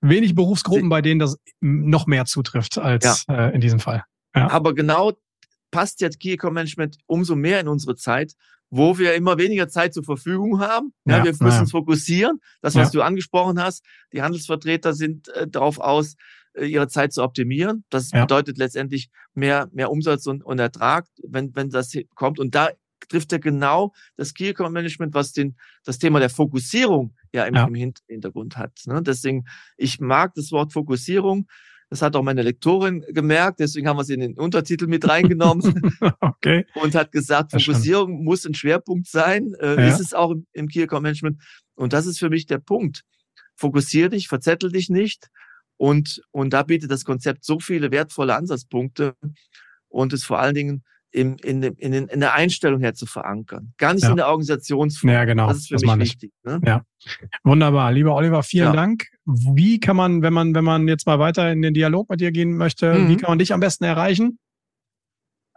wenig 0.01 0.35
Berufsgruppen, 0.35 0.89
bei 0.89 1.01
denen 1.01 1.19
das 1.19 1.37
noch 1.59 2.07
mehr 2.07 2.25
zutrifft 2.25 2.77
als 2.77 3.25
ja. 3.27 3.47
äh, 3.47 3.55
in 3.55 3.61
diesem 3.61 3.79
Fall. 3.79 4.03
Ja. 4.35 4.49
Aber 4.49 4.73
genau 4.73 5.13
passt 5.71 6.01
jetzt 6.01 6.19
Key 6.19 6.33
Account 6.33 6.53
Management 6.53 6.97
umso 7.05 7.35
mehr 7.35 7.59
in 7.59 7.67
unsere 7.67 7.95
Zeit, 7.95 8.33
wo 8.69 8.97
wir 8.97 9.15
immer 9.15 9.37
weniger 9.37 9.67
Zeit 9.67 9.93
zur 9.93 10.03
Verfügung 10.03 10.59
haben. 10.59 10.93
Ja, 11.05 11.17
ja 11.17 11.23
wir 11.25 11.31
müssen 11.31 11.47
ja. 11.47 11.59
uns 11.61 11.71
fokussieren. 11.71 12.39
Das, 12.61 12.75
was 12.75 12.91
du 12.91 13.01
angesprochen 13.01 13.61
hast, 13.61 13.83
die 14.13 14.21
Handelsvertreter 14.21 14.93
sind 14.93 15.27
äh, 15.29 15.47
darauf 15.47 15.79
aus, 15.79 16.15
äh, 16.53 16.65
ihre 16.65 16.87
Zeit 16.87 17.13
zu 17.13 17.23
optimieren. 17.23 17.83
Das 17.89 18.11
bedeutet 18.11 18.57
letztendlich 18.57 19.09
mehr, 19.33 19.69
mehr 19.71 19.91
Umsatz 19.91 20.27
und, 20.27 20.43
und 20.43 20.59
Ertrag, 20.59 21.07
wenn, 21.27 21.55
wenn 21.55 21.69
das 21.69 21.93
kommt. 22.15 22.39
Und 22.39 22.53
da 22.55 22.69
trifft 23.09 23.31
er 23.31 23.39
genau 23.39 23.93
das 24.17 24.33
Key 24.33 24.49
Account 24.49 24.73
Management, 24.73 25.13
was 25.13 25.31
den, 25.31 25.57
das 25.83 25.97
Thema 25.97 26.19
der 26.19 26.29
Fokussierung 26.29 27.15
ja 27.33 27.45
im, 27.45 27.55
im 27.55 27.93
Hintergrund 28.07 28.57
hat. 28.57 28.79
Ne? 28.85 29.01
Deswegen, 29.01 29.45
ich 29.77 29.99
mag 29.99 30.33
das 30.35 30.51
Wort 30.51 30.73
Fokussierung. 30.73 31.47
Das 31.89 32.03
hat 32.03 32.15
auch 32.15 32.21
meine 32.21 32.43
Lektorin 32.43 33.03
gemerkt, 33.09 33.59
deswegen 33.59 33.87
haben 33.87 33.97
wir 33.97 34.03
sie 34.03 34.13
in 34.13 34.19
den 34.19 34.37
Untertitel 34.37 34.85
mit 34.85 35.09
reingenommen 35.09 35.91
okay. 36.21 36.67
und 36.75 36.93
hat 36.93 37.11
gesagt, 37.11 37.51
Fokussierung 37.51 38.23
muss 38.23 38.45
ein 38.45 38.53
Schwerpunkt 38.53 39.07
sein. 39.07 39.55
Äh, 39.59 39.75
ja. 39.75 39.87
Ist 39.87 39.99
es 39.99 40.13
auch 40.13 40.29
im, 40.29 40.45
im 40.53 40.67
Key 40.67 40.83
Account 40.83 41.01
Management. 41.01 41.41
Und 41.73 41.93
das 41.93 42.05
ist 42.05 42.19
für 42.19 42.29
mich 42.29 42.45
der 42.45 42.59
Punkt. 42.59 43.01
Fokussier 43.55 44.09
dich, 44.09 44.27
verzettel 44.27 44.71
dich 44.71 44.89
nicht. 44.89 45.29
Und, 45.77 46.21
und 46.31 46.53
da 46.53 46.61
bietet 46.61 46.91
das 46.91 47.05
Konzept 47.05 47.43
so 47.43 47.59
viele 47.59 47.89
wertvolle 47.89 48.35
Ansatzpunkte 48.35 49.15
und 49.87 50.13
es 50.13 50.23
vor 50.23 50.39
allen 50.39 50.53
Dingen 50.53 50.83
in, 51.11 51.37
in, 51.37 51.63
in, 51.63 51.93
in 51.93 52.19
der 52.19 52.33
Einstellung 52.33 52.81
her 52.81 52.93
zu 52.93 53.05
verankern. 53.05 53.73
Gar 53.77 53.95
nicht 53.95 54.03
ja. 54.03 54.11
in 54.11 54.17
der 54.17 54.27
Organisationsform. 54.27 55.11
Ja, 55.11 55.25
genau. 55.25 55.47
Das 55.47 55.57
ist 55.57 55.67
für 55.69 55.75
das 55.75 55.83
mich 55.83 55.99
wichtig. 55.99 56.31
Ne? 56.43 56.61
Ja. 56.65 56.83
Wunderbar. 57.43 57.91
Lieber 57.91 58.15
Oliver, 58.15 58.43
vielen 58.43 58.67
ja. 58.67 58.73
Dank. 58.73 59.07
Wie 59.25 59.79
kann 59.79 59.95
man, 59.95 60.21
wenn 60.21 60.33
man, 60.33 60.53
wenn 60.53 60.63
man 60.63 60.87
jetzt 60.87 61.07
mal 61.07 61.19
weiter 61.19 61.51
in 61.51 61.61
den 61.61 61.73
Dialog 61.73 62.09
mit 62.09 62.21
dir 62.21 62.31
gehen 62.31 62.57
möchte, 62.57 62.93
mhm. 62.93 63.09
wie 63.09 63.17
kann 63.17 63.31
man 63.31 63.39
dich 63.39 63.53
am 63.53 63.59
besten 63.59 63.85
erreichen? 63.85 64.37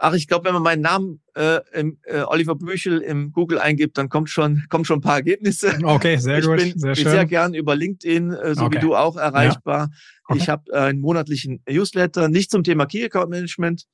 Ach, 0.04 0.14
ich 0.14 0.26
glaube, 0.26 0.46
wenn 0.46 0.54
man 0.54 0.64
meinen 0.64 0.82
Namen 0.82 1.22
äh, 1.34 1.60
im, 1.74 1.98
äh, 2.06 2.22
Oliver 2.22 2.56
Büchel 2.56 2.98
im 2.98 3.30
Google 3.30 3.60
eingibt, 3.60 3.96
dann 3.98 4.08
kommt 4.08 4.30
schon, 4.30 4.64
kommt 4.68 4.88
schon 4.88 4.98
ein 4.98 5.02
paar 5.02 5.16
Ergebnisse. 5.16 5.78
Okay, 5.84 6.16
sehr 6.16 6.38
ich 6.38 6.44
gut. 6.44 6.56
Bin, 6.56 6.76
sehr 6.76 6.96
schön. 6.96 7.10
sehr 7.10 7.24
gern 7.24 7.54
über 7.54 7.76
LinkedIn, 7.76 8.32
äh, 8.32 8.54
so 8.56 8.64
okay. 8.64 8.78
wie 8.78 8.80
du 8.80 8.96
auch 8.96 9.16
erreichbar. 9.16 9.90
Ja. 9.90 9.96
Okay. 10.26 10.38
Ich 10.40 10.48
habe 10.48 10.64
äh, 10.72 10.78
einen 10.78 11.00
monatlichen 11.00 11.62
Newsletter, 11.68 12.28
nicht 12.28 12.50
zum 12.50 12.64
Thema 12.64 12.86
Key 12.86 13.04
Account 13.04 13.30
Management, 13.30 13.84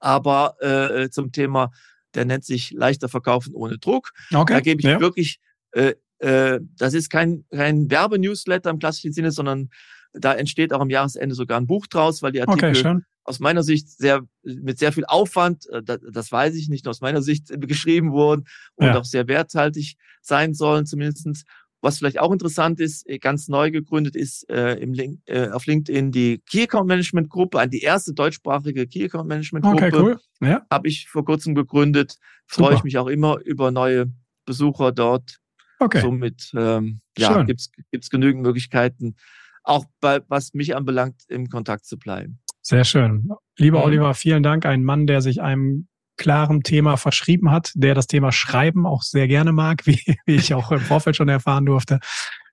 aber 0.00 0.56
äh, 0.60 1.10
zum 1.10 1.32
Thema, 1.32 1.70
der 2.14 2.24
nennt 2.24 2.44
sich 2.44 2.72
leichter 2.72 3.08
verkaufen 3.08 3.54
ohne 3.54 3.78
Druck. 3.78 4.10
Okay. 4.32 4.54
Da 4.54 4.60
gebe 4.60 4.80
ich 4.80 4.86
ja. 4.86 5.00
wirklich, 5.00 5.38
äh, 5.72 5.94
äh, 6.18 6.60
das 6.76 6.94
ist 6.94 7.10
kein, 7.10 7.44
kein 7.50 7.90
Werbenewsletter 7.90 8.70
im 8.70 8.78
klassischen 8.78 9.12
Sinne, 9.12 9.30
sondern 9.30 9.70
da 10.12 10.34
entsteht 10.34 10.72
auch 10.72 10.80
am 10.80 10.90
Jahresende 10.90 11.34
sogar 11.34 11.60
ein 11.60 11.66
Buch 11.66 11.86
draus, 11.86 12.22
weil 12.22 12.32
die 12.32 12.42
Artikel 12.42 12.70
okay, 12.70 13.00
aus 13.24 13.38
meiner 13.38 13.62
Sicht 13.62 13.88
sehr 13.88 14.22
mit 14.42 14.78
sehr 14.78 14.92
viel 14.92 15.04
Aufwand, 15.06 15.68
äh, 15.70 15.82
das, 15.82 16.00
das 16.10 16.32
weiß 16.32 16.54
ich 16.56 16.68
nicht, 16.68 16.88
aus 16.88 17.00
meiner 17.00 17.22
Sicht 17.22 17.48
geschrieben 17.60 18.12
wurden 18.12 18.46
und 18.74 18.86
ja. 18.86 18.98
auch 18.98 19.04
sehr 19.04 19.28
werthaltig 19.28 19.96
sein 20.22 20.54
sollen, 20.54 20.86
zumindestens. 20.86 21.44
Was 21.82 21.98
vielleicht 21.98 22.20
auch 22.20 22.32
interessant 22.32 22.78
ist, 22.78 23.08
äh, 23.08 23.18
ganz 23.18 23.48
neu 23.48 23.70
gegründet 23.70 24.14
ist 24.14 24.48
äh, 24.50 24.74
im 24.74 24.92
Link, 24.92 25.20
äh, 25.26 25.48
auf 25.48 25.66
LinkedIn 25.66 26.12
die 26.12 26.42
Key 26.48 26.64
Account 26.64 26.86
Management 26.88 27.30
Gruppe, 27.30 27.66
die 27.68 27.80
erste 27.80 28.12
deutschsprachige 28.12 28.86
Key 28.86 29.04
Account 29.04 29.28
Management 29.28 29.64
Gruppe. 29.64 29.86
Okay, 29.86 29.96
cool. 29.96 30.20
Ja. 30.40 30.66
Habe 30.70 30.88
ich 30.88 31.08
vor 31.08 31.24
kurzem 31.24 31.54
gegründet. 31.54 32.16
Freue 32.46 32.74
ich 32.74 32.84
mich 32.84 32.98
auch 32.98 33.06
immer 33.06 33.38
über 33.44 33.70
neue 33.70 34.12
Besucher 34.44 34.92
dort. 34.92 35.38
Okay. 35.78 36.02
Somit 36.02 36.50
ähm, 36.54 37.00
ja, 37.16 37.42
gibt 37.44 37.60
es 37.90 38.10
genügend 38.10 38.42
Möglichkeiten, 38.42 39.16
auch 39.62 39.86
bei 40.00 40.20
was 40.28 40.52
mich 40.52 40.76
anbelangt, 40.76 41.22
im 41.28 41.48
Kontakt 41.48 41.86
zu 41.86 41.98
bleiben. 41.98 42.40
Sehr 42.62 42.84
schön. 42.84 43.30
Lieber 43.56 43.78
mhm. 43.78 43.84
Oliver, 43.84 44.14
vielen 44.14 44.42
Dank. 44.42 44.66
Ein 44.66 44.84
Mann, 44.84 45.06
der 45.06 45.22
sich 45.22 45.40
einem 45.40 45.88
klaren 46.20 46.62
Thema 46.62 46.96
verschrieben 46.96 47.50
hat, 47.50 47.72
der 47.74 47.94
das 47.94 48.06
Thema 48.06 48.30
Schreiben 48.30 48.86
auch 48.86 49.02
sehr 49.02 49.26
gerne 49.26 49.52
mag, 49.52 49.82
wie, 49.86 50.00
wie 50.26 50.36
ich 50.36 50.54
auch 50.54 50.70
im 50.70 50.80
Vorfeld 50.80 51.16
schon 51.16 51.28
erfahren 51.28 51.66
durfte. 51.66 51.98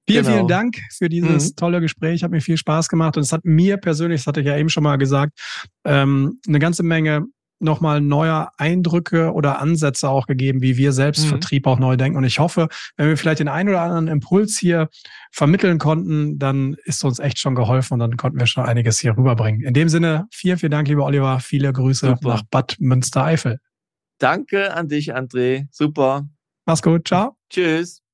Vielen, 0.10 0.24
genau. 0.24 0.36
vielen 0.38 0.48
Dank 0.48 0.78
für 0.98 1.10
dieses 1.10 1.50
mhm. 1.50 1.56
tolle 1.58 1.82
Gespräch. 1.82 2.24
Hat 2.24 2.32
mir 2.32 2.40
viel 2.40 2.56
Spaß 2.56 2.88
gemacht 2.88 3.18
und 3.18 3.24
es 3.24 3.34
hat 3.34 3.44
mir 3.44 3.76
persönlich, 3.76 4.22
das 4.22 4.28
hatte 4.28 4.40
ich 4.40 4.48
ja 4.48 4.58
eben 4.58 4.70
schon 4.70 4.84
mal 4.84 4.96
gesagt, 4.96 5.38
ähm, 5.84 6.40
eine 6.48 6.60
ganze 6.60 6.82
Menge 6.84 7.26
nochmal 7.60 8.02
neue 8.02 8.48
Eindrücke 8.58 9.34
oder 9.34 9.60
Ansätze 9.60 10.10
auch 10.10 10.28
gegeben, 10.28 10.62
wie 10.62 10.78
wir 10.78 10.92
selbst 10.92 11.26
mhm. 11.26 11.30
Vertrieb 11.30 11.68
auch 11.68 11.80
neu 11.80 11.98
denken. 11.98 12.18
Und 12.18 12.24
ich 12.24 12.40
hoffe, 12.40 12.68
wenn 12.96 13.08
wir 13.08 13.18
vielleicht 13.18 13.40
den 13.40 13.48
einen 13.48 13.70
oder 13.70 13.82
anderen 13.82 14.08
Impuls 14.08 14.58
hier 14.58 14.90
vermitteln 15.32 15.78
konnten, 15.78 16.38
dann 16.40 16.76
ist 16.86 17.04
uns 17.04 17.20
echt 17.20 17.40
schon 17.40 17.56
geholfen 17.56 17.94
und 17.94 18.00
dann 18.00 18.18
konnten 18.18 18.40
wir 18.40 18.48
schon 18.48 18.66
einiges 18.66 19.00
hier 19.00 19.18
rüberbringen. 19.18 19.62
In 19.62 19.74
dem 19.74 19.90
Sinne, 19.90 20.28
vielen, 20.32 20.58
vielen 20.58 20.72
Dank, 20.72 20.88
lieber 20.88 21.06
Oliver. 21.06 21.40
Viele 21.40 21.74
Grüße 21.74 22.08
Super. 22.08 22.30
nach 22.30 22.44
Bad 22.50 22.78
Münstereifel. 22.80 23.60
Danke 24.20 24.74
an 24.74 24.88
dich, 24.88 25.16
André. 25.16 25.68
Super. 25.72 26.28
Mach's 26.66 26.82
gut. 26.82 27.08
Ciao. 27.08 27.38
Tschüss. 27.50 28.07